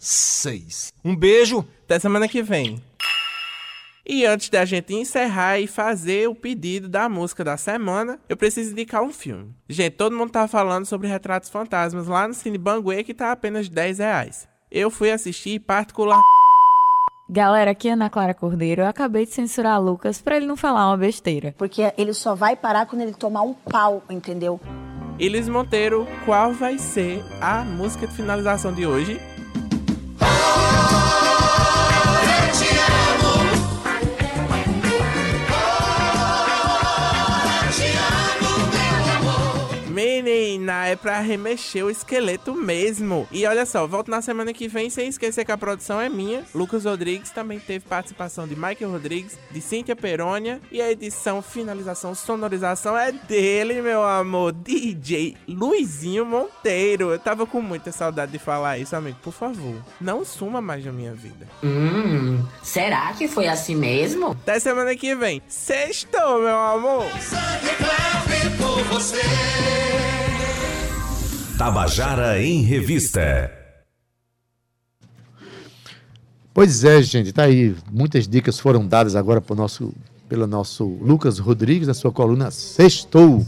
36. 0.00 0.94
Um 1.04 1.14
beijo. 1.14 1.64
Até 1.84 1.98
semana 1.98 2.26
que 2.26 2.42
vem. 2.42 2.82
E 4.04 4.24
antes 4.24 4.48
da 4.48 4.64
gente 4.64 4.94
encerrar 4.94 5.60
e 5.60 5.66
fazer 5.66 6.28
o 6.28 6.34
pedido 6.34 6.88
da 6.88 7.08
música 7.08 7.44
da 7.44 7.56
semana, 7.56 8.18
eu 8.28 8.36
preciso 8.36 8.72
indicar 8.72 9.02
um 9.02 9.12
filme. 9.12 9.54
Gente, 9.68 9.92
todo 9.92 10.16
mundo 10.16 10.32
tá 10.32 10.48
falando 10.48 10.86
sobre 10.86 11.06
Retratos 11.06 11.50
Fantasmas 11.50 12.06
lá 12.08 12.26
no 12.26 12.34
Cine 12.34 12.58
Banguê, 12.58 13.04
que 13.04 13.14
tá 13.14 13.30
apenas 13.30 13.68
10 13.68 13.98
reais. 13.98 14.48
Eu 14.70 14.90
fui 14.90 15.12
assistir 15.12 15.60
particular... 15.60 16.18
Galera, 17.28 17.70
aqui 17.70 17.88
é 17.88 17.92
Ana 17.92 18.10
Clara 18.10 18.34
Cordeiro. 18.34 18.82
Eu 18.82 18.86
acabei 18.86 19.24
de 19.24 19.32
censurar 19.32 19.80
Lucas 19.80 20.20
pra 20.20 20.36
ele 20.36 20.46
não 20.46 20.56
falar 20.56 20.88
uma 20.88 20.96
besteira. 20.96 21.54
Porque 21.56 21.92
ele 21.96 22.12
só 22.12 22.34
vai 22.34 22.56
parar 22.56 22.86
quando 22.86 23.02
ele 23.02 23.14
tomar 23.14 23.42
um 23.42 23.54
pau, 23.54 24.02
entendeu? 24.10 24.58
Elis 25.16 25.48
Monteiro, 25.48 26.08
qual 26.24 26.52
vai 26.52 26.78
ser 26.78 27.22
a 27.40 27.62
música 27.62 28.06
de 28.06 28.14
finalização 28.14 28.72
de 28.72 28.86
hoje? 28.86 29.20
Menina, 40.00 40.86
é 40.86 40.96
pra 40.96 41.20
remexer 41.20 41.84
o 41.84 41.90
esqueleto 41.90 42.54
mesmo. 42.54 43.28
E 43.30 43.44
olha 43.44 43.66
só, 43.66 43.86
volto 43.86 44.10
na 44.10 44.22
semana 44.22 44.50
que 44.50 44.66
vem, 44.66 44.88
sem 44.88 45.08
esquecer 45.08 45.44
que 45.44 45.52
a 45.52 45.58
produção 45.58 46.00
é 46.00 46.08
minha. 46.08 46.42
Lucas 46.54 46.86
Rodrigues 46.86 47.28
também 47.28 47.58
teve 47.58 47.84
participação 47.84 48.48
de 48.48 48.56
Michael 48.56 48.92
Rodrigues, 48.92 49.38
de 49.50 49.60
Cíntia 49.60 49.94
Perônia. 49.94 50.58
E 50.72 50.80
a 50.80 50.90
edição, 50.90 51.42
finalização, 51.42 52.14
sonorização 52.14 52.96
é 52.96 53.12
dele, 53.12 53.82
meu 53.82 54.02
amor, 54.02 54.52
DJ 54.52 55.36
Luizinho 55.46 56.24
Monteiro. 56.24 57.10
Eu 57.10 57.18
tava 57.18 57.44
com 57.44 57.60
muita 57.60 57.92
saudade 57.92 58.32
de 58.32 58.38
falar 58.38 58.78
isso, 58.78 58.96
amigo. 58.96 59.18
Por 59.22 59.34
favor, 59.34 59.76
não 60.00 60.24
suma 60.24 60.62
mais 60.62 60.82
da 60.82 60.90
minha 60.90 61.12
vida. 61.12 61.46
Hum, 61.62 62.42
será 62.62 63.12
que 63.12 63.28
foi 63.28 63.48
assim 63.48 63.74
mesmo? 63.74 64.30
Até 64.30 64.58
semana 64.60 64.96
que 64.96 65.14
vem. 65.14 65.42
Sextou, 65.46 66.40
meu 66.40 66.58
amor. 66.58 67.04
Tabajara 71.60 72.42
em 72.42 72.62
Revista. 72.62 73.52
Pois 76.54 76.84
é, 76.84 77.02
gente, 77.02 77.34
tá 77.34 77.42
aí. 77.42 77.76
Muitas 77.92 78.26
dicas 78.26 78.58
foram 78.58 78.86
dadas 78.86 79.14
agora 79.14 79.42
pro 79.42 79.54
nosso, 79.54 79.92
pelo 80.26 80.46
nosso 80.46 80.86
Lucas 80.86 81.38
Rodrigues 81.38 81.86
na 81.86 81.92
sua 81.92 82.10
coluna 82.10 82.50
Sextou. 82.50 83.44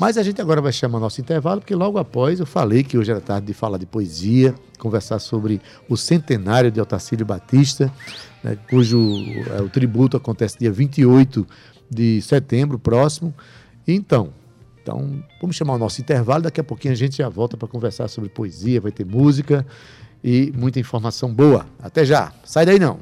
Mas 0.00 0.16
a 0.16 0.22
gente 0.22 0.40
agora 0.40 0.62
vai 0.62 0.72
chamar 0.72 0.98
nosso 0.98 1.20
intervalo, 1.20 1.60
porque 1.60 1.74
logo 1.74 1.98
após 1.98 2.40
eu 2.40 2.46
falei 2.46 2.82
que 2.82 2.96
hoje 2.96 3.10
era 3.10 3.20
tarde 3.20 3.48
de 3.48 3.52
falar 3.52 3.76
de 3.76 3.84
poesia, 3.84 4.54
conversar 4.78 5.18
sobre 5.18 5.60
o 5.86 5.98
centenário 5.98 6.70
de 6.70 6.80
Otacílio 6.80 7.26
Batista, 7.26 7.92
né, 8.42 8.56
cujo 8.70 8.98
é, 9.58 9.60
o 9.60 9.68
tributo 9.68 10.16
acontece 10.16 10.58
dia 10.58 10.72
28 10.72 11.46
de 11.90 12.22
setembro 12.22 12.78
próximo. 12.78 13.34
Então, 13.86 14.32
então, 14.84 15.24
vamos 15.40 15.56
chamar 15.56 15.72
o 15.72 15.78
nosso 15.78 16.02
intervalo, 16.02 16.42
daqui 16.42 16.60
a 16.60 16.64
pouquinho 16.64 16.92
a 16.92 16.96
gente 16.96 17.16
já 17.16 17.28
volta 17.30 17.56
para 17.56 17.66
conversar 17.66 18.06
sobre 18.06 18.28
poesia, 18.28 18.82
vai 18.82 18.92
ter 18.92 19.06
música 19.06 19.66
e 20.22 20.52
muita 20.54 20.78
informação 20.78 21.32
boa. 21.32 21.64
Até 21.82 22.04
já. 22.04 22.30
Sai 22.44 22.66
daí 22.66 22.78
não. 22.78 22.98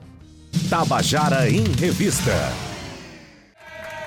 Tabajara 0.71 1.51
em 1.51 1.65
Revista. 1.65 2.31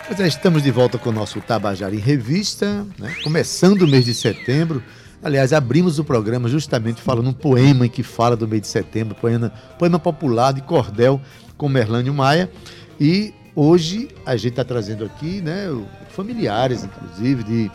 Pois 0.07 0.17
é, 0.21 0.27
estamos 0.27 0.63
de 0.63 0.71
volta 0.71 0.97
com 0.97 1.09
o 1.09 1.11
nosso 1.11 1.41
Tabajara 1.41 1.93
em 1.93 1.99
Revista, 1.99 2.85
né? 2.97 3.13
começando 3.21 3.81
o 3.81 3.87
mês 3.87 4.05
de 4.05 4.13
setembro. 4.13 4.81
Aliás, 5.21 5.51
abrimos 5.51 5.99
o 5.99 6.03
programa 6.05 6.47
justamente 6.47 7.01
falando 7.01 7.27
um 7.27 7.33
poema 7.33 7.89
que 7.89 8.03
fala 8.03 8.37
do 8.37 8.47
mês 8.47 8.61
de 8.61 8.67
setembro, 8.69 9.15
poema, 9.15 9.51
poema 9.77 9.99
popular 9.99 10.53
de 10.53 10.61
cordel 10.61 11.19
com 11.57 11.67
Merlânio 11.67 12.13
Maia. 12.13 12.49
E 12.97 13.33
hoje 13.55 14.09
a 14.25 14.35
gente 14.35 14.51
está 14.51 14.63
trazendo 14.63 15.05
aqui 15.05 15.41
né, 15.41 15.67
familiares, 16.09 16.83
inclusive, 16.83 17.43
de, 17.43 17.71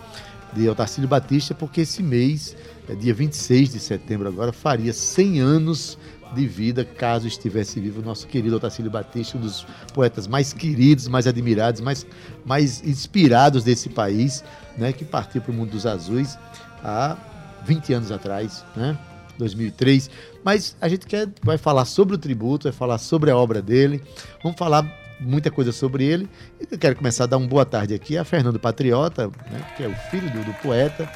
de 0.52 0.68
Otacílio 0.68 1.08
Batista, 1.08 1.54
porque 1.54 1.80
esse 1.80 2.02
mês, 2.02 2.56
é 2.88 2.94
dia 2.94 3.14
26 3.14 3.72
de 3.72 3.80
setembro 3.80 4.28
agora, 4.28 4.52
faria 4.52 4.92
100 4.92 5.40
anos 5.40 5.98
de 6.34 6.46
vida, 6.46 6.84
caso 6.84 7.26
estivesse 7.26 7.80
vivo 7.80 8.02
nosso 8.02 8.26
querido 8.26 8.56
Otacílio 8.56 8.90
Batista, 8.90 9.36
um 9.36 9.40
dos 9.40 9.66
poetas 9.92 10.26
mais 10.26 10.52
queridos, 10.52 11.08
mais 11.08 11.26
admirados, 11.26 11.80
mais, 11.80 12.06
mais 12.44 12.82
inspirados 12.84 13.64
desse 13.64 13.88
país, 13.88 14.44
né, 14.76 14.92
que 14.92 15.04
partiu 15.04 15.40
para 15.40 15.50
o 15.50 15.54
mundo 15.54 15.70
dos 15.70 15.86
azuis 15.86 16.38
há 16.84 17.16
20 17.64 17.92
anos 17.94 18.12
atrás, 18.12 18.64
né, 18.76 18.96
2003. 19.38 20.08
Mas 20.44 20.76
a 20.80 20.88
gente 20.88 21.06
quer, 21.06 21.28
vai 21.42 21.58
falar 21.58 21.84
sobre 21.84 22.14
o 22.14 22.18
tributo, 22.18 22.64
vai 22.64 22.72
falar 22.72 22.98
sobre 22.98 23.30
a 23.30 23.36
obra 23.36 23.60
dele, 23.60 24.00
vamos 24.42 24.58
falar 24.58 24.99
muita 25.20 25.50
coisa 25.50 25.72
sobre 25.72 26.04
ele. 26.04 26.28
E 26.60 26.66
eu 26.70 26.78
quero 26.78 26.96
começar 26.96 27.24
a 27.24 27.26
dar 27.26 27.36
uma 27.36 27.46
boa 27.48 27.64
tarde 27.64 27.94
aqui 27.94 28.16
a 28.16 28.24
Fernando 28.24 28.58
Patriota, 28.58 29.26
né, 29.50 29.60
que 29.76 29.82
é 29.82 29.88
o 29.88 29.94
filho 30.10 30.30
do, 30.30 30.44
do 30.44 30.52
poeta, 30.54 31.08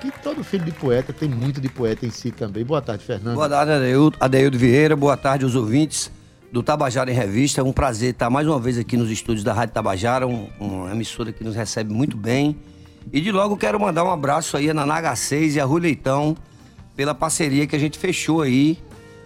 que 0.00 0.10
todo 0.22 0.44
filho 0.44 0.64
de 0.64 0.70
poeta 0.72 1.12
tem 1.12 1.28
muito 1.28 1.60
de 1.60 1.68
poeta 1.68 2.06
em 2.06 2.10
si 2.10 2.30
também. 2.30 2.64
Boa 2.64 2.80
tarde, 2.80 3.04
Fernando. 3.04 3.34
Boa 3.34 3.48
tarde, 3.48 3.72
Adeildo, 3.72 4.16
Adeildo 4.20 4.56
Vieira. 4.58 4.94
Boa 4.94 5.16
tarde 5.16 5.44
aos 5.44 5.54
ouvintes 5.56 6.10
do 6.52 6.62
Tabajara 6.62 7.10
em 7.10 7.14
Revista. 7.14 7.60
É 7.60 7.64
um 7.64 7.72
prazer 7.72 8.12
estar 8.12 8.30
mais 8.30 8.46
uma 8.46 8.58
vez 8.60 8.78
aqui 8.78 8.96
nos 8.96 9.10
estúdios 9.10 9.42
da 9.44 9.52
Rádio 9.52 9.74
Tabajara, 9.74 10.26
um- 10.26 10.48
uma 10.60 10.92
emissora 10.92 11.32
que 11.32 11.42
nos 11.42 11.54
recebe 11.56 11.92
muito 11.92 12.16
bem. 12.16 12.56
E 13.12 13.20
de 13.20 13.32
logo 13.32 13.56
quero 13.56 13.78
mandar 13.80 14.04
um 14.04 14.10
abraço 14.10 14.56
aí 14.56 14.70
a 14.70 14.74
Naná 14.74 15.00
H6 15.02 15.56
e 15.56 15.60
a 15.60 15.64
Rui 15.64 15.80
Leitão 15.80 16.36
pela 16.94 17.14
parceria 17.14 17.66
que 17.66 17.74
a 17.74 17.78
gente 17.78 17.98
fechou 17.98 18.42
aí 18.42 18.78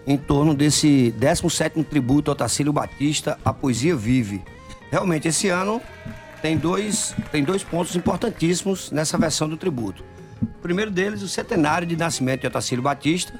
em 0.05 0.17
torno 0.17 0.53
desse 0.53 1.13
17º 1.19 1.85
tributo 1.85 2.29
ao 2.31 2.35
Tacílio 2.35 2.73
Batista, 2.73 3.37
A 3.43 3.53
Poesia 3.53 3.95
Vive. 3.95 4.41
Realmente, 4.91 5.27
esse 5.27 5.47
ano 5.49 5.81
tem 6.41 6.57
dois, 6.57 7.15
tem 7.31 7.43
dois 7.43 7.63
pontos 7.63 7.95
importantíssimos 7.95 8.91
nessa 8.91 9.17
versão 9.17 9.47
do 9.47 9.55
tributo. 9.57 10.03
O 10.41 10.61
primeiro 10.61 10.91
deles, 10.91 11.21
o 11.21 11.27
centenário 11.27 11.87
de 11.87 11.95
nascimento 11.95 12.41
de 12.41 12.47
Otacílio 12.47 12.83
Batista, 12.83 13.33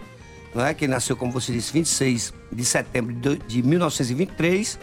não 0.55 0.65
é? 0.65 0.73
que 0.73 0.87
nasceu, 0.87 1.15
como 1.17 1.31
você 1.31 1.51
disse, 1.51 1.73
26 1.73 2.33
de 2.51 2.63
setembro 2.65 3.13
de 3.13 3.19
do- 3.19 3.37
de 3.37 3.61
1923, 3.63 4.79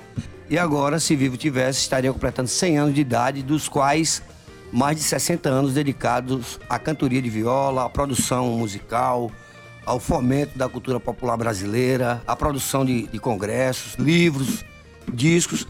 e 0.50 0.58
agora, 0.58 0.98
se 0.98 1.14
vivo 1.14 1.36
tivesse, 1.36 1.80
estaria 1.80 2.12
completando 2.12 2.48
100 2.48 2.78
anos 2.78 2.94
de 2.94 3.00
idade, 3.00 3.42
dos 3.42 3.68
quais 3.68 4.20
mais 4.72 4.96
de 4.96 5.02
60 5.02 5.48
anos 5.48 5.74
dedicados 5.74 6.58
à 6.68 6.78
cantoria 6.78 7.22
de 7.22 7.30
viola, 7.30 7.86
à 7.86 7.88
produção 7.88 8.48
musical, 8.58 9.30
ao 9.90 9.98
fomento 9.98 10.56
da 10.56 10.68
cultura 10.68 11.00
popular 11.00 11.36
brasileira, 11.36 12.22
à 12.24 12.36
produção 12.36 12.84
de, 12.84 13.08
de 13.08 13.18
congressos, 13.18 13.94
livros, 13.96 14.64
discos. 15.12 15.66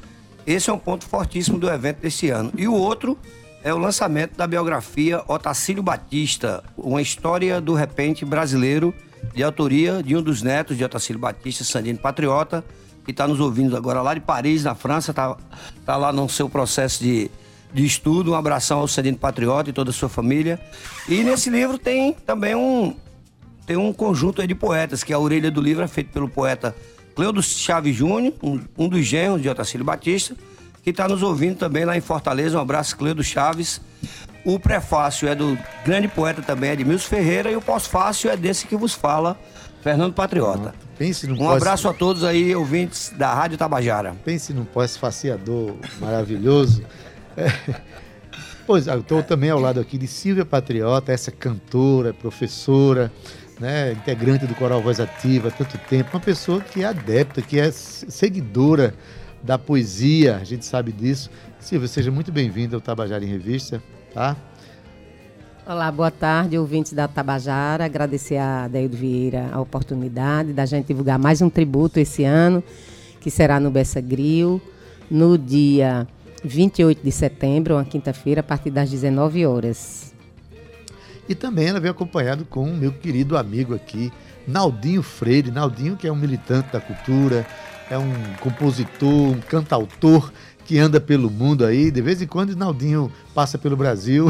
Esse 0.46 0.68
é 0.68 0.72
um 0.72 0.78
ponto 0.78 1.06
fortíssimo 1.06 1.58
do 1.58 1.70
evento 1.70 2.02
desse 2.02 2.28
ano. 2.28 2.52
E 2.54 2.68
o 2.68 2.74
outro 2.74 3.18
é 3.64 3.72
o 3.72 3.78
lançamento 3.78 4.36
da 4.36 4.46
biografia 4.46 5.22
Otacílio 5.26 5.82
Batista, 5.82 6.62
uma 6.76 7.00
história 7.00 7.62
do 7.62 7.72
repente 7.72 8.22
brasileiro, 8.22 8.92
de 9.34 9.42
autoria 9.42 10.02
de 10.02 10.14
um 10.14 10.22
dos 10.22 10.42
netos 10.42 10.76
de 10.76 10.84
Otacílio 10.84 11.18
Batista, 11.18 11.64
Sandino 11.64 11.98
Patriota, 11.98 12.62
que 13.06 13.12
está 13.12 13.26
nos 13.26 13.40
ouvindo 13.40 13.74
agora 13.74 14.02
lá 14.02 14.12
de 14.12 14.20
Paris, 14.20 14.64
na 14.64 14.74
França, 14.74 15.12
está 15.12 15.34
tá 15.86 15.96
lá 15.96 16.12
no 16.12 16.28
seu 16.28 16.46
processo 16.46 17.02
de, 17.02 17.30
de 17.72 17.86
estudo. 17.86 18.32
Um 18.32 18.34
abração 18.34 18.80
ao 18.80 18.88
Sandino 18.88 19.16
Patriota 19.16 19.70
e 19.70 19.72
toda 19.72 19.88
a 19.88 19.94
sua 19.94 20.10
família. 20.10 20.60
E 21.08 21.24
nesse 21.24 21.48
livro 21.48 21.78
tem 21.78 22.12
também 22.12 22.54
um, 22.54 22.94
tem 23.70 23.76
um 23.76 23.92
conjunto 23.92 24.40
aí 24.40 24.48
de 24.48 24.54
poetas, 24.56 25.04
que 25.04 25.12
a 25.12 25.18
orelha 25.20 25.48
do 25.48 25.60
livro 25.60 25.84
é 25.84 25.86
feita 25.86 26.10
pelo 26.12 26.28
poeta 26.28 26.74
Cleudo 27.14 27.40
Chaves 27.40 27.94
Júnior, 27.94 28.34
um, 28.42 28.58
um 28.76 28.88
dos 28.88 29.06
genros 29.06 29.40
de 29.40 29.48
Otacílio 29.48 29.86
Batista, 29.86 30.34
que 30.82 30.90
está 30.90 31.06
nos 31.06 31.22
ouvindo 31.22 31.56
também 31.56 31.84
lá 31.84 31.96
em 31.96 32.00
Fortaleza. 32.00 32.58
Um 32.58 32.60
abraço, 32.60 32.96
Cleudo 32.96 33.22
Chaves. 33.22 33.80
O 34.44 34.58
prefácio 34.58 35.28
é 35.28 35.36
do 35.36 35.56
grande 35.84 36.08
poeta 36.08 36.42
também, 36.42 36.72
Edmilson 36.72 37.06
Ferreira, 37.06 37.48
e 37.48 37.54
o 37.54 37.62
pós-fácio 37.62 38.28
é 38.28 38.36
desse 38.36 38.66
que 38.66 38.74
vos 38.74 38.92
fala, 38.92 39.38
Fernando 39.84 40.14
Patriota. 40.14 40.74
Pense 40.98 41.28
num 41.28 41.34
Um 41.34 41.38
pós- 41.38 41.62
abraço 41.62 41.88
a 41.88 41.94
todos 41.94 42.24
aí, 42.24 42.52
ouvintes 42.56 43.12
da 43.16 43.32
Rádio 43.32 43.56
Tabajara. 43.56 44.16
Pense 44.24 44.52
num 44.52 44.64
pós-faciador 44.64 45.76
maravilhoso. 46.00 46.82
É. 47.36 47.52
Pois, 48.66 48.86
eu 48.88 49.00
estou 49.00 49.22
também 49.22 49.50
ao 49.50 49.58
lado 49.60 49.78
aqui 49.80 49.96
de 49.98 50.06
Silvia 50.06 50.44
Patriota, 50.44 51.12
essa 51.12 51.30
cantora, 51.30 52.12
professora, 52.12 53.12
né, 53.60 53.92
integrante 53.92 54.46
do 54.46 54.54
Coral 54.54 54.80
Voz 54.80 54.98
Ativa 54.98 55.48
há 55.48 55.50
tanto 55.50 55.76
tempo, 55.78 56.10
uma 56.14 56.20
pessoa 56.20 56.62
que 56.62 56.82
é 56.82 56.86
adepta, 56.86 57.42
que 57.42 57.60
é 57.60 57.70
seguidora 57.70 58.94
da 59.42 59.58
poesia, 59.58 60.36
a 60.36 60.44
gente 60.44 60.64
sabe 60.64 60.90
disso. 60.90 61.30
Silvia, 61.58 61.86
seja 61.86 62.10
muito 62.10 62.32
bem-vinda 62.32 62.76
ao 62.76 62.80
Tabajara 62.80 63.22
em 63.22 63.28
Revista, 63.28 63.82
tá? 64.14 64.34
Olá, 65.66 65.92
boa 65.92 66.10
tarde, 66.10 66.58
ouvintes 66.58 66.94
da 66.94 67.06
Tabajara. 67.06 67.84
Agradecer 67.84 68.38
a 68.38 68.64
Adeildo 68.64 68.96
Vieira 68.96 69.50
a 69.52 69.60
oportunidade 69.60 70.54
da 70.54 70.64
gente 70.64 70.86
divulgar 70.86 71.18
mais 71.18 71.42
um 71.42 71.50
tributo 71.50 72.00
esse 72.00 72.24
ano, 72.24 72.64
que 73.20 73.30
será 73.30 73.60
no 73.60 73.70
Bessa 73.70 74.00
Grill, 74.00 74.60
no 75.10 75.36
dia 75.36 76.08
28 76.42 77.04
de 77.04 77.12
setembro, 77.12 77.74
uma 77.74 77.84
quinta-feira, 77.84 78.40
a 78.40 78.44
partir 78.44 78.70
das 78.70 78.90
19 78.90 79.46
horas. 79.46 80.14
E 81.30 81.34
também 81.36 81.68
ela 81.68 81.78
veio 81.78 81.92
acompanhado 81.92 82.44
com 82.44 82.64
o 82.64 82.76
meu 82.76 82.90
querido 82.90 83.38
amigo 83.38 83.72
aqui, 83.72 84.12
Naldinho 84.48 85.00
Freire. 85.00 85.52
Naldinho, 85.52 85.96
que 85.96 86.08
é 86.08 86.12
um 86.12 86.16
militante 86.16 86.72
da 86.72 86.80
cultura, 86.80 87.46
é 87.88 87.96
um 87.96 88.12
compositor, 88.40 89.30
um 89.30 89.38
cantautor 89.38 90.32
que 90.64 90.76
anda 90.76 91.00
pelo 91.00 91.30
mundo 91.30 91.64
aí. 91.64 91.92
De 91.92 92.02
vez 92.02 92.20
em 92.20 92.26
quando, 92.26 92.56
Naldinho 92.56 93.12
passa 93.32 93.56
pelo 93.56 93.76
Brasil. 93.76 94.26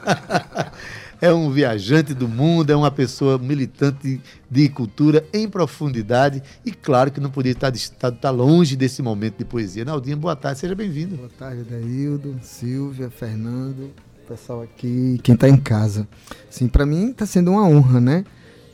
é 1.18 1.32
um 1.32 1.50
viajante 1.50 2.12
do 2.12 2.28
mundo, 2.28 2.70
é 2.70 2.76
uma 2.76 2.90
pessoa 2.90 3.38
militante 3.38 4.20
de 4.50 4.68
cultura 4.68 5.24
em 5.32 5.48
profundidade. 5.48 6.42
E 6.62 6.72
claro 6.72 7.10
que 7.10 7.20
não 7.20 7.30
podia 7.30 7.52
estar, 7.52 7.74
estar, 7.74 8.12
estar 8.12 8.30
longe 8.30 8.76
desse 8.76 9.00
momento 9.00 9.38
de 9.38 9.46
poesia. 9.46 9.82
Naldinho, 9.82 10.18
boa 10.18 10.36
tarde, 10.36 10.60
seja 10.60 10.74
bem-vindo. 10.74 11.16
Boa 11.16 11.30
tarde, 11.38 11.62
Daildo, 11.62 12.38
Silvia, 12.42 13.08
Fernando, 13.08 13.90
pessoal 14.26 14.62
aqui, 14.62 15.18
quem 15.22 15.34
está 15.34 15.48
em 15.48 15.56
casa. 15.56 16.06
Sim, 16.50 16.68
para 16.68 16.84
mim 16.84 17.10
está 17.10 17.24
sendo 17.24 17.52
uma 17.52 17.66
honra, 17.66 18.00
né? 18.00 18.24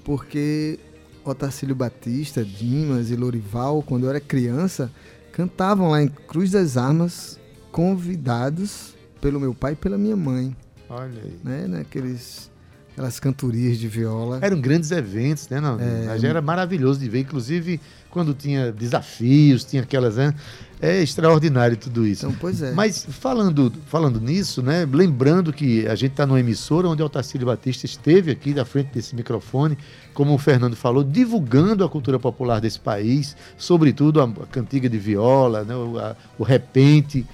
Porque 0.05 0.79
Otacílio 1.25 1.75
Batista, 1.75 2.45
Dimas 2.45 3.11
e 3.11 3.17
Lorival, 3.17 3.83
quando 3.83 4.05
eu 4.05 4.11
era 4.11 4.21
criança, 4.21 4.91
cantavam 5.33 5.91
lá 5.91 6.03
em 6.03 6.09
Cruz 6.09 6.51
das 6.51 6.77
Armas, 6.77 7.39
convidados 7.71 8.95
pelo 9.21 9.39
meu 9.39 9.55
pai 9.55 9.75
e 9.75 9.77
pela 9.77 9.99
minha 9.99 10.17
mãe. 10.17 10.57
Olha 10.89 11.23
aí. 11.23 11.39
Né? 11.45 11.67
Naqueles, 11.69 12.51
aquelas 12.93 13.21
cantorias 13.21 13.79
de 13.79 13.89
viola. 13.89 14.39
Eram 14.43 14.61
grandes 14.61 14.91
eventos, 14.91 15.49
né, 15.49 15.61
não? 15.61 15.79
É, 15.79 16.27
era 16.27 16.41
maravilhoso 16.41 16.99
de 16.99 17.09
ver, 17.09 17.21
inclusive 17.21 17.81
quando 18.13 18.33
tinha 18.35 18.71
desafios, 18.71 19.65
tinha 19.65 19.83
aquelas. 19.83 20.15
Né? 20.17 20.33
É 20.81 21.03
extraordinário 21.03 21.77
tudo 21.77 22.07
isso. 22.07 22.27
Então, 22.27 22.37
pois 22.41 22.61
é. 22.63 22.73
Mas 22.73 23.07
falando, 23.09 23.73
falando 23.87 24.21
nisso, 24.21 24.63
né? 24.63 24.87
Lembrando 24.93 25.53
que 25.53 25.87
a 25.87 25.95
gente 25.95 26.11
está 26.13 26.27
numa 26.27 26.39
emissora 26.41 26.89
onde 26.89 27.03
o 27.03 27.07
Otacílio 27.07 27.47
Batista 27.47 27.87
esteve 27.87 28.31
aqui 28.31 28.53
na 28.53 28.65
frente 28.65 28.89
desse 28.93 29.15
microfone, 29.17 29.79
como 30.13 30.35
o 30.35 30.39
Fernando 30.39 30.77
falou, 30.77 31.03
divulgando 31.03 31.85
a 31.85 31.89
cultura 31.89 32.19
popular 32.19 32.61
desse 32.61 32.79
país, 32.81 33.37
sobretudo 33.57 34.21
a, 34.21 34.25
a 34.25 34.47
cantiga 34.47 34.89
de 34.89 34.99
viola, 34.99 35.65
né? 35.65 35.75
o, 35.75 35.99
a- 35.99 36.15
o 36.39 36.43
repente. 36.43 37.25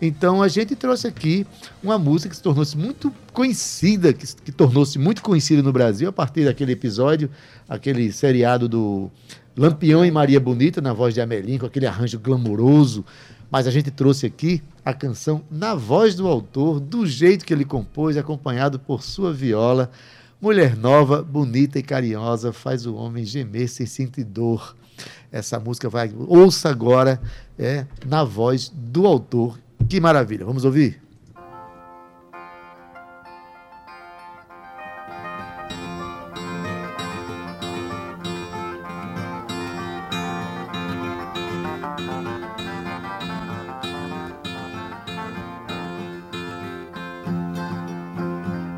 Então 0.00 0.42
a 0.42 0.48
gente 0.48 0.76
trouxe 0.76 1.06
aqui 1.06 1.46
uma 1.82 1.98
música 1.98 2.28
que 2.28 2.36
se 2.36 2.42
tornou-se 2.42 2.76
muito 2.76 3.12
conhecida, 3.32 4.12
que, 4.12 4.26
que 4.26 4.52
tornou-se 4.52 4.98
muito 4.98 5.22
conhecida 5.22 5.62
no 5.62 5.72
Brasil 5.72 6.08
a 6.08 6.12
partir 6.12 6.44
daquele 6.44 6.72
episódio, 6.72 7.30
aquele 7.68 8.12
seriado 8.12 8.68
do 8.68 9.10
Lampião 9.56 10.04
e 10.04 10.10
Maria 10.10 10.38
Bonita, 10.38 10.82
na 10.82 10.92
voz 10.92 11.14
de 11.14 11.20
Amelim, 11.20 11.58
com 11.58 11.66
aquele 11.66 11.86
arranjo 11.86 12.18
glamouroso. 12.18 13.04
Mas 13.50 13.66
a 13.66 13.70
gente 13.70 13.90
trouxe 13.90 14.26
aqui 14.26 14.62
a 14.84 14.92
canção 14.92 15.42
na 15.50 15.74
voz 15.74 16.14
do 16.14 16.26
autor, 16.26 16.78
do 16.78 17.06
jeito 17.06 17.44
que 17.44 17.54
ele 17.54 17.64
compôs, 17.64 18.16
acompanhado 18.16 18.78
por 18.78 19.02
sua 19.02 19.32
viola. 19.32 19.90
Mulher 20.40 20.76
nova, 20.76 21.22
bonita 21.22 21.78
e 21.78 21.82
carinhosa, 21.82 22.52
faz 22.52 22.84
o 22.84 22.94
homem 22.96 23.24
gemer 23.24 23.68
sem 23.68 23.86
sentir 23.86 24.24
dor. 24.24 24.76
Essa 25.32 25.58
música 25.58 25.88
vai. 25.88 26.12
Ouça 26.28 26.68
agora, 26.68 27.20
é, 27.58 27.86
na 28.04 28.24
voz 28.24 28.70
do 28.74 29.06
autor. 29.06 29.58
Que 29.88 30.00
maravilha, 30.00 30.44
vamos 30.44 30.64
ouvir? 30.64 31.00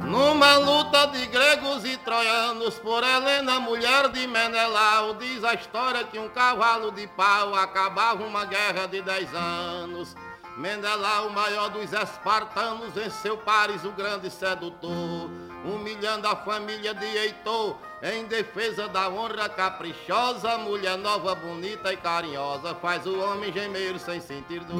Numa 0.04 0.56
luta 0.58 1.06
de 1.06 1.26
gregos 1.26 1.84
e 1.84 1.96
troianos 1.98 2.78
por 2.78 3.02
Helena, 3.02 3.58
mulher 3.58 4.08
de 4.10 4.26
Menelau, 4.26 5.14
diz 5.14 5.42
a 5.42 5.54
história 5.54 6.04
que 6.04 6.18
um 6.18 6.28
cavalo 6.28 6.90
de 6.90 7.06
pau 7.08 7.54
acabava 7.54 8.24
uma 8.24 8.44
guerra 8.44 8.86
de 8.86 9.00
dez 9.00 9.34
anos. 9.34 10.14
Menelau, 10.58 11.28
o 11.28 11.32
maior 11.32 11.70
dos 11.70 11.92
espartanos, 11.92 12.92
venceu 12.92 13.38
Paris, 13.38 13.84
o 13.84 13.92
grande 13.92 14.28
sedutor, 14.28 15.30
humilhando 15.64 16.26
a 16.26 16.34
família 16.34 16.92
de 16.92 17.06
Heitor, 17.06 17.76
em 18.02 18.24
defesa 18.24 18.88
da 18.88 19.08
honra 19.08 19.48
caprichosa, 19.48 20.58
mulher 20.58 20.98
nova, 20.98 21.32
bonita 21.36 21.92
e 21.92 21.96
carinhosa, 21.96 22.74
faz 22.74 23.06
o 23.06 23.20
homem 23.20 23.52
gemer 23.52 24.00
sem 24.00 24.20
sentir 24.20 24.64
dor. 24.64 24.76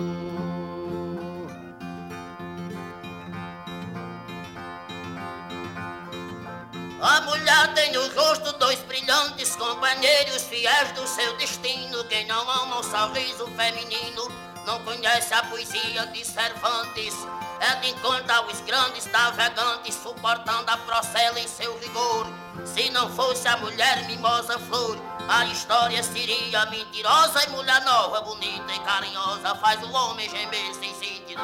A 7.00 7.20
mulher 7.20 7.74
tem 7.74 7.92
no 7.92 8.04
rosto 8.20 8.52
dois 8.58 8.80
brilhantes 8.80 9.54
companheiros 9.54 10.42
fiéis 10.42 10.90
do 10.90 11.06
seu 11.06 11.36
destino. 11.36 12.02
Quem 12.08 12.26
não 12.26 12.50
ama 12.50 12.80
o 12.80 12.82
sorriso 12.82 13.46
feminino 13.56 14.47
não 14.68 14.84
conhece 14.84 15.32
a 15.32 15.42
poesia 15.44 16.06
de 16.08 16.22
Cervantes. 16.22 17.14
É 17.58 17.76
de 17.76 17.88
encontro 17.88 18.30
aos 18.34 18.60
grandes 18.60 19.06
navegantes, 19.06 19.94
suportando 19.94 20.70
a 20.70 20.76
procela 20.76 21.40
em 21.40 21.48
seu 21.48 21.76
vigor. 21.78 22.26
Se 22.66 22.90
não 22.90 23.08
fosse 23.10 23.48
a 23.48 23.56
mulher 23.56 24.06
mimosa 24.06 24.58
flor, 24.58 24.98
a 25.26 25.46
história 25.46 26.02
seria 26.02 26.66
mentirosa 26.66 27.44
e 27.46 27.50
mulher 27.50 27.82
nova, 27.82 28.20
bonita 28.20 28.70
e 28.74 28.78
carinhosa 28.80 29.54
faz 29.54 29.82
o 29.82 29.90
homem 29.90 30.28
gemer 30.28 30.74
sem 30.74 30.94
sentir. 30.94 31.38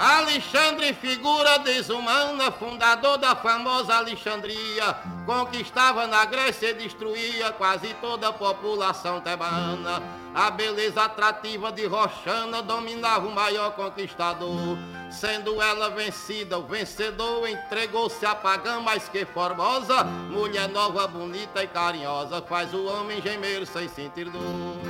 Alexandre, 0.00 0.94
figura 0.94 1.58
desumana, 1.58 2.50
fundador 2.50 3.18
da 3.18 3.36
famosa 3.36 3.96
Alexandria, 3.96 4.96
conquistava 5.26 6.06
na 6.06 6.24
Grécia 6.24 6.70
e 6.70 6.74
destruía 6.74 7.52
quase 7.52 7.92
toda 8.00 8.28
a 8.28 8.32
população 8.32 9.20
tebana. 9.20 10.02
A 10.34 10.50
beleza 10.50 11.02
atrativa 11.02 11.70
de 11.70 11.84
Roxana 11.84 12.62
dominava 12.62 13.28
o 13.28 13.34
maior 13.34 13.72
conquistador. 13.72 14.78
Sendo 15.10 15.60
ela 15.60 15.90
vencida, 15.90 16.56
o 16.56 16.62
vencedor 16.62 17.46
entregou-se 17.46 18.24
a 18.24 18.34
pagã 18.34 18.80
mais 18.80 19.06
que 19.06 19.26
formosa. 19.26 20.02
Mulher 20.04 20.70
nova, 20.70 21.06
bonita 21.06 21.62
e 21.62 21.66
carinhosa, 21.66 22.40
faz 22.40 22.72
o 22.72 22.86
homem 22.86 23.20
gemer 23.20 23.66
sem 23.66 23.86
sentir 23.86 24.30
dor. 24.30 24.89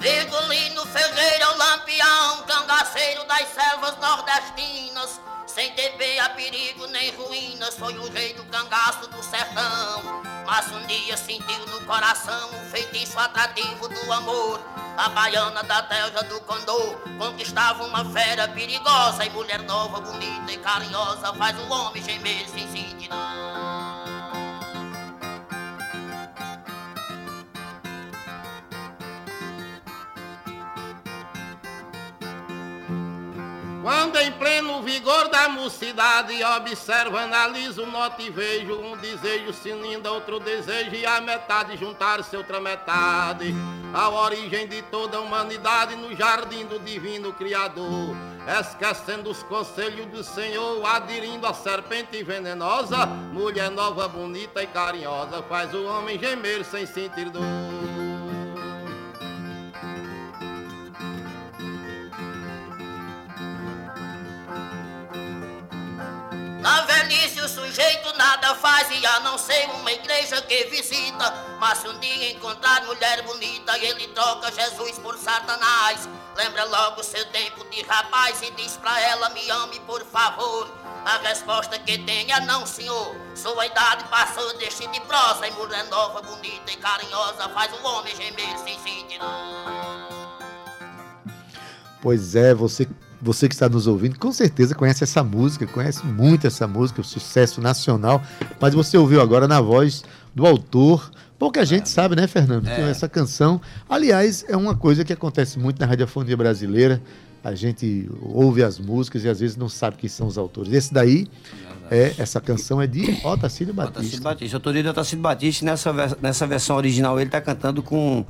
Virgulino 0.00 0.86
Ferreira, 0.86 1.50
o 1.52 1.56
lampião, 1.56 2.42
cangaceiro 2.46 3.24
das 3.24 3.48
selvas 3.48 3.96
nordestinas. 3.98 5.20
Sem 5.46 5.72
temer 5.72 6.20
a 6.20 6.28
perigo 6.30 6.86
nem 6.86 7.10
ruínas, 7.16 7.76
foi 7.76 7.96
o 7.98 8.08
rei 8.10 8.32
do 8.34 8.44
cangaço 8.44 9.08
do 9.08 9.20
sertão. 9.24 10.22
Mas 10.46 10.70
um 10.70 10.86
dia 10.86 11.16
sentiu 11.16 11.66
no 11.66 11.84
coração 11.84 12.50
o 12.50 12.70
feitiço 12.70 13.18
atrativo 13.18 13.88
do 13.88 14.12
amor. 14.12 14.60
A 14.96 15.08
baiana 15.08 15.62
da 15.64 15.82
telha 15.82 16.22
do 16.22 16.40
condor 16.42 16.98
conquistava 17.18 17.84
uma 17.84 18.04
fera 18.04 18.46
perigosa. 18.48 19.24
E 19.24 19.30
mulher 19.30 19.62
nova, 19.62 20.00
bonita 20.00 20.52
e 20.52 20.58
carinhosa 20.58 21.34
faz 21.34 21.58
o 21.58 21.72
homem 21.72 22.02
gemer 22.02 22.48
sem 22.48 22.68
sentir 22.70 23.08
não. 23.08 23.87
Quando 33.88 34.18
em 34.18 34.30
pleno 34.32 34.82
vigor 34.82 35.30
da 35.30 35.48
mocidade 35.48 36.44
Observo, 36.44 37.16
analiso, 37.16 37.86
noto 37.86 38.20
e 38.20 38.28
vejo 38.28 38.78
Um 38.78 38.94
desejo 38.98 39.50
se 39.54 39.72
unindo 39.72 40.06
a 40.06 40.12
outro 40.12 40.38
desejo 40.38 40.94
E 40.94 41.06
a 41.06 41.22
metade 41.22 41.74
juntar-se 41.78 42.36
outra 42.36 42.60
metade. 42.60 43.54
A 43.94 44.10
origem 44.10 44.68
de 44.68 44.82
toda 44.82 45.16
a 45.16 45.20
humanidade 45.22 45.96
No 45.96 46.14
jardim 46.14 46.66
do 46.66 46.78
divino 46.78 47.32
Criador 47.32 48.14
Esquecendo 48.60 49.30
os 49.30 49.42
conselhos 49.44 50.04
do 50.08 50.22
Senhor 50.22 50.84
Aderindo 50.84 51.46
à 51.46 51.54
serpente 51.54 52.22
venenosa 52.22 53.06
Mulher 53.06 53.70
nova, 53.70 54.06
bonita 54.06 54.62
e 54.62 54.66
carinhosa 54.66 55.42
Faz 55.44 55.72
o 55.72 55.86
homem 55.86 56.18
gemer 56.18 56.62
sem 56.62 56.84
sentir 56.84 57.30
dor 57.30 58.07
o 67.48 67.66
sujeito 67.66 68.14
nada 68.18 68.54
faz 68.56 68.90
e 68.90 69.06
a 69.06 69.20
não 69.20 69.38
ser 69.38 69.70
uma 69.70 69.90
igreja 69.90 70.40
que 70.42 70.64
visita. 70.64 71.32
Mas 71.58 71.78
se 71.78 71.88
um 71.88 71.98
dia 71.98 72.32
encontrar 72.32 72.84
mulher 72.84 73.22
bonita, 73.22 73.78
ele 73.78 74.06
troca 74.08 74.52
Jesus 74.52 74.98
por 74.98 75.16
Satanás. 75.16 76.06
Lembra 76.36 76.64
logo 76.64 77.02
seu 77.02 77.24
tempo 77.30 77.64
de 77.70 77.82
rapaz 77.82 78.42
e 78.42 78.50
diz 78.50 78.76
pra 78.76 79.00
ela: 79.00 79.30
Me 79.30 79.50
ame 79.50 79.80
por 79.80 80.04
favor. 80.04 80.68
A 81.06 81.16
resposta 81.26 81.78
que 81.78 81.96
tem 81.98 82.30
é 82.30 82.40
não, 82.40 82.66
senhor. 82.66 83.16
Sua 83.34 83.64
idade 83.64 84.04
passou, 84.04 84.58
deixe 84.58 84.86
de 84.86 85.00
prosa. 85.00 85.46
E 85.46 85.50
mulher 85.52 85.84
nova, 85.84 86.20
bonita 86.20 86.70
e 86.70 86.76
carinhosa 86.76 87.48
faz 87.48 87.72
o 87.72 87.86
homem 87.86 88.14
gemer 88.14 88.58
sem 88.58 88.78
sentir. 88.80 89.20
Pois 92.02 92.36
é, 92.36 92.54
você, 92.54 92.86
você 93.20 93.48
que 93.48 93.54
está 93.54 93.68
nos 93.68 93.86
ouvindo, 93.86 94.18
com 94.18 94.32
certeza 94.32 94.74
conhece 94.74 95.04
essa 95.04 95.22
música, 95.24 95.66
conhece 95.66 96.04
muito 96.06 96.46
essa 96.46 96.66
música, 96.66 97.00
o 97.00 97.04
sucesso 97.04 97.60
nacional, 97.60 98.22
mas 98.60 98.74
você 98.74 98.96
ouviu 98.96 99.20
agora 99.20 99.48
na 99.48 99.60
voz 99.60 100.04
do 100.34 100.46
autor. 100.46 101.10
Pouca 101.38 101.64
gente 101.64 101.88
sabe, 101.88 102.16
né, 102.16 102.26
Fernando? 102.26 102.64
Que 102.64 102.80
É. 102.80 102.90
essa 102.90 103.08
canção, 103.08 103.60
aliás, 103.88 104.44
é 104.48 104.56
uma 104.56 104.74
coisa 104.76 105.04
que 105.04 105.12
acontece 105.12 105.58
muito 105.58 105.78
na 105.78 105.86
radiofonia 105.86 106.36
brasileira. 106.36 107.00
A 107.42 107.54
gente 107.54 108.10
ouve 108.20 108.62
as 108.62 108.78
músicas 108.78 109.24
e 109.24 109.28
às 109.28 109.40
vezes 109.40 109.56
não 109.56 109.68
sabe 109.68 109.96
quem 109.96 110.08
são 110.08 110.26
os 110.26 110.36
autores. 110.36 110.72
Esse 110.72 110.92
daí, 110.92 111.26
é, 111.90 112.14
essa 112.18 112.40
canção 112.40 112.82
é 112.82 112.86
de 112.86 113.18
Otacílio 113.24 113.72
Batista. 113.72 114.00
Otacílio 114.00 114.22
Batista. 114.22 114.56
Autoria 114.56 114.82
de 114.82 114.88
Otacílio 114.88 115.22
Batista. 115.22 115.64
Nessa, 115.64 115.92
nessa 116.20 116.46
versão 116.46 116.76
original 116.76 117.18
ele 117.18 117.28
está 117.28 117.40
cantando 117.40 117.82
com 117.82 118.24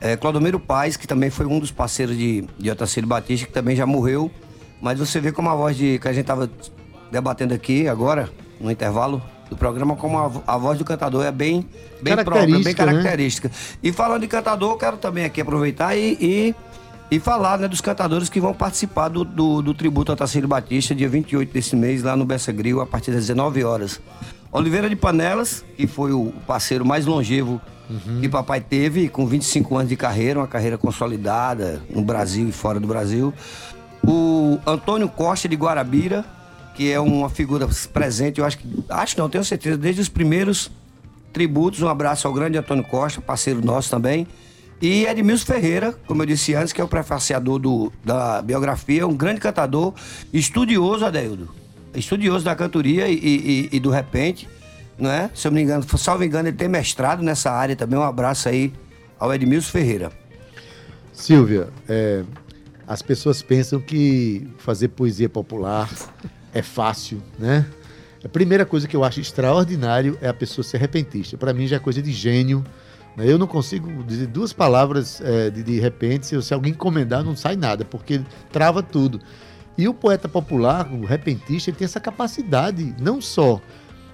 é, 0.00 0.16
Clodomiro 0.16 0.60
Paz, 0.60 0.96
que 0.96 1.06
também 1.06 1.30
foi 1.30 1.46
um 1.46 1.58
dos 1.58 1.70
parceiros 1.70 2.16
de, 2.16 2.46
de 2.58 2.70
Otacílio 2.70 3.08
Batista, 3.08 3.46
que 3.46 3.52
também 3.52 3.74
já 3.74 3.86
morreu. 3.86 4.30
Mas 4.80 4.98
você 4.98 5.20
vê 5.20 5.32
como 5.32 5.48
a 5.48 5.54
voz 5.54 5.76
de, 5.76 5.98
que 5.98 6.08
a 6.08 6.12
gente 6.12 6.22
estava 6.22 6.50
debatendo 7.10 7.54
aqui 7.54 7.86
agora, 7.88 8.30
no 8.60 8.70
intervalo 8.70 9.22
do 9.52 9.56
programa, 9.56 9.94
como 9.96 10.18
a, 10.18 10.32
a 10.46 10.56
voz 10.56 10.78
do 10.78 10.84
cantador 10.84 11.24
é 11.24 11.30
bem, 11.30 11.68
bem 12.00 12.16
própria, 12.16 12.58
bem 12.58 12.74
Característica, 12.74 13.48
né? 13.48 13.54
E 13.82 13.92
falando 13.92 14.22
de 14.22 14.28
cantador, 14.28 14.72
eu 14.72 14.76
quero 14.78 14.96
também 14.96 15.24
aqui 15.24 15.40
aproveitar 15.40 15.94
e, 15.94 16.16
e, 16.20 16.54
e 17.12 17.20
falar 17.20 17.58
né, 17.58 17.68
dos 17.68 17.82
cantadores 17.82 18.30
que 18.30 18.40
vão 18.40 18.54
participar 18.54 19.08
do, 19.08 19.22
do, 19.22 19.60
do 19.60 19.74
tributo 19.74 20.10
a 20.10 20.14
Otacílio 20.14 20.48
Batista, 20.48 20.94
dia 20.94 21.10
28 21.10 21.52
desse 21.52 21.76
mês, 21.76 22.02
lá 22.02 22.16
no 22.16 22.24
Bessa 22.24 22.50
Grill, 22.50 22.80
a 22.80 22.86
partir 22.86 23.10
das 23.10 23.26
19 23.26 23.62
horas. 23.62 24.00
Oliveira 24.50 24.88
de 24.88 24.96
Panelas, 24.96 25.62
que 25.76 25.86
foi 25.86 26.10
o 26.12 26.32
parceiro 26.46 26.86
mais 26.86 27.04
longevo 27.04 27.60
que 28.22 28.30
papai 28.30 28.62
teve, 28.62 29.10
com 29.10 29.26
25 29.26 29.76
anos 29.76 29.90
de 29.90 29.96
carreira, 29.96 30.40
uma 30.40 30.46
carreira 30.46 30.78
consolidada 30.78 31.82
no 31.90 32.00
Brasil 32.00 32.48
e 32.48 32.52
fora 32.52 32.80
do 32.80 32.86
Brasil. 32.86 33.34
O 34.02 34.58
Antônio 34.66 35.06
Costa 35.06 35.46
de 35.46 35.54
Guarabira, 35.54 36.24
que 36.74 36.90
é 36.90 36.98
uma 36.98 37.28
figura 37.28 37.68
presente, 37.92 38.40
eu 38.40 38.46
acho 38.46 38.56
que. 38.56 38.84
Acho 38.88 39.18
não, 39.18 39.28
tenho 39.28 39.44
certeza, 39.44 39.76
desde 39.76 40.00
os 40.00 40.08
primeiros 40.08 40.70
tributos. 41.30 41.82
Um 41.82 41.88
abraço 41.88 42.26
ao 42.26 42.32
grande 42.32 42.56
Antônio 42.56 42.84
Costa, 42.84 43.20
parceiro 43.20 43.62
nosso 43.62 43.90
também. 43.90 44.26
E 44.82 45.06
Edmilson 45.06 45.46
Ferreira, 45.46 45.92
como 46.08 46.22
eu 46.22 46.26
disse 46.26 46.54
antes, 46.56 46.72
que 46.72 46.80
é 46.80 46.84
o 46.84 46.88
prefaciador 46.88 47.60
do, 47.60 47.92
da 48.04 48.42
biografia, 48.42 49.06
um 49.06 49.14
grande 49.16 49.40
cantador, 49.40 49.94
estudioso, 50.32 51.04
Adeildo. 51.06 51.48
Estudioso 51.94 52.44
da 52.44 52.56
cantoria 52.56 53.06
e, 53.08 53.14
e- 53.14 53.68
e 53.70 53.78
do 53.78 53.90
repente, 53.90 54.48
não 54.98 55.08
é? 55.10 55.30
Se 55.34 55.46
eu 55.46 55.52
não 55.52 55.56
me 55.56 55.62
engano, 55.62 55.84
salvo 55.96 56.24
engano, 56.24 56.48
ele 56.48 56.56
tem 56.56 56.66
mestrado 56.68 57.22
nessa 57.22 57.52
área 57.52 57.76
também. 57.76 57.96
Um 57.96 58.02
abraço 58.02 58.48
aí 58.48 58.72
ao 59.20 59.32
Edmilson 59.32 59.70
Ferreira. 59.70 60.10
Silvia, 61.12 61.68
é, 61.88 62.24
as 62.84 63.02
pessoas 63.02 63.40
pensam 63.40 63.78
que 63.80 64.48
fazer 64.58 64.88
poesia 64.88 65.28
popular 65.28 65.88
é 66.52 66.60
fácil, 66.62 67.22
né? 67.38 67.64
A 68.24 68.28
primeira 68.28 68.64
coisa 68.66 68.88
que 68.88 68.96
eu 68.96 69.04
acho 69.04 69.20
extraordinário 69.20 70.18
é 70.20 70.28
a 70.28 70.34
pessoa 70.34 70.64
ser 70.64 70.78
repentista. 70.78 71.36
Para 71.36 71.52
mim 71.52 71.68
já 71.68 71.76
é 71.76 71.78
coisa 71.78 72.02
de 72.02 72.10
gênio. 72.10 72.64
Eu 73.16 73.38
não 73.38 73.46
consigo 73.46 74.02
dizer 74.04 74.26
duas 74.26 74.52
palavras 74.52 75.20
é, 75.20 75.50
de, 75.50 75.62
de 75.62 75.78
repente, 75.78 76.26
se, 76.26 76.42
se 76.42 76.54
alguém 76.54 76.72
encomendar, 76.72 77.22
não 77.22 77.36
sai 77.36 77.56
nada, 77.56 77.84
porque 77.84 78.20
trava 78.50 78.82
tudo. 78.82 79.20
E 79.76 79.88
o 79.88 79.94
poeta 79.94 80.28
popular, 80.28 80.90
o 80.92 81.04
repentista, 81.04 81.70
ele 81.70 81.76
tem 81.76 81.84
essa 81.84 82.00
capacidade, 82.00 82.94
não 82.98 83.20
só 83.20 83.60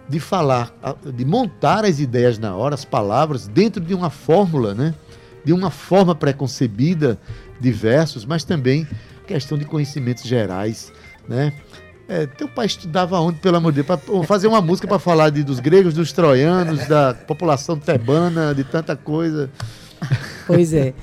de 0.09 0.19
falar, 0.19 0.73
de 1.15 1.25
montar 1.25 1.85
as 1.85 2.01
ideias 2.01 2.39
na 2.39 2.57
hora, 2.57 2.75
as 2.75 2.85
palavras, 2.85 3.47
dentro 3.47 3.85
de 3.85 3.95
uma 3.95 4.09
fórmula, 4.09 4.75
né? 4.75 4.95
De 5.45 5.53
uma 5.53 5.71
forma 5.71 6.15
preconcebida 6.15 7.19
de 7.61 7.71
versos, 7.71 8.25
mas 8.25 8.43
também 8.43 8.87
questão 9.27 9.59
de 9.59 9.67
conhecimentos 9.67 10.25
gerais, 10.25 10.91
né? 11.29 11.53
É, 12.09 12.27
teu 12.27 12.49
pai 12.49 12.65
estudava 12.67 13.21
onde, 13.21 13.39
pelo 13.39 13.59
amor 13.59 13.71
de 13.71 13.83
Deus, 13.83 13.87
para 13.87 14.23
fazer 14.25 14.47
uma 14.47 14.63
música 14.63 14.89
para 14.89 14.99
falar 14.99 15.29
de, 15.29 15.43
dos 15.43 15.61
gregos, 15.61 15.93
dos 15.93 16.11
troianos, 16.11 16.87
da 16.89 17.13
população 17.13 17.79
tebana, 17.79 18.55
de 18.55 18.65
tanta 18.65 18.97
coisa. 18.97 19.51
Pois 20.47 20.73
é. 20.73 20.95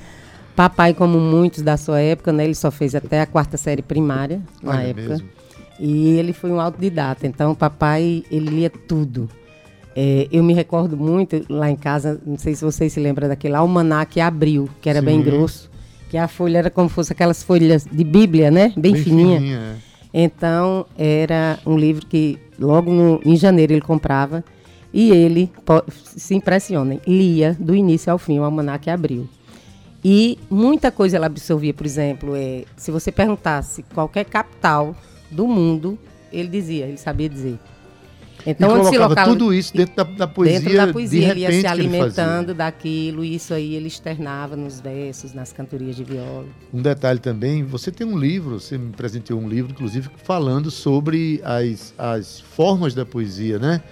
Papai, 0.56 0.94
como 0.94 1.20
muitos 1.20 1.62
da 1.62 1.76
sua 1.76 2.00
época, 2.00 2.32
né, 2.32 2.44
ele 2.44 2.54
só 2.54 2.70
fez 2.70 2.94
até 2.94 3.20
a 3.20 3.26
quarta 3.26 3.56
série 3.56 3.82
primária 3.82 4.40
na 4.62 4.72
Olha 4.72 4.80
época. 4.82 5.08
mesmo. 5.08 5.28
E 5.78 6.18
ele 6.18 6.32
foi 6.32 6.50
um 6.50 6.58
autodidata. 6.60 7.26
Então, 7.26 7.54
papai, 7.54 8.24
ele 8.30 8.46
lia 8.50 8.70
tudo. 8.70 9.28
É, 9.94 10.26
eu 10.32 10.42
me 10.42 10.52
recordo 10.54 10.96
muito 10.96 11.44
lá 11.48 11.70
em 11.70 11.76
casa, 11.76 12.20
não 12.26 12.36
sei 12.36 12.54
se 12.54 12.64
vocês 12.64 12.92
se 12.92 12.98
lembram 13.00 13.28
daquele 13.28 13.54
almanaque 13.54 14.20
Abril, 14.20 14.68
que 14.80 14.90
era 14.90 15.00
bem 15.00 15.18
Sim. 15.18 15.24
grosso, 15.30 15.70
que 16.10 16.18
a 16.18 16.26
folha 16.26 16.58
era 16.58 16.70
como 16.70 16.88
se 16.88 16.94
fosse 16.94 17.12
aquelas 17.12 17.42
folhas 17.42 17.86
de 17.90 18.04
Bíblia, 18.04 18.50
né? 18.50 18.72
Bem, 18.76 18.92
Bem 18.92 19.02
fininha. 19.02 19.38
fininha, 19.38 19.56
é. 19.58 19.85
Então, 20.18 20.86
era 20.96 21.58
um 21.66 21.76
livro 21.76 22.06
que 22.06 22.38
logo 22.58 22.90
no- 22.90 23.20
em 23.22 23.36
janeiro 23.36 23.74
ele 23.74 23.82
comprava 23.82 24.42
e 24.90 25.10
ele, 25.10 25.52
se 26.16 26.34
impressionem, 26.34 27.02
lia 27.06 27.54
do 27.60 27.76
início 27.76 28.10
ao 28.10 28.16
fim 28.16 28.38
o 28.38 28.44
almanaque 28.44 28.88
Abril. 28.88 29.28
E 30.02 30.38
muita 30.48 30.90
coisa 30.90 31.18
ela 31.18 31.26
absorvia, 31.26 31.74
por 31.74 31.84
exemplo, 31.84 32.34
é, 32.34 32.64
se 32.78 32.90
você 32.90 33.12
perguntasse 33.12 33.82
qualquer 33.94 34.24
capital 34.24 34.96
do 35.30 35.46
mundo, 35.46 35.98
ele 36.32 36.48
dizia, 36.48 36.86
ele 36.86 36.96
sabia 36.96 37.28
dizer. 37.28 37.58
Então, 38.44 38.68
e 38.68 38.78
colocava 38.80 39.08
locava- 39.08 39.30
tudo 39.30 39.52
isso 39.54 39.76
dentro 39.76 39.94
da, 39.96 40.02
da 40.04 40.26
poesia, 40.26 40.60
Dentro 40.60 40.76
da 40.76 40.92
poesia, 40.92 41.30
ele 41.30 41.40
ia 41.40 41.52
se 41.60 41.66
alimentando 41.66 42.54
daquilo, 42.54 43.24
e 43.24 43.34
isso 43.34 43.54
aí 43.54 43.74
ele 43.74 43.88
externava 43.88 44.56
nos 44.56 44.80
versos, 44.80 45.32
nas 45.32 45.52
cantorias 45.52 45.96
de 45.96 46.04
viola. 46.04 46.46
Um 46.72 46.82
detalhe 46.82 47.18
também, 47.18 47.64
você 47.64 47.90
tem 47.90 48.06
um 48.06 48.18
livro, 48.18 48.60
você 48.60 48.76
me 48.76 48.92
presenteou 48.92 49.40
um 49.40 49.48
livro, 49.48 49.72
inclusive, 49.72 50.08
falando 50.22 50.70
sobre 50.70 51.40
as, 51.44 51.94
as 51.98 52.40
formas 52.40 52.94
da 52.94 53.04
poesia, 53.06 53.58
né? 53.58 53.82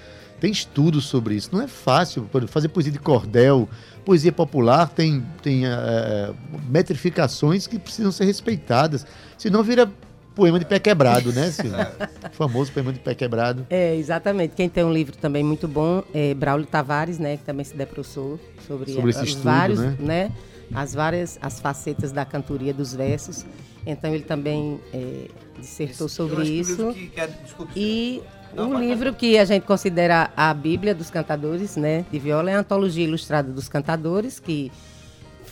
Tem 0.40 0.50
estudos 0.52 1.06
sobre 1.06 1.36
isso. 1.36 1.48
Não 1.52 1.62
é 1.62 1.66
fácil 1.68 2.28
fazer 2.48 2.68
poesia 2.68 2.92
de 2.92 2.98
cordel, 2.98 3.68
poesia 4.04 4.30
popular 4.32 4.88
tem, 4.88 5.24
tem 5.42 5.64
eh, 5.64 6.32
metrificações 6.68 7.66
que 7.66 7.78
precisam 7.78 8.12
ser 8.12 8.26
respeitadas. 8.26 9.06
Senão 9.38 9.62
vira 9.62 9.90
poema 10.34 10.58
de 10.58 10.64
pé 10.64 10.78
quebrado, 10.78 11.32
né? 11.32 11.50
Silvia? 11.52 11.92
O 12.32 12.34
famoso 12.36 12.72
poema 12.72 12.92
de 12.92 12.98
pé 13.00 13.14
quebrado. 13.14 13.66
É, 13.70 13.94
exatamente. 13.96 14.54
Quem 14.54 14.68
tem 14.68 14.84
um 14.84 14.92
livro 14.92 15.16
também 15.16 15.42
muito 15.44 15.68
bom 15.68 16.02
é 16.12 16.34
Braulio 16.34 16.66
Tavares, 16.66 17.18
né, 17.18 17.36
que 17.36 17.44
também 17.44 17.64
se 17.64 17.76
debruçou 17.76 18.38
sobre, 18.66 18.92
Sobre 18.92 19.10
esse 19.10 19.20
as 19.20 19.28
estudo, 19.28 19.44
vários, 19.44 19.80
né? 19.98 20.30
as 20.74 20.94
várias 20.94 21.38
as 21.42 21.60
facetas 21.60 22.10
da 22.12 22.24
cantoria 22.24 22.72
dos 22.74 22.94
versos. 22.94 23.44
Então 23.86 24.12
ele 24.14 24.24
também 24.24 24.80
é, 24.92 25.28
dissertou 25.58 26.08
sobre 26.08 26.36
que 26.36 26.42
o 26.42 26.54
isso. 26.54 26.92
que- 26.94 27.06
que 27.08 27.20
é- 27.20 27.26
desculpe, 27.26 27.72
e 27.76 28.22
Não, 28.56 28.70
um 28.70 28.80
livro 28.80 29.12
que 29.12 29.36
a 29.36 29.44
gente 29.44 29.64
considera 29.64 30.30
a 30.36 30.54
Bíblia 30.54 30.94
dos 30.94 31.10
cantadores, 31.10 31.76
né, 31.76 32.04
de 32.10 32.18
viola, 32.18 32.50
é 32.50 32.54
a 32.54 32.60
Antologia 32.60 33.04
Ilustrada 33.04 33.52
dos 33.52 33.68
Cantadores, 33.68 34.40
que 34.40 34.72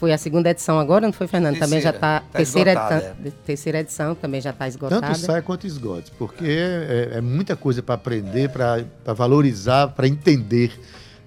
foi 0.03 0.12
a 0.12 0.18
segunda 0.18 0.50
edição 0.50 0.80
agora, 0.80 1.07
não 1.07 1.12
foi, 1.12 1.28
Fernando? 1.28 1.61
também 1.61 1.80
já 1.80 1.92
Terceira. 1.92 1.96
está 1.96 2.20
Tá 2.32 2.38
terceira, 2.38 2.70
esgotada, 2.72 3.16
edição, 3.20 3.38
terceira 3.46 3.78
edição, 3.78 4.14
também 4.16 4.40
já 4.40 4.50
está 4.50 4.66
esgotada. 4.66 5.00
Tanto 5.00 5.16
sai 5.16 5.40
quanto 5.42 5.64
esgote, 5.64 6.11
porque 6.18 6.44
é, 6.44 7.11
é 7.18 7.20
muita 7.20 7.55
coisa 7.55 7.84
para 7.84 7.94
aprender, 7.94 8.48
para 8.50 8.84
valorizar, 9.14 9.86
para 9.90 10.09
entender 10.09 10.72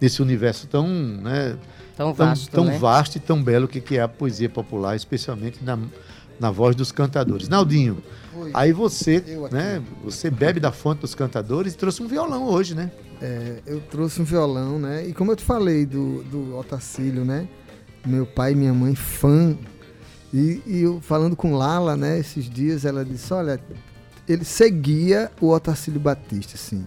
nesse 0.02 0.22
universo 0.22 0.68
tão, 0.68 0.86
né, 0.90 1.56
Tão 1.96 2.14
vasto, 2.14 2.52
tão 2.52 2.66
né? 2.66 2.78
vasto 2.78 3.16
e 3.16 3.20
tão 3.22 3.42
belo 3.42 3.66
que, 3.66 3.80
que 3.80 3.98
é 3.98 4.02
a 4.02 4.10
poesia 4.10 4.50
popular, 4.50 4.94
especialmente 4.94 5.64
na, 5.64 5.80
na 6.38 6.52
voz 6.52 6.76
dos 6.76 6.92
cantadores. 6.92 7.48
Naldinho, 7.48 8.04
Oi. 8.36 8.52
aí 8.54 8.74
você, 8.74 9.24
né, 9.54 9.82
você 10.04 10.30
bebe 10.30 10.60
da 10.60 10.74
fonte 10.74 11.00
dos 11.00 11.16
cantadores 11.16 11.76
e 11.76 11.78
trouxe 11.78 12.04
um 12.04 12.08
violão 12.10 12.44
hoje, 12.44 12.76
né? 12.76 12.92
É, 13.22 13.60
eu 13.66 13.80
trouxe 13.80 14.22
um 14.22 14.26
violão, 14.26 14.78
né? 14.78 15.08
E 15.08 15.14
como 15.14 15.32
eu 15.32 15.38
te 15.38 15.46
falei 15.46 15.86
do, 15.86 16.24
do 16.24 16.58
Otacílio, 16.58 17.24
né? 17.24 17.48
Meu 18.06 18.26
pai 18.26 18.52
e 18.52 18.56
minha 18.56 18.74
mãe 18.74 18.96
fã. 18.96 19.56
E, 20.34 20.62
e 20.66 20.82
eu 20.82 21.00
falando 21.02 21.36
com 21.36 21.56
Lala, 21.56 21.96
né? 21.96 22.20
Esses 22.20 22.50
dias, 22.50 22.84
ela 22.86 23.04
disse, 23.06 23.34
olha, 23.34 23.60
ele 24.28 24.44
seguia 24.44 25.32
o 25.40 25.50
Otacílio 25.52 26.00
Batista, 26.00 26.54
assim. 26.56 26.86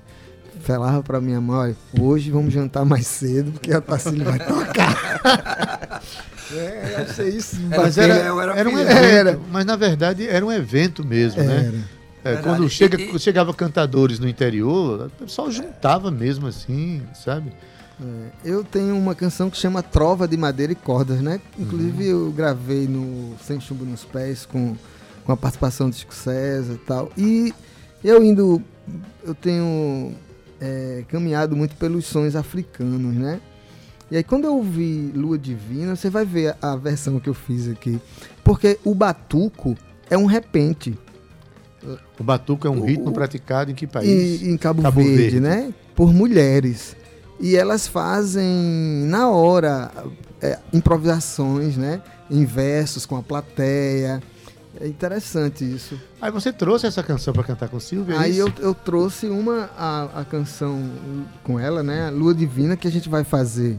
Falava 0.60 1.02
pra 1.02 1.20
minha 1.20 1.40
mãe, 1.40 1.56
olha, 1.56 1.76
hoje 2.00 2.30
vamos 2.30 2.52
jantar 2.52 2.84
mais 2.84 3.06
cedo, 3.06 3.52
porque 3.52 3.72
o 3.72 3.78
Otacílio 3.78 4.24
vai 4.24 4.38
tocar. 4.38 6.02
é, 6.52 6.94
eu 6.98 7.02
achei 7.04 7.28
isso 7.28 7.56
Mas 7.68 7.96
bacana. 7.96 8.14
era, 8.14 8.58
era 8.60 8.68
um 8.68 8.78
evento, 8.78 8.96
Era. 8.98 9.40
mas 9.50 9.64
na 9.64 9.76
verdade 9.76 10.26
era 10.26 10.44
um 10.44 10.50
evento 10.52 11.06
mesmo, 11.06 11.42
né? 11.42 11.72
Era. 12.24 12.34
É, 12.38 12.42
quando 12.42 12.68
chega, 12.68 12.98
E- 13.00 13.04
e- 13.04 13.06
quando 13.06 13.20
chegava 13.20 13.54
cantadores 13.54 14.18
no 14.18 14.28
interior, 14.28 15.06
o 15.06 15.24
pessoal 15.24 15.50
juntava 15.50 16.10
mesmo 16.10 16.48
assim, 16.48 17.02
sabe? 17.14 17.52
É, 18.00 18.30
eu 18.44 18.62
tenho 18.62 18.96
uma 18.96 19.14
canção 19.14 19.50
que 19.50 19.56
chama 19.56 19.82
Trova 19.82 20.28
de 20.28 20.36
Madeira 20.36 20.72
e 20.72 20.76
Cordas, 20.76 21.20
né? 21.20 21.40
Inclusive 21.58 22.06
eu 22.06 22.30
gravei 22.30 22.86
no 22.86 23.34
Sem 23.44 23.60
Chumbo 23.60 23.84
nos 23.84 24.04
Pés 24.04 24.46
com, 24.46 24.76
com 25.24 25.32
a 25.32 25.36
participação 25.36 25.90
do 25.90 25.96
Chico 25.96 26.14
César 26.14 26.74
e 26.74 26.78
tal. 26.78 27.10
E 27.16 27.52
eu 28.04 28.22
indo, 28.22 28.62
eu 29.24 29.34
tenho 29.34 30.12
é, 30.60 31.04
caminhado 31.08 31.56
muito 31.56 31.74
pelos 31.76 32.06
sons 32.06 32.36
africanos, 32.36 33.14
né? 33.14 33.40
E 34.10 34.16
aí 34.16 34.22
quando 34.22 34.44
eu 34.44 34.54
ouvi 34.54 35.12
Lua 35.14 35.36
Divina, 35.36 35.96
você 35.96 36.08
vai 36.08 36.24
ver 36.24 36.56
a, 36.62 36.72
a 36.72 36.76
versão 36.76 37.18
que 37.18 37.28
eu 37.28 37.34
fiz 37.34 37.68
aqui. 37.68 38.00
Porque 38.44 38.78
o 38.84 38.94
batuco 38.94 39.76
é 40.08 40.16
um 40.16 40.26
repente. 40.26 40.96
O 42.18 42.24
batuco 42.24 42.66
é 42.66 42.70
um 42.70 42.80
ritmo 42.84 43.12
praticado 43.12 43.70
em 43.70 43.74
que 43.74 43.86
país? 43.86 44.42
E, 44.42 44.48
em 44.48 44.56
Cabo, 44.56 44.82
Verde, 44.90 45.40
né? 45.40 45.72
Por 45.94 46.12
mulheres. 46.12 46.96
E 47.40 47.56
elas 47.56 47.86
fazem 47.86 49.04
na 49.06 49.30
hora 49.30 49.90
é, 50.42 50.58
improvisações, 50.72 51.76
né? 51.76 52.02
Em 52.30 52.44
versos 52.44 53.06
com 53.06 53.16
a 53.16 53.22
plateia. 53.22 54.22
É 54.80 54.86
interessante 54.86 55.64
isso. 55.64 55.98
Aí 56.20 56.30
você 56.30 56.52
trouxe 56.52 56.86
essa 56.86 57.02
canção 57.02 57.32
para 57.32 57.42
cantar 57.42 57.68
com 57.68 57.80
Silvia? 57.80 58.14
é 58.14 58.18
Aí 58.18 58.38
eu, 58.38 58.52
eu 58.58 58.74
trouxe 58.74 59.26
uma 59.26 59.70
a, 59.76 60.20
a 60.20 60.24
canção 60.24 60.90
com 61.42 61.58
ela, 61.58 61.82
né? 61.82 62.08
A 62.08 62.10
Lua 62.10 62.34
Divina, 62.34 62.76
que 62.76 62.86
a 62.86 62.90
gente 62.90 63.08
vai 63.08 63.24
fazer 63.24 63.78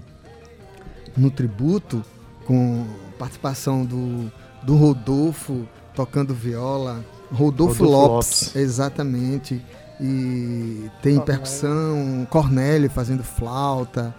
no 1.15 1.31
tributo, 1.31 2.03
com 2.45 2.85
participação 3.17 3.85
do, 3.85 4.31
do 4.63 4.75
Rodolfo 4.75 5.67
tocando 5.93 6.33
viola. 6.33 7.03
Rodolfo, 7.31 7.83
Rodolfo 7.83 7.83
Lopes, 7.83 8.41
Lopes. 8.41 8.55
exatamente. 8.55 9.63
E 9.99 10.89
tem 11.01 11.19
percussão, 11.19 12.25
Cornélio 12.29 12.89
fazendo 12.89 13.23
flauta. 13.23 14.15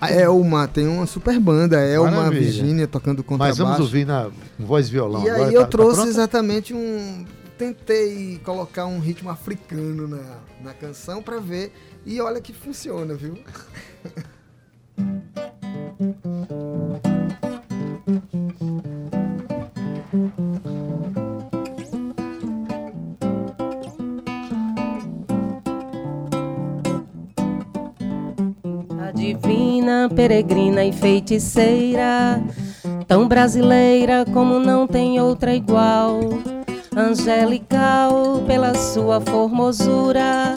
A 0.00 0.10
Elma, 0.10 0.68
tem 0.68 0.86
uma 0.86 1.06
super 1.06 1.40
banda, 1.40 1.78
a 1.78 1.82
Elma 1.82 2.10
Maravilha. 2.10 2.42
Virgínia 2.42 2.86
tocando 2.86 3.24
contrabaixo. 3.24 3.60
Mas 3.62 3.68
vamos 3.68 3.80
ouvir 3.80 4.04
na 4.06 4.30
voz 4.58 4.88
e 4.88 4.90
violão. 4.90 5.24
E 5.24 5.30
agora, 5.30 5.48
aí 5.48 5.54
eu 5.54 5.60
tá- 5.62 5.66
tá 5.66 5.70
trouxe 5.70 5.94
pronta? 5.96 6.10
exatamente 6.10 6.74
um. 6.74 7.24
Tentei 7.56 8.40
colocar 8.44 8.84
um 8.84 8.98
ritmo 8.98 9.30
africano 9.30 10.08
na, 10.08 10.20
na 10.62 10.74
canção 10.74 11.22
pra 11.22 11.38
ver. 11.38 11.72
E 12.04 12.20
olha 12.20 12.40
que 12.40 12.52
funciona, 12.52 13.14
viu? 13.14 13.38
divina, 29.24 30.10
peregrina 30.14 30.84
e 30.84 30.92
feiticeira, 30.92 32.42
tão 33.08 33.26
brasileira 33.26 34.26
como 34.34 34.58
não 34.58 34.86
tem 34.86 35.18
outra 35.18 35.54
igual. 35.54 36.20
Angelical 36.94 38.42
pela 38.46 38.74
sua 38.74 39.20
formosura, 39.20 40.56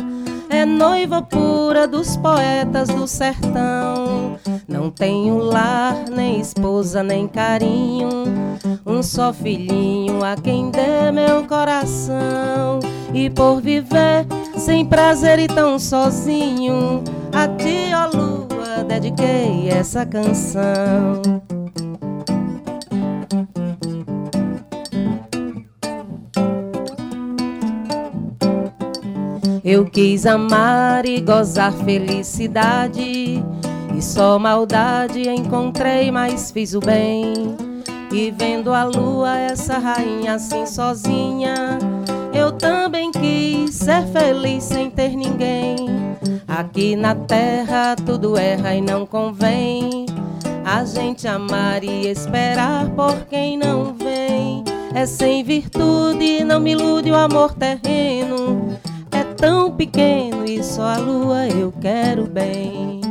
é 0.50 0.66
noiva 0.66 1.22
pura 1.22 1.88
dos 1.88 2.18
poetas 2.18 2.90
do 2.90 3.08
sertão. 3.08 4.38
Não 4.68 4.92
tenho 4.92 5.38
lar, 5.38 5.96
nem 6.12 6.40
esposa, 6.40 7.02
nem 7.02 7.28
carinho, 7.28 8.10
um 8.86 9.02
só 9.02 9.32
filhinho 9.32 10.24
a 10.24 10.36
quem 10.36 10.70
dê 10.70 11.12
meu 11.12 11.44
coração. 11.46 12.80
E 13.14 13.30
por 13.30 13.62
viver 13.62 14.28
sem 14.58 14.86
prazer 14.86 15.40
e 15.40 15.48
tão 15.48 15.80
sozinho, 15.80 17.04
a 17.34 17.48
ti, 17.48 17.92
ó 17.94 18.16
lua, 18.16 18.37
dediquei 18.88 19.70
essa 19.70 20.06
canção. 20.06 21.22
Eu 29.64 29.86
quis 29.86 30.26
amar 30.26 31.06
e 31.06 31.20
gozar 31.20 31.74
felicidade. 31.74 33.44
E 33.94 34.02
só 34.02 34.40
maldade 34.40 35.28
encontrei, 35.28 36.10
mas 36.10 36.52
fiz 36.52 36.74
o 36.74 36.80
bem. 36.80 37.34
E 38.10 38.32
vendo 38.32 38.74
a 38.74 38.86
lua, 38.86 39.38
essa 39.38 39.78
rainha 39.78 40.36
assim 40.36 40.66
sozinha, 40.66 41.78
eu 42.34 42.54
também 42.54 43.12
quis 43.12 43.76
ser 43.76 44.06
feliz 44.08 44.64
sem 44.64 44.90
ter 44.90 45.10
ninguém. 45.10 46.07
Aqui 46.48 46.96
na 46.96 47.14
terra 47.14 47.94
tudo 48.06 48.38
erra 48.38 48.74
e 48.74 48.80
não 48.80 49.06
convém. 49.06 50.06
A 50.64 50.86
gente 50.86 51.28
amar 51.28 51.84
e 51.84 52.08
esperar 52.08 52.90
por 52.92 53.26
quem 53.26 53.58
não 53.58 53.94
vem. 53.94 54.64
É 54.96 55.06
sem 55.06 55.44
virtude, 55.44 56.46
não 56.46 56.62
me 56.62 56.72
ilude 56.72 57.12
o 57.12 57.16
amor 57.16 57.54
terreno. 57.54 58.80
É 59.12 59.24
tão 59.24 59.72
pequeno 59.72 60.46
e 60.46 60.64
só 60.64 60.84
a 60.84 60.98
lua 60.98 61.48
eu 61.48 61.74
quero 61.82 62.24
bem. 62.24 63.02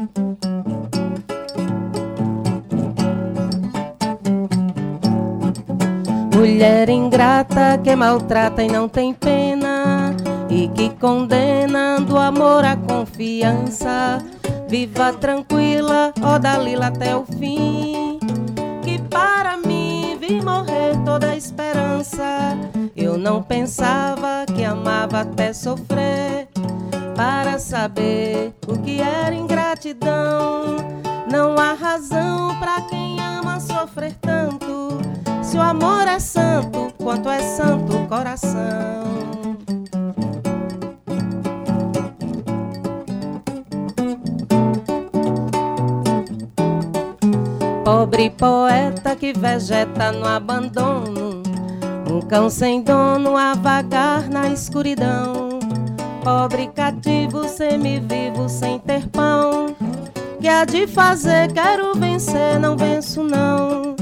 Mulher 6.34 6.88
ingrata 6.88 7.78
que 7.84 7.94
maltrata 7.94 8.62
e 8.62 8.68
não 8.68 8.88
tem 8.88 9.12
pena 9.12 9.95
e 10.56 10.68
que 10.68 10.88
condena 10.88 12.00
do 12.00 12.16
amor 12.16 12.64
à 12.64 12.76
confiança. 12.76 14.24
Viva 14.66 15.12
tranquila, 15.12 16.14
ó 16.22 16.38
Dalila 16.38 16.86
até 16.86 17.14
o 17.14 17.26
fim. 17.26 18.18
Que 18.82 18.98
para 18.98 19.58
mim 19.58 20.16
vi 20.18 20.40
morrer 20.40 20.96
toda 21.04 21.32
a 21.32 21.36
esperança. 21.36 22.56
Eu 22.96 23.18
não 23.18 23.42
pensava 23.42 24.46
que 24.46 24.64
amava 24.64 25.20
até 25.20 25.52
sofrer. 25.52 26.48
Para 27.14 27.58
saber 27.58 28.54
o 28.66 28.78
que 28.78 29.00
era 29.00 29.34
ingratidão. 29.34 30.76
Não 31.30 31.58
há 31.58 31.74
razão 31.74 32.58
para 32.58 32.80
quem 32.82 33.20
ama 33.20 33.60
sofrer 33.60 34.14
tanto. 34.22 34.98
Se 35.42 35.58
o 35.58 35.62
amor 35.62 36.08
é 36.08 36.18
santo, 36.18 36.92
quanto 36.96 37.28
é 37.28 37.40
santo 37.40 37.94
o 37.94 38.06
coração. 38.06 39.06
Pobre 47.86 48.30
poeta 48.30 49.14
que 49.14 49.32
vegeta 49.32 50.10
no 50.10 50.26
abandono, 50.26 51.40
um 52.10 52.20
cão 52.20 52.50
sem 52.50 52.82
dono 52.82 53.36
a 53.36 53.54
vagar 53.54 54.28
na 54.28 54.48
escuridão. 54.48 55.60
Pobre 56.24 56.66
cativo 56.66 57.48
semivivo 57.48 58.48
sem 58.48 58.80
ter 58.80 59.06
pão, 59.06 59.66
que 60.40 60.48
há 60.48 60.64
de 60.64 60.88
fazer? 60.88 61.52
Quero 61.52 61.94
vencer, 61.94 62.58
não 62.58 62.76
venço 62.76 63.22
não. 63.22 63.94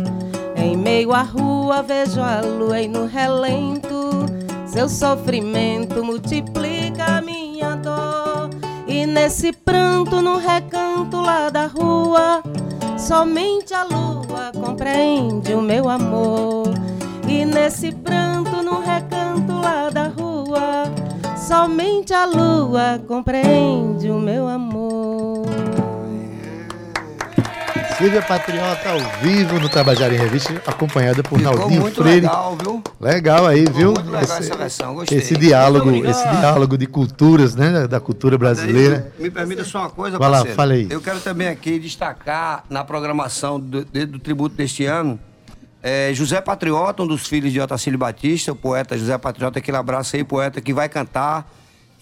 Em 0.56 0.78
meio 0.78 1.12
à 1.12 1.20
rua 1.20 1.82
vejo 1.82 2.22
a 2.22 2.40
lua 2.40 2.80
e 2.80 2.88
no 2.88 3.04
relento 3.04 4.24
seu 4.64 4.88
sofrimento 4.88 6.02
multiplica 6.02 7.18
a 7.18 7.20
minha 7.20 7.74
dor. 7.76 8.48
E 8.86 9.04
nesse 9.04 9.52
pranto 9.52 10.22
no 10.22 10.38
recanto 10.38 11.20
lá 11.20 11.50
da 11.50 11.66
rua, 11.66 12.42
somente 13.04 13.74
a 13.74 13.84
lua 13.84 14.50
compreende 14.58 15.52
o 15.52 15.60
meu 15.60 15.90
amor. 15.90 16.72
E 17.28 17.44
nesse 17.44 17.92
pranto 17.92 18.62
no 18.62 18.80
recanto 18.80 19.52
lá 19.52 19.90
da 19.90 20.08
rua, 20.08 20.84
somente 21.36 22.14
a 22.14 22.24
lua 22.24 23.02
compreende 23.06 24.10
o 24.10 24.18
meu 24.18 24.48
amor. 24.48 25.53
Silvia 28.04 28.20
Patriota 28.20 28.90
ao 28.90 28.98
vivo 29.22 29.58
no 29.58 29.66
Tabajara 29.66 30.14
em 30.14 30.18
Revista, 30.18 30.60
acompanhada 30.66 31.22
por 31.22 31.38
Ficou 31.38 31.56
Naldinho 31.56 31.80
muito 31.80 32.02
Freire. 32.02 32.20
legal, 32.20 32.54
viu? 32.54 32.82
Legal 33.00 33.46
aí, 33.46 33.64
viu? 33.64 33.92
muito 33.94 34.10
legal 34.10 34.38
essa 34.38 34.56
versão, 34.58 34.94
gostei. 34.94 35.16
Esse 35.16 35.34
diálogo, 35.34 35.90
esse 36.04 36.28
diálogo 36.28 36.76
de 36.76 36.86
culturas, 36.86 37.54
né? 37.54 37.88
Da 37.88 37.98
cultura 38.00 38.36
brasileira. 38.36 39.10
Me 39.18 39.30
permita 39.30 39.64
só 39.64 39.78
uma 39.78 39.90
coisa, 39.90 40.18
Vai 40.18 40.28
lá, 40.28 40.36
parceiro. 40.36 40.54
fala 40.54 40.74
aí. 40.74 40.86
Eu 40.90 41.00
quero 41.00 41.18
também 41.20 41.48
aqui 41.48 41.78
destacar 41.78 42.64
na 42.68 42.84
programação 42.84 43.58
do, 43.58 43.82
do 43.86 44.18
tributo 44.18 44.54
deste 44.54 44.84
ano 44.84 45.18
é, 45.82 46.12
José 46.12 46.42
Patriota, 46.42 47.02
um 47.02 47.06
dos 47.06 47.26
filhos 47.26 47.54
de 47.54 47.58
Otacílio 47.58 47.98
Batista, 47.98 48.52
o 48.52 48.56
poeta 48.56 48.98
José 48.98 49.16
Patriota, 49.16 49.60
aquele 49.60 49.78
abraço 49.78 50.14
aí, 50.14 50.22
poeta 50.22 50.60
que 50.60 50.74
vai 50.74 50.90
cantar 50.90 51.50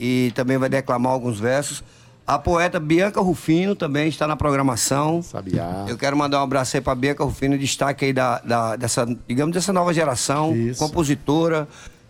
e 0.01 0.33
também 0.35 0.59
vai 0.59 0.69
declamar 0.69 1.13
alguns 1.13 1.39
versos. 1.39 1.81
A 2.27 2.39
poeta 2.39 2.79
Bianca 2.79 3.21
Rufino 3.21 3.75
também 3.75 4.09
está 4.09 4.27
na 4.29 4.37
programação. 4.37 5.21
Sabiá. 5.23 5.87
Eu 5.89 5.99
quero 5.99 6.17
mandar 6.17 6.41
um 6.41 6.45
abraço 6.45 6.77
aí 6.77 6.81
para 6.81 6.95
Bianca 6.95 7.25
Rufino, 7.25 7.59
destaque 7.59 8.05
aí 8.07 8.13
da, 8.13 8.39
da- 8.41 8.77
dessa, 8.77 9.05
digamos, 9.29 9.53
dessa 9.55 9.73
nova 9.73 9.93
geração, 9.93 10.55
compositora. 10.79 11.67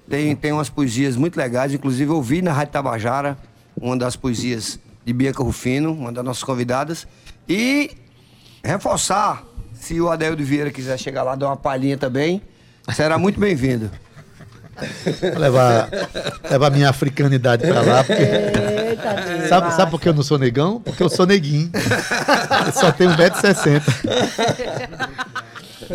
Tem, 0.08 0.36
tem 0.36 0.52
umas 0.52 0.68
poesias 0.68 1.16
muito 1.16 1.36
legais, 1.36 1.72
inclusive 1.72 2.10
eu 2.10 2.16
ouvi 2.16 2.42
na 2.42 2.52
Rádio 2.52 2.72
Tabajara 2.72 3.38
uma 3.80 3.96
das 3.96 4.14
poesias 4.14 4.78
de 5.04 5.12
Bianca 5.12 5.42
Rufino, 5.42 5.92
uma 5.92 6.12
das 6.12 6.24
nossas 6.24 6.44
convidadas. 6.44 7.06
E 7.48 7.90
reforçar, 8.62 9.42
se 9.72 9.98
o 10.00 10.10
Adelio 10.10 10.44
Vieira 10.44 10.70
quiser 10.70 10.98
chegar 10.98 11.22
lá 11.22 11.34
dar 11.34 11.46
uma 11.46 11.56
palhinha 11.56 11.96
também, 11.96 12.42
será 12.94 13.16
muito 13.16 13.40
bem-vindo. 13.40 13.90
Vou 15.32 15.38
levar, 15.40 15.88
levar 16.50 16.70
minha 16.70 16.88
africanidade 16.90 17.66
pra 17.66 17.80
lá, 17.80 18.04
porque. 18.04 18.22
sabe, 19.48 19.74
sabe 19.74 19.90
por 19.90 20.00
que 20.00 20.08
eu 20.08 20.14
não 20.14 20.22
sou 20.22 20.38
negão? 20.38 20.80
Porque 20.80 21.02
eu 21.02 21.08
sou 21.08 21.26
neguinho. 21.26 21.70
Eu 22.66 22.72
só 22.72 22.92
tenho 22.92 23.10
1,60m. 23.10 23.82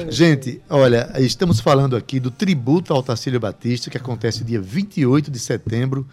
Gente, 0.10 0.62
olha, 0.70 1.12
estamos 1.18 1.60
falando 1.60 1.96
aqui 1.96 2.20
do 2.20 2.30
tributo 2.30 2.94
ao 2.94 3.02
Tarcílio 3.02 3.40
Batista, 3.40 3.90
que 3.90 3.98
acontece 3.98 4.44
dia 4.44 4.62
28 4.62 5.32
de 5.32 5.40
setembro, 5.40 6.08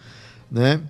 né? 0.51 0.81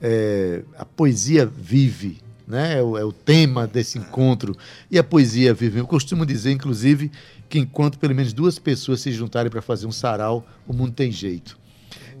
É, 0.00 0.62
a 0.78 0.84
poesia 0.84 1.44
vive, 1.46 2.18
né? 2.46 2.78
É 2.78 2.82
o, 2.82 2.96
é 2.96 3.04
o 3.04 3.12
tema 3.12 3.66
desse 3.66 3.98
encontro. 3.98 4.56
E 4.90 4.98
a 4.98 5.04
poesia 5.04 5.52
vive. 5.52 5.80
Eu 5.80 5.86
costumo 5.86 6.24
dizer, 6.24 6.52
inclusive, 6.52 7.10
que 7.48 7.58
enquanto 7.58 7.98
pelo 7.98 8.14
menos 8.14 8.32
duas 8.32 8.58
pessoas 8.58 9.00
se 9.00 9.10
juntarem 9.12 9.50
para 9.50 9.60
fazer 9.60 9.86
um 9.86 9.92
sarau, 9.92 10.46
o 10.66 10.72
mundo 10.72 10.92
tem 10.92 11.10
jeito. 11.10 11.59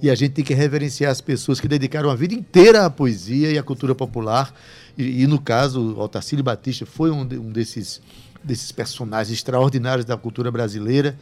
E 0.02 0.08
a 0.10 0.14
gente 0.14 0.32
tem 0.32 0.44
que 0.44 0.54
reverenciar 0.54 1.10
as 1.10 1.20
pessoas 1.20 1.60
que 1.60 1.68
dedicaram 1.68 2.10
a 2.10 2.14
vida 2.14 2.34
inteira 2.34 2.86
à 2.86 2.90
poesia 2.90 3.50
e 3.50 3.58
à 3.58 3.62
cultura 3.62 3.94
popular. 3.94 4.54
E, 4.96 5.22
e, 5.22 5.26
no 5.26 5.40
caso, 5.40 5.80
o 5.80 5.98
Otacílio 6.00 6.42
Batista 6.42 6.86
foi 6.86 7.10
um, 7.10 7.26
de- 7.26 7.38
um 7.38 7.50
desses, 7.52 8.00
desses 8.42 8.72
personagens 8.72 9.36
extraordinários 9.36 10.04
da 10.06 10.16
cultura 10.16 10.50
brasileira, 10.50 11.16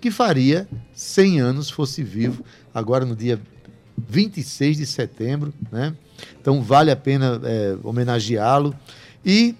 que 0.00 0.10
faria 0.10 0.68
100 0.92 1.40
anos 1.40 1.70
fosse 1.70 2.02
vivo, 2.02 2.44
agora 2.74 3.04
no 3.04 3.14
dia 3.14 3.40
26 3.96 4.78
de 4.78 4.86
setembro. 4.86 5.54
Né? 5.70 5.94
Então, 6.40 6.60
vale 6.60 6.90
a 6.90 6.96
pena 6.96 7.40
é, 7.44 7.76
homenageá-lo. 7.84 8.74
E, 9.24 9.54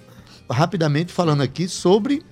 rapidamente, 0.50 1.12
falando 1.12 1.42
aqui 1.42 1.68
sobre 1.68 2.22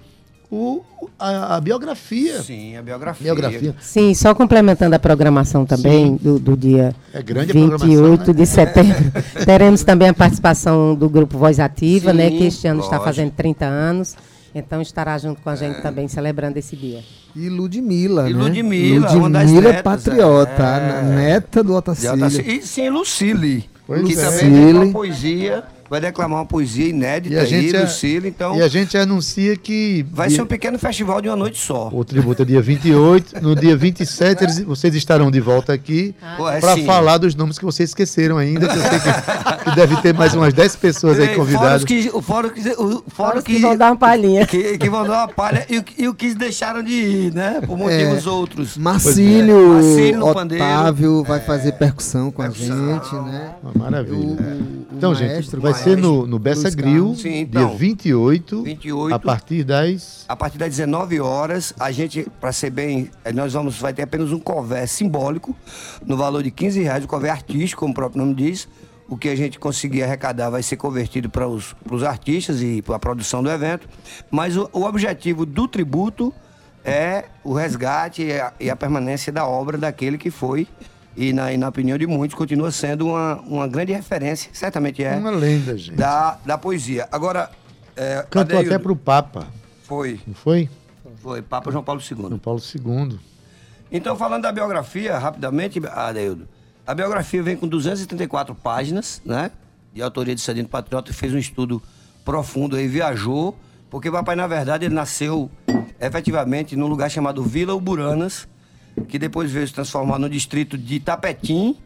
o, 0.55 0.85
a, 1.19 1.57
a 1.57 1.61
biografia. 1.63 2.43
Sim, 2.43 2.77
a 2.77 2.83
biografia. 2.83 3.25
Biografia. 3.25 3.75
Sim, 3.81 4.13
só 4.13 4.35
complementando 4.35 4.95
a 4.95 4.99
programação 4.99 5.65
também 5.65 6.15
do, 6.17 6.39
do 6.39 6.55
dia 6.55 6.95
É 7.15 7.23
grande 7.23 7.53
a 7.53 7.55
28 7.55 7.79
programação, 7.79 8.27
né? 8.27 8.33
de 8.35 8.47
setembro. 8.47 9.13
Teremos 9.47 9.83
também 9.83 10.11
a 10.11 10.15
participação 10.15 10.95
do 10.95 11.09
Grupo 11.09 11.39
Voz 11.39 11.59
Ativa, 11.59 12.13
né, 12.13 12.29
que 12.29 12.45
este 12.45 12.67
ano 12.69 12.81
está 12.81 12.99
lógico. 12.99 13.05
fazendo 13.07 13.31
30 13.31 13.65
anos. 13.65 14.15
Então 14.55 14.83
estará 14.83 15.17
junto 15.17 15.41
com 15.41 15.49
a 15.49 15.57
gente 15.57 15.81
também 15.81 16.07
celebrando 16.07 16.59
esse 16.59 16.77
dia. 16.77 17.01
E 17.35 17.49
Ludmilla, 17.49 18.29
E 18.29 18.35
né? 18.35 18.43
Ludmilla, 18.43 19.11
uma 19.13 19.31
das 19.31 19.45
Ludmilla 19.45 19.73
netas, 19.73 19.83
Patriota, 19.83 20.63
é. 20.63 20.99
a 20.99 21.03
neta 21.03 21.65
do 21.65 21.75
Otacílio. 21.75 22.27
E 22.47 22.61
sim, 22.61 22.91
Lucille. 22.91 23.71
Pois 23.87 24.07
que 24.07 24.13
é. 24.13 24.17
também 24.23 24.53
tem 24.53 24.75
uma 24.75 24.93
poesia, 24.93 25.65
vai 25.93 26.01
declamar 26.01 26.39
uma 26.39 26.47
poesia 26.47 26.89
inédita 26.89 27.35
E 27.35 27.39
a 27.39 27.45
gente, 27.45 27.77
aí, 27.77 27.83
é- 27.83 27.85
Lucille. 27.85 28.27
Então, 28.29 28.57
e 28.57 28.63
a 28.63 28.69
gente 28.69 28.97
anuncia 28.97 29.55
que. 29.57 30.07
vai 30.11 30.31
ser 30.31 30.41
um 30.41 30.47
pequeno 30.47 30.79
festival 30.79 31.21
de 31.21 31.29
uma 31.29 31.37
noite 31.37 31.59
só. 31.59 31.91
O 31.93 32.03
tributo 32.03 32.41
é 32.41 32.45
dia 32.47 32.63
28. 32.63 33.43
No 33.43 33.55
dia 33.55 33.77
27, 33.77 34.43
eles- 34.43 34.61
vocês 34.65 34.95
estarão 34.95 35.31
de 35.31 35.39
volta 35.39 35.75
aqui 35.75 36.15
é 36.55 36.61
para 36.61 36.75
sim. 36.77 36.87
falar 36.87 37.19
dos 37.19 37.35
nomes 37.35 37.59
que 37.59 37.65
vocês 37.67 37.91
esqueceram 37.91 38.39
ainda. 38.39 38.67
Que 38.69 38.77
eu 38.79 38.81
sei 38.83 38.99
que, 39.01 39.65
que 39.71 39.77
deve 39.77 39.97
ter 40.01 40.15
mais 40.15 40.33
umas 40.33 40.55
10 40.55 40.77
pessoas 40.77 41.21
aí 41.21 41.29
convidadas. 41.35 41.61
Fora 41.63 41.77
os 41.77 41.85
que, 41.85 42.11
o- 42.15 42.23
fora, 42.23 42.47
os 42.47 42.53
que, 42.55 42.71
o- 42.71 43.05
fora 43.09 43.39
os 43.39 43.45
que 43.45 43.59
vão 43.59 43.77
dar 43.77 43.91
uma 43.91 43.97
palhinha. 43.97 44.47
Que, 44.47 44.79
que 44.79 44.89
vão 44.89 45.05
dar 45.07 45.19
uma 45.19 45.29
palha 45.29 45.67
e, 45.69 45.77
o 45.77 45.83
que- 45.83 46.03
e 46.03 46.09
o 46.09 46.15
que 46.15 46.35
deixaram 46.35 46.83
de 46.83 46.93
ir, 46.95 47.35
né? 47.35 47.61
Por 47.67 47.77
motivos 47.77 48.27
É, 48.27 48.31
outros. 48.31 48.79
Marcílio, 48.79 49.57
é. 49.57 49.75
Marcílio 49.75 50.19
no 50.21 50.33
pandeiro. 50.33 50.65
Otávio 50.65 51.23
vai 51.25 51.41
fazer 51.41 51.73
percussão 51.73 52.31
com 52.31 52.41
a 52.41 52.49
gente, 52.49 53.15
né? 53.15 53.51
Maravilha. 53.75 54.17
O, 54.17 54.87
Então, 54.97 55.13
o 55.13 55.15
gente, 55.15 55.33
maestro, 55.33 55.61
vai 55.61 55.73
o 55.73 55.75
ser 55.83 55.97
no, 55.97 56.27
no 56.27 56.39
Bessa 56.39 56.71
Grill. 56.71 57.15
Sim, 57.15 57.41
então. 57.41 57.67
dia 57.69 57.77
28, 57.77 58.63
28. 58.63 59.15
a 59.15 59.19
partir 59.19 59.65
das. 59.65 60.25
A 60.29 60.37
partir 60.37 60.59
das 60.59 60.71
19 60.71 61.21
horas, 61.21 61.75
a 61.79 61.91
gente, 61.91 62.27
para 62.41 62.53
ser 62.53 62.71
bem, 62.71 63.11
eh, 63.25 63.33
nós 63.33 63.53
vamos, 63.53 63.79
vai 63.79 63.93
ter 63.93 64.03
apenas 64.03 64.33
um 64.33 64.39
cover 64.39 64.87
simbólico, 64.89 65.57
no 66.05 66.17
valor 66.17 66.43
de 66.43 66.51
15 66.51 66.83
reais, 66.83 67.05
um 67.05 67.07
cover 67.07 67.31
artístico, 67.31 67.81
como 67.81 67.93
o 67.93 67.95
próprio 67.95 68.23
nome 68.23 68.35
diz. 68.35 68.69
o 69.09 69.17
que 69.17 69.29
a 69.29 69.37
gente 69.37 69.59
conseguir 69.59 70.05
arrecadar 70.05 70.49
vai 70.49 70.63
ser 70.63 70.77
convertido 70.77 71.29
para 71.29 71.47
os, 71.47 71.75
para 71.85 71.95
os 71.95 72.03
artistas 72.03 72.63
e 72.63 72.81
para 72.81 72.97
a 72.97 72.99
produção 72.99 73.43
do 73.43 73.51
evento. 73.51 73.87
Mas 74.31 74.57
o, 74.57 74.71
o 74.73 74.85
objetivo 74.85 75.45
do 75.45 75.69
tributo 75.69 76.33
é 76.85 77.27
o 77.45 77.53
resgate 77.53 78.23
e 78.23 78.33
a, 78.33 78.53
e 78.59 78.71
a 78.71 78.77
permanência 78.77 79.33
da 79.33 79.47
obra 79.47 79.77
daquele 79.77 80.17
que 80.17 80.31
foi. 80.31 80.67
E 81.17 81.33
na, 81.33 81.53
e 81.53 81.57
na 81.57 81.69
opinião 81.69 81.99
de 81.99 82.07
muitos, 82.07 82.37
continua 82.37 82.71
sendo 82.71 83.09
uma, 83.09 83.37
uma 83.43 83.69
grande 83.69 83.93
referência, 83.93 84.51
certamente 84.53 85.05
é. 85.05 85.15
Uma 85.15 85.31
lenda, 85.31 85.77
gente. 85.77 85.97
Da, 85.97 86.39
da 86.45 86.57
poesia. 86.57 87.09
Agora. 87.13 87.51
É, 87.95 88.27
Cantou 88.31 88.57
Adeildo, 88.57 88.75
até 88.75 88.79
pro 88.79 88.97
Papa. 88.97 89.47
Foi. 89.83 90.21
Não 90.27 90.35
foi? 90.35 90.69
Foi, 91.17 91.43
Papa 91.43 91.71
João 91.71 91.85
Paulo 91.85 92.01
II. 92.01 92.17
João 92.17 92.39
Paulo 92.39 92.61
II. 92.61 93.19
Então, 93.91 94.17
falando 94.17 94.43
da 94.43 94.53
biografia, 94.53 95.19
rapidamente, 95.19 95.81
Adeildo. 95.87 96.49
A 96.87 96.95
biografia 96.95 97.43
vem 97.43 97.57
com 97.57 97.69
234 97.69 98.55
páginas, 98.55 99.21
né? 99.25 99.51
De 99.93 100.03
autoria 100.03 100.35
de 100.35 100.41
Cedino 100.41 100.69
Patriota, 100.69 101.13
fez 101.13 101.33
um 101.33 101.39
estudo 101.39 101.81
profundo 102.25 102.77
aí, 102.77 102.89
viajou, 102.89 103.57
porque 103.91 104.09
o 104.09 104.13
papai, 104.13 104.35
na 104.35 104.47
verdade, 104.47 104.87
ele 104.87 104.95
nasceu 104.95 105.51
efetivamente 106.01 106.75
num 106.75 106.87
lugar 106.87 107.11
chamado 107.11 107.43
Vila 107.43 107.75
Uburanas, 107.75 108.49
que 109.09 109.19
depois 109.19 109.51
veio 109.51 109.67
se 109.67 109.73
transformar 109.75 110.19
no 110.19 110.29
distrito 110.29 110.77
de 110.77 110.97
Itapetim, 110.97 111.77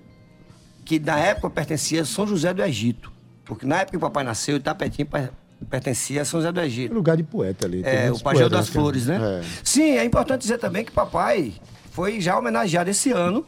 que 0.84 0.98
na 0.98 1.18
época 1.18 1.50
pertencia 1.50 2.02
a 2.02 2.04
São 2.04 2.26
José 2.26 2.52
do 2.54 2.62
Egito. 2.62 3.12
Porque 3.44 3.66
na 3.66 3.76
época 3.76 3.90
que 3.92 3.96
o 3.96 4.00
papai 4.00 4.24
nasceu, 4.24 4.56
Itapetim 4.56 5.04
per- 5.04 5.30
pertencia 5.70 6.22
a 6.22 6.24
São 6.24 6.40
José 6.40 6.52
do 6.52 6.60
Egito. 6.60 6.94
Lugar 6.94 7.16
de 7.16 7.22
poeta 7.22 7.66
ali. 7.66 7.82
É, 7.84 8.10
o 8.10 8.18
poetas 8.18 8.50
das 8.50 8.68
Flores, 8.68 9.06
né? 9.06 9.40
É. 9.40 9.44
Sim, 9.64 9.92
é 9.96 10.04
importante 10.04 10.42
dizer 10.42 10.58
também 10.58 10.84
que 10.84 10.92
papai 10.92 11.54
foi 11.90 12.20
já 12.20 12.38
homenageado 12.38 12.90
esse 12.90 13.10
ano 13.10 13.44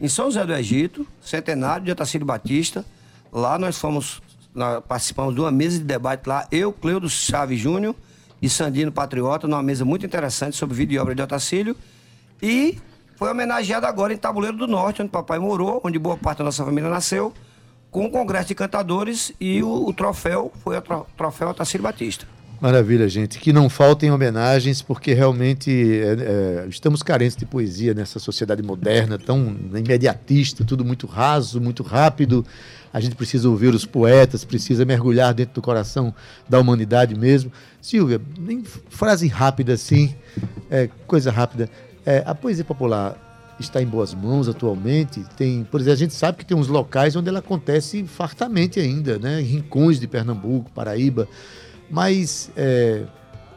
em 0.00 0.08
São 0.08 0.26
José 0.26 0.44
do 0.44 0.54
Egito, 0.54 1.06
centenário 1.20 1.84
de 1.84 1.90
Otacílio 1.90 2.26
Batista. 2.26 2.84
Lá 3.32 3.58
nós 3.58 3.78
fomos, 3.78 4.20
nós 4.54 4.82
participamos 4.86 5.34
de 5.34 5.40
uma 5.40 5.50
mesa 5.50 5.78
de 5.78 5.84
debate 5.84 6.26
lá, 6.28 6.46
eu, 6.52 6.72
Cleudo 6.72 7.08
Chaves 7.08 7.58
Júnior 7.60 7.94
e 8.40 8.48
Sandino 8.48 8.92
Patriota, 8.92 9.48
numa 9.48 9.62
mesa 9.62 9.84
muito 9.84 10.06
interessante 10.06 10.56
sobre 10.56 10.76
vida 10.76 10.92
e 10.94 10.98
obra 10.98 11.14
de 11.14 11.22
Otacílio. 11.22 11.76
E 12.42 12.78
foi 13.16 13.30
homenageado 13.30 13.86
agora 13.86 14.12
em 14.12 14.16
Tabuleiro 14.16 14.56
do 14.56 14.66
Norte, 14.66 15.02
onde 15.02 15.10
papai 15.10 15.38
morou, 15.38 15.80
onde 15.84 15.98
boa 15.98 16.16
parte 16.16 16.38
da 16.38 16.44
nossa 16.44 16.64
família 16.64 16.88
nasceu, 16.88 17.32
com 17.90 18.04
o 18.04 18.10
Congresso 18.10 18.48
de 18.48 18.54
Cantadores 18.54 19.32
e 19.40 19.62
o, 19.62 19.88
o 19.88 19.92
troféu 19.92 20.52
foi 20.62 20.76
o 20.76 20.80
tro- 20.82 21.06
troféu 21.16 21.48
Otacílio 21.48 21.82
Batista. 21.82 22.26
Maravilha, 22.60 23.08
gente. 23.08 23.38
Que 23.38 23.52
não 23.52 23.68
faltem 23.70 24.10
homenagens, 24.10 24.82
porque 24.82 25.14
realmente 25.14 25.70
é, 25.70 26.64
é, 26.64 26.66
estamos 26.68 27.04
carentes 27.04 27.36
de 27.36 27.46
poesia 27.46 27.94
nessa 27.94 28.18
sociedade 28.18 28.62
moderna, 28.64 29.16
tão 29.16 29.56
imediatista, 29.72 30.64
tudo 30.64 30.84
muito 30.84 31.06
raso, 31.06 31.60
muito 31.60 31.84
rápido. 31.84 32.44
A 32.92 32.98
gente 32.98 33.14
precisa 33.14 33.48
ouvir 33.48 33.72
os 33.72 33.84
poetas, 33.86 34.44
precisa 34.44 34.84
mergulhar 34.84 35.32
dentro 35.32 35.54
do 35.54 35.62
coração 35.62 36.12
da 36.48 36.58
humanidade 36.58 37.14
mesmo. 37.14 37.52
Silvia, 37.80 38.20
frase 38.88 39.28
rápida 39.28 39.74
assim, 39.74 40.14
é, 40.68 40.88
coisa 41.06 41.30
rápida. 41.30 41.70
É, 42.08 42.22
a 42.24 42.34
poesia 42.34 42.64
popular 42.64 43.16
está 43.60 43.82
em 43.82 43.86
boas 43.86 44.14
mãos 44.14 44.48
atualmente. 44.48 45.22
Tem, 45.36 45.62
por 45.70 45.78
exemplo, 45.80 45.92
a 45.94 45.98
gente 45.98 46.14
sabe 46.14 46.38
que 46.38 46.44
tem 46.46 46.56
uns 46.56 46.68
locais 46.68 47.14
onde 47.16 47.28
ela 47.28 47.40
acontece 47.40 48.02
fartamente 48.04 48.80
ainda, 48.80 49.18
né? 49.18 49.40
Rincões 49.40 50.00
de 50.00 50.06
Pernambuco, 50.06 50.70
Paraíba. 50.74 51.28
Mas 51.90 52.50
é, 52.56 53.02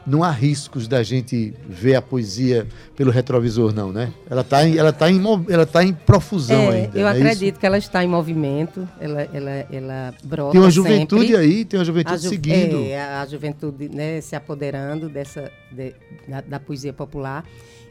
não 0.05 0.23
há 0.23 0.31
riscos 0.31 0.87
da 0.87 1.03
gente 1.03 1.53
ver 1.69 1.95
a 1.95 2.01
poesia 2.01 2.67
pelo 2.95 3.11
retrovisor, 3.11 3.73
não, 3.73 3.91
né? 3.93 4.11
Ela 4.29 4.41
está 4.41 4.67
em, 4.67 4.77
ela 4.77 4.91
tá 4.91 5.09
em, 5.09 5.21
ela 5.49 5.65
tá 5.65 5.83
em 5.83 5.93
profusão 5.93 6.61
É, 6.73 6.81
ainda. 6.81 6.99
eu 6.99 7.07
é 7.07 7.11
isso? 7.13 7.21
acredito 7.23 7.59
que 7.59 7.65
ela 7.65 7.77
está 7.77 8.03
em 8.03 8.07
movimento, 8.07 8.85
ela, 8.99 9.21
ela, 9.33 9.51
ela 9.71 10.13
brota 10.23 10.51
Tem 10.53 10.61
uma 10.61 10.71
juventude 10.71 11.27
sempre. 11.27 11.41
aí, 11.41 11.63
tem 11.65 11.79
uma 11.79 11.85
juventude 11.85 12.15
A 12.15 12.17
ju- 12.19 12.29
seguindo. 12.29 12.83
É, 12.85 12.99
a 13.01 13.25
juventude 13.25 13.87
né, 13.87 14.19
se 14.19 14.35
apoderando 14.35 15.07
dessa, 15.07 15.49
de- 15.71 15.93
da, 16.27 16.41
da 16.41 16.59
poesia 16.59 16.91
popular 16.91 17.45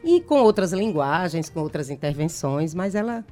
e 0.04 0.20
com 0.20 0.36
outras 0.42 0.72
linguagens, 0.72 1.48
com 1.48 1.60
outras 1.60 1.90
intervenções, 1.90 2.74
mas 2.74 2.94
ela, 2.94 3.24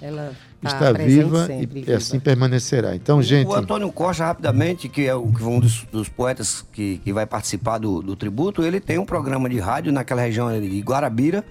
ela 0.00 0.32
tá 0.62 0.68
Está 0.68 0.92
presente 0.94 1.24
viva 1.24 1.46
sempre, 1.46 1.84
e 1.86 1.92
assim 1.92 2.18
permanecerá. 2.20 2.94
Então, 2.96 3.22
gente, 3.22 3.46
O 3.48 3.54
Antônio 3.54 3.90
Costa, 3.92 4.24
rapidamente, 4.24 4.88
que 4.88 5.06
é 5.06 5.14
o- 5.14 5.30
que 5.30 5.40
foi 5.40 5.52
um 5.52 5.60
dos, 5.60 5.84
dos 5.92 6.08
poetas 6.08 6.64
que, 6.72 6.98
que 7.04 7.12
vai 7.12 7.26
participar 7.26 7.78
do, 7.78 8.02
do 8.02 8.16
tributo, 8.16 8.62
ele 8.62 8.80
tem 8.80 8.98
um 8.98 9.04
programa 9.04 9.48
de 9.48 9.58
rádio 9.58 9.92
naquela 9.92 10.22
região 10.22 10.48
de 10.60 10.80
Guarabira. 10.80 11.44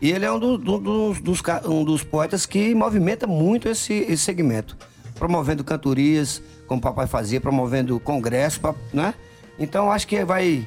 E 0.00 0.10
ele 0.12 0.24
é 0.24 0.30
um, 0.32 0.38
do- 0.38 0.58
do- 0.58 0.78
dos, 0.78 1.20
dos 1.20 1.42
um 1.66 1.84
dos 1.84 2.02
poetas 2.04 2.46
que 2.46 2.74
movimenta 2.74 3.26
muito 3.26 3.68
esse, 3.68 3.92
esse 3.94 4.18
segmento. 4.18 4.76
Promovendo 5.14 5.62
cantorias, 5.64 6.42
como 6.66 6.78
o 6.78 6.82
papai 6.82 7.06
fazia, 7.06 7.40
promovendo 7.40 7.98
congresso, 8.00 8.60
né? 8.92 9.12
Então 9.58 9.90
acho 9.92 10.06
que 10.06 10.24
vai, 10.24 10.66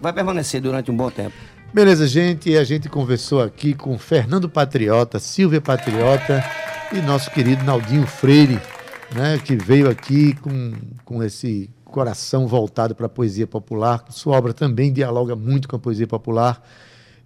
vai 0.00 0.12
permanecer 0.12 0.60
durante 0.60 0.90
um 0.90 0.96
bom 0.96 1.10
tempo. 1.10 1.34
Beleza, 1.72 2.06
gente. 2.06 2.56
A 2.56 2.64
gente 2.64 2.88
conversou 2.88 3.42
aqui 3.42 3.74
com 3.74 3.98
Fernando 3.98 4.48
Patriota, 4.48 5.18
Silvia 5.18 5.60
Patriota 5.60 6.42
e 6.92 7.00
nosso 7.00 7.30
querido 7.30 7.64
Naldinho 7.64 8.06
Freire, 8.06 8.60
né, 9.14 9.38
que 9.44 9.56
veio 9.56 9.90
aqui 9.90 10.34
com, 10.36 10.72
com 11.04 11.22
esse 11.22 11.68
coração 11.84 12.46
voltado 12.46 12.94
para 12.94 13.06
a 13.06 13.08
poesia 13.10 13.46
popular. 13.46 14.04
Sua 14.08 14.36
obra 14.36 14.54
também 14.54 14.92
dialoga 14.92 15.36
muito 15.36 15.68
com 15.68 15.76
a 15.76 15.78
poesia 15.78 16.06
popular. 16.06 16.62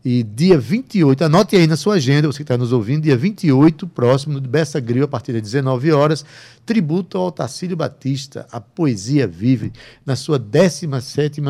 E 0.03 0.23
dia 0.23 0.59
28, 0.59 1.25
anote 1.25 1.57
aí 1.57 1.67
na 1.67 1.77
sua 1.77 1.97
agenda, 1.97 2.27
você 2.27 2.39
que 2.39 2.43
está 2.45 2.57
nos 2.57 2.73
ouvindo, 2.73 3.03
dia 3.03 3.17
28, 3.19 3.87
próximo, 3.87 4.41
de 4.41 4.49
Bessa 4.49 4.81
Grill, 4.81 5.05
a 5.05 5.09
partir 5.09 5.33
das 5.35 5.43
19 5.43 5.93
horas, 5.93 6.25
tributo 6.65 7.19
ao 7.19 7.31
Tacílio 7.31 7.77
Batista, 7.77 8.47
a 8.51 8.59
Poesia 8.61 9.27
Vive, 9.27 9.73
na 10.07 10.17
sua 10.17 10.39
17 10.39 11.43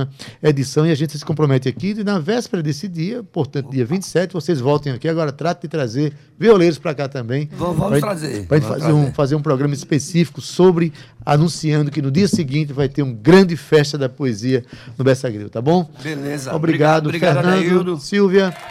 edição. 0.43 0.85
E 0.85 0.91
a 0.91 0.95
gente 0.97 1.17
se 1.17 1.25
compromete 1.25 1.69
aqui, 1.69 1.95
e 1.97 2.03
na 2.03 2.19
véspera 2.19 2.61
desse 2.61 2.89
dia, 2.89 3.23
portanto, 3.23 3.71
dia 3.71 3.85
27, 3.85 4.33
vocês 4.33 4.59
voltem 4.61 4.93
aqui. 4.93 5.09
Agora, 5.09 5.31
trate 5.31 5.63
de 5.63 5.69
trazer 5.69 6.13
violeiros 6.39 6.77
para 6.79 6.93
cá 6.95 7.09
também. 7.09 7.49
Vamos- 7.57 7.77
vamos 7.77 8.01
Pra- 8.01 8.09
trazer, 8.11 8.47
Para 8.47 8.61
fazer, 8.61 8.93
um, 8.93 9.13
fazer 9.13 9.35
um 9.37 9.43
programa 9.43 9.75
específico 9.75 10.41
sobre, 10.41 10.93
anunciando 11.25 11.91
que 11.91 12.03
no 12.03 12.11
dia 12.11 12.27
seguinte 12.27 12.73
vai 12.73 12.89
ter 12.89 13.03
uma 13.03 13.13
grande 13.15 13.57
festa 13.57 13.97
da 13.97 14.09
poesia 14.09 14.65
no 14.99 15.05
Bessa 15.05 15.31
Grill, 15.31 15.49
tá 15.51 15.61
bom? 15.63 15.89
Beleza. 16.03 16.53
Obrigado, 16.55 17.07
obrigado, 17.07 17.35
Fernando, 17.37 17.55
Adeildo. 17.59 18.01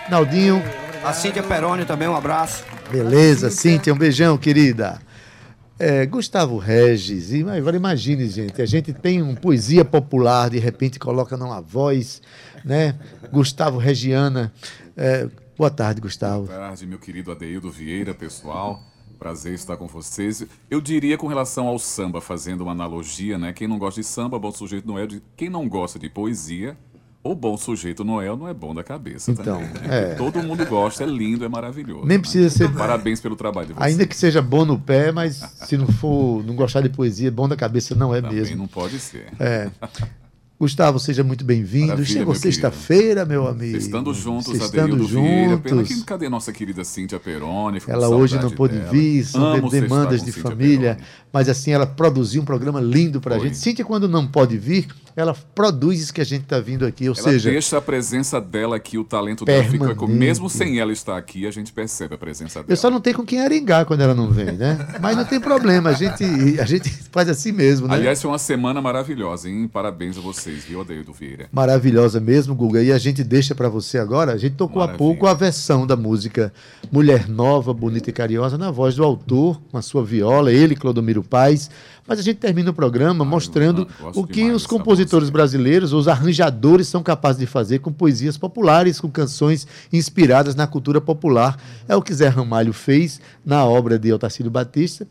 Naldinho. 0.10 0.62
A 1.04 1.14
Cíntia 1.14 1.44
Peroni 1.44 1.86
também, 1.86 2.08
um 2.08 2.16
abraço. 2.16 2.64
Beleza, 2.92 3.50
Cíntia, 3.50 3.94
um 3.94 3.98
beijão, 3.98 4.38
querida. 4.38 5.00
É, 5.78 6.06
Gustavo 6.06 6.58
Regis, 6.58 7.32
e 7.32 7.48
agora 7.50 7.78
imagine, 7.78 8.28
gente, 8.28 8.62
a 8.62 8.66
gente 8.66 8.92
tem 8.92 9.22
uma 9.22 9.36
poesia 9.36 9.86
popular, 9.86 10.50
de 10.50 10.60
repente 10.60 11.00
coloca 11.00 11.38
numa 11.38 11.62
voz, 11.62 12.22
né? 12.66 12.96
Gustavo 13.32 13.78
Regiana. 13.78 14.52
É, 14.98 15.30
boa 15.58 15.70
tarde, 15.70 16.02
Gustavo. 16.02 16.48
Boa 16.48 16.60
tarde, 16.60 16.86
meu 16.86 17.00
querido 17.00 17.32
Adeildo 17.32 17.72
Vieira, 17.72 18.14
pessoal. 18.14 18.82
Prazer 19.18 19.54
estar 19.54 19.78
com 19.78 19.88
vocês. 19.88 20.46
Eu 20.70 20.82
diria 20.82 21.18
com 21.18 21.28
relação 21.28 21.68
ao 21.68 21.80
samba, 21.80 22.20
fazendo 22.20 22.62
uma 22.62 22.72
analogia, 22.72 23.38
né? 23.38 23.54
Quem 23.54 23.68
não 23.68 23.78
gosta 23.78 24.02
de 24.02 24.08
samba, 24.08 24.38
bom 24.38 24.52
sujeito 24.52 24.88
Noel. 24.88 25.08
De... 25.08 25.24
Quem 25.38 25.50
não 25.50 25.68
gosta 25.70 25.98
de 25.98 26.10
poesia, 26.10 26.78
o 27.24 27.36
bom 27.36 27.58
sujeito 27.58 28.04
Noel 28.04 28.38
não 28.38 28.48
é 28.48 28.54
bom 28.54 28.74
da 28.74 28.84
cabeça 28.84 29.32
Então, 29.32 29.58
também. 29.60 29.70
né? 29.90 30.12
é. 30.12 30.16
Todo 30.16 30.42
mundo 30.42 30.66
gosta, 30.66 31.04
é 31.04 31.08
lindo, 31.08 31.44
é 31.44 31.50
maravilhoso. 31.50 32.06
Nem 32.06 32.20
precisa 32.20 32.50
ser- 32.50 32.72
Parabéns 32.74 33.20
pelo 33.20 33.36
trabalho 33.36 33.68
de 33.68 33.74
vocês. 33.74 33.86
Ainda 33.86 34.06
que 34.08 34.16
seja 34.16 34.42
bom 34.42 34.64
no 34.66 34.80
pé, 34.80 35.12
mas 35.12 35.36
se 35.36 35.78
não 35.78 35.88
for, 35.88 36.44
não 36.46 36.56
gostar 36.56 36.82
de 36.82 36.90
poesia, 36.90 37.30
bom 37.32 37.48
da 37.48 37.56
cabeça 37.56 37.94
não 37.96 38.14
é 38.16 38.22
Também 38.22 38.38
mesmo. 38.38 38.58
não 38.58 38.68
pode 38.68 39.00
ser. 39.00 39.28
É. 39.40 39.70
Gustavo, 40.60 41.00
seja 41.00 41.24
muito 41.24 41.46
bem-vindo. 41.46 42.04
Chegou 42.04 42.36
sexta-feira, 42.36 43.24
meu 43.24 43.48
amigo. 43.48 43.78
Estando 43.78 44.14
juntos, 44.14 44.54
Estando 44.54 45.08
Vieira. 45.08 45.58
Pena 45.58 45.78
juntos. 45.78 45.96
que 45.96 46.04
cadê 46.04 46.28
nossa 46.28 46.52
querida 46.52 46.84
Cíntia 46.84 47.18
Peroni? 47.18 47.82
Ela 47.88 48.10
hoje 48.10 48.38
não 48.38 48.52
pôde 48.52 48.78
dela. 48.78 48.92
vir, 48.92 49.24
são 49.24 49.42
Amo 49.42 49.70
demandas 49.70 50.22
de 50.22 50.34
Cíntia 50.34 50.44
família, 50.44 50.98
mas 51.32 51.48
assim, 51.48 51.72
ela 51.72 51.86
produziu 51.88 52.42
um 52.42 52.46
programa 52.46 52.82
lindo 52.82 53.22
pra 53.22 53.40
gente. 53.40 53.56
Cíntia, 53.56 53.86
quando 53.86 54.10
não 54.10 54.28
pode 54.28 54.58
vir, 54.58 54.90
ela 55.16 55.34
produz 55.56 56.02
isso 56.02 56.14
que 56.14 56.20
a 56.20 56.26
gente 56.26 56.44
tá 56.44 56.60
vindo 56.60 56.86
aqui, 56.86 57.08
ou 57.08 57.16
Ela 57.16 57.24
seja, 57.24 57.50
deixa 57.50 57.78
a 57.78 57.82
presença 57.82 58.42
dela 58.42 58.76
aqui, 58.76 58.98
o 58.98 59.06
talento 59.06 59.46
dela 59.46 59.64
fica. 59.64 59.86
Permanente. 59.86 60.20
Mesmo 60.20 60.50
sem 60.50 60.78
ela 60.78 60.92
estar 60.92 61.18
aqui, 61.18 61.48
a 61.48 61.52
gente 61.52 61.72
percebe 61.72 62.16
a 62.16 62.18
presença 62.18 62.60
dela. 62.60 62.72
eu 62.72 62.76
só 62.76 62.90
não 62.90 63.00
tenho 63.00 63.16
com 63.16 63.26
quem 63.26 63.40
arengar 63.40 63.86
quando 63.86 64.02
ela 64.02 64.14
não 64.14 64.30
vem, 64.30 64.52
né? 64.52 64.78
Mas 65.00 65.16
não 65.16 65.24
tem 65.24 65.40
problema, 65.40 65.92
a 65.92 65.94
gente, 65.94 66.24
a 66.60 66.66
gente 66.66 66.90
faz 67.12 67.30
assim 67.30 67.54
mesmo, 67.54 67.88
né? 67.88 67.96
Aliás, 67.96 68.22
foi 68.22 68.30
uma 68.30 68.38
semana 68.38 68.82
maravilhosa, 68.82 69.50
hein? 69.50 69.70
Parabéns 69.72 70.18
a 70.18 70.22
vocês, 70.50 70.66
viu, 70.66 70.82
Adeildo 70.82 71.14
Vieira? 71.14 71.48
Maravilhosa 71.52 72.20
mesmo, 72.20 72.56
Guga. 72.56 72.82
E 72.82 72.92
a 72.92 72.98
gente 72.98 73.24
deixa 73.24 73.54
pra 73.54 73.70
você 73.70 74.00
agora. 74.00 74.34
A 74.34 74.38
gente 74.38 74.56
tocou 74.56 74.82
há 74.82 74.88
pouco 74.88 75.28
a 75.28 75.34
versão 75.34 75.86
da 75.86 75.96
música 75.96 76.52
Mulher 76.92 77.30
Nova, 77.30 77.74
Bonita 77.74 78.10
e 78.10 78.14
Carinhosa, 78.14 78.58
na 78.58 78.72
voz 78.72 78.96
do 78.96 79.04
autor, 79.04 79.62
com 79.72 79.78
a 79.78 79.82
sua 79.82 80.04
viola, 80.04 80.52
ele, 80.52 80.76
Clodomiro 80.76 81.24
Paz. 81.24 81.70
Mas 82.08 82.20
a 82.20 82.24
gente 82.24 82.38
termina 82.38 82.72
o 82.72 82.74
programa 82.74 83.24
mostrando 83.24 83.88
o 84.16 84.26
que 84.26 84.50
os 84.50 84.66
compositores 84.66 85.30
brasileiros, 85.30 85.94
os 85.94 86.08
arranjadores, 86.08 86.88
são 86.88 87.04
capazes 87.04 87.40
de 87.40 87.46
fazer 87.46 87.80
com 87.80 87.92
poesias 87.92 88.38
populares, 88.38 89.00
com 89.00 89.10
canções 89.10 89.68
inspiradas 89.94 90.56
na 90.56 90.66
cultura 90.66 91.00
popular. 91.00 91.62
É 91.88 91.96
o 91.96 92.02
que 92.02 92.14
Zé 92.14 92.28
Ramalho 92.28 92.74
fez 92.74 93.22
na 93.46 93.64
obra 93.64 94.00
de 94.00 94.12
Otacílio 94.12 94.50
Batista 94.50 95.08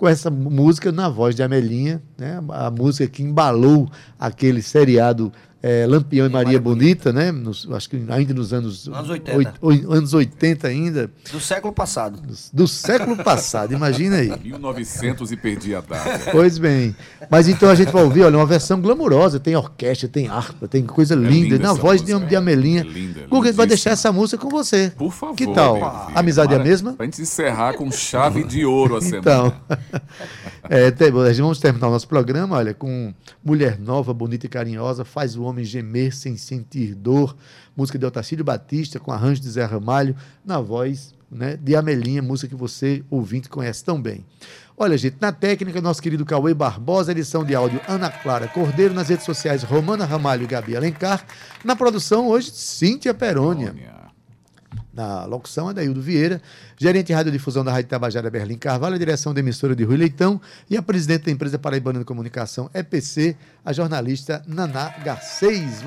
com 0.00 0.08
essa 0.08 0.30
música 0.30 0.90
na 0.90 1.10
voz 1.10 1.34
de 1.34 1.42
Amelinha, 1.42 2.02
né? 2.16 2.42
A 2.48 2.70
música 2.70 3.06
que 3.06 3.22
embalou 3.22 3.86
aquele 4.18 4.62
seriado 4.62 5.30
eh, 5.62 5.86
Lampião 5.86 6.26
e 6.26 6.30
Maria 6.30 6.60
Bonita, 6.60 7.12
né? 7.12 7.30
Nos- 7.30 7.68
acho 7.72 7.90
que 7.90 8.02
ainda 8.08 8.32
nos 8.34 8.52
anos, 8.52 8.88
Anos 8.88 9.10
80. 9.10 9.36
oit- 9.36 9.52
oi- 9.60 9.86
anos 9.96 10.14
80 10.14 10.68
ainda. 10.68 11.10
Do 11.32 11.38
século 11.40 11.72
passado. 11.72 12.18
Do 12.52 12.66
século 12.66 13.16
passado, 13.16 13.74
imagina 13.74 14.16
aí. 14.16 14.32
1900 14.42 15.30
e 15.32 15.36
perdi 15.36 15.74
a 15.74 15.80
data. 15.80 16.30
Pois 16.32 16.56
bem. 16.58 16.94
Mas 17.30 17.48
então 17.48 17.68
a 17.68 17.74
gente 17.74 17.92
vai 17.92 18.02
ouvir, 18.02 18.22
olha, 18.22 18.36
uma 18.38 18.46
versão 18.46 18.80
glamurosa, 18.80 19.38
tem 19.38 19.54
orquestra, 19.54 20.08
tem 20.08 20.28
harpa, 20.28 20.66
tem 20.66 20.84
coisa 20.84 21.14
linda, 21.14 21.28
linda 21.54 21.58
na 21.58 21.70
essa 21.72 21.80
voz 21.80 22.02
de, 22.02 22.12
música, 22.12 22.28
de 22.30 22.36
Amelinha. 22.36 22.82
linda, 22.82 23.26
Guga, 23.28 23.48
a 23.48 23.50
gente 23.50 23.56
vai 23.56 23.66
deixar 23.66 23.90
essa 23.90 24.10
música 24.10 24.42
com 24.42 24.48
você. 24.48 24.92
Por 24.96 25.12
favor. 25.12 25.34
Que 25.36 25.46
tal? 25.52 26.10
Amizade 26.14 26.52
é 26.52 26.56
a 26.56 26.58
Para- 26.58 26.68
mesma? 26.68 26.92
Pra 26.94 27.04
gente 27.06 27.20
encerrar 27.22 27.74
com 27.74 27.90
chave 27.90 28.44
de 28.44 28.64
ouro 28.64 28.96
a 28.96 29.00
semana. 29.00 29.18
Então, 29.20 29.52
é, 30.72 31.10
vamos 31.10 31.58
terminar 31.58 31.88
o 31.88 31.90
nosso 31.90 32.06
programa, 32.06 32.56
olha, 32.56 32.72
com 32.72 33.12
Mulher 33.44 33.76
Nova, 33.76 34.14
Bonita 34.14 34.46
e 34.46 34.48
Carinhosa, 34.48 35.04
Faz 35.04 35.34
o 35.34 35.42
Homem 35.42 35.64
Gemer 35.64 36.14
Sem 36.14 36.36
Sentir 36.36 36.94
Dor, 36.94 37.36
música 37.76 37.98
de 37.98 38.06
Otacílio 38.06 38.44
Batista, 38.44 39.00
com 39.00 39.10
arranjo 39.10 39.40
de 39.40 39.50
Zé 39.50 39.64
Ramalho, 39.64 40.14
na 40.44 40.60
voz 40.60 41.12
né, 41.28 41.56
de 41.56 41.74
Amelinha, 41.74 42.22
música 42.22 42.48
que 42.48 42.54
você, 42.54 43.02
ouvinte, 43.10 43.48
conhece 43.48 43.84
tão 43.84 44.00
bem. 44.00 44.24
Olha, 44.76 44.96
gente, 44.96 45.16
na 45.20 45.32
técnica, 45.32 45.80
nosso 45.80 46.00
querido 46.00 46.24
Cauê 46.24 46.54
Barbosa, 46.54 47.10
edição 47.10 47.44
de 47.44 47.54
áudio 47.54 47.80
Ana 47.88 48.08
Clara 48.08 48.46
Cordeiro, 48.46 48.94
nas 48.94 49.08
redes 49.08 49.26
sociais 49.26 49.64
Romana 49.64 50.04
Ramalho 50.04 50.44
e 50.44 50.46
Gabi 50.46 50.76
Alencar, 50.76 51.26
na 51.64 51.74
produção 51.74 52.28
hoje, 52.28 52.50
Cíntia 52.52 53.12
Perônia. 53.12 53.74
Na 54.92 55.24
locução, 55.24 55.68
Adaildo 55.68 56.02
Vieira, 56.02 56.42
gerente 56.76 57.08
de 57.08 57.12
radiodifusão 57.12 57.64
da 57.64 57.70
Rádio 57.70 57.90
Tabajara 57.90 58.28
Berlim 58.30 58.58
Carvalho, 58.58 58.96
a 58.96 58.98
direção 58.98 59.32
da 59.32 59.40
emissora 59.40 59.76
de 59.76 59.84
Rui 59.84 59.96
Leitão 59.96 60.40
e 60.68 60.76
a 60.76 60.82
presidente 60.82 61.26
da 61.26 61.30
empresa 61.30 61.58
Paraibana 61.58 62.00
de 62.00 62.04
Comunicação, 62.04 62.68
EPC, 62.74 63.36
a 63.64 63.72
jornalista 63.72 64.42
Naná 64.46 64.94
Garcês. 65.04 65.82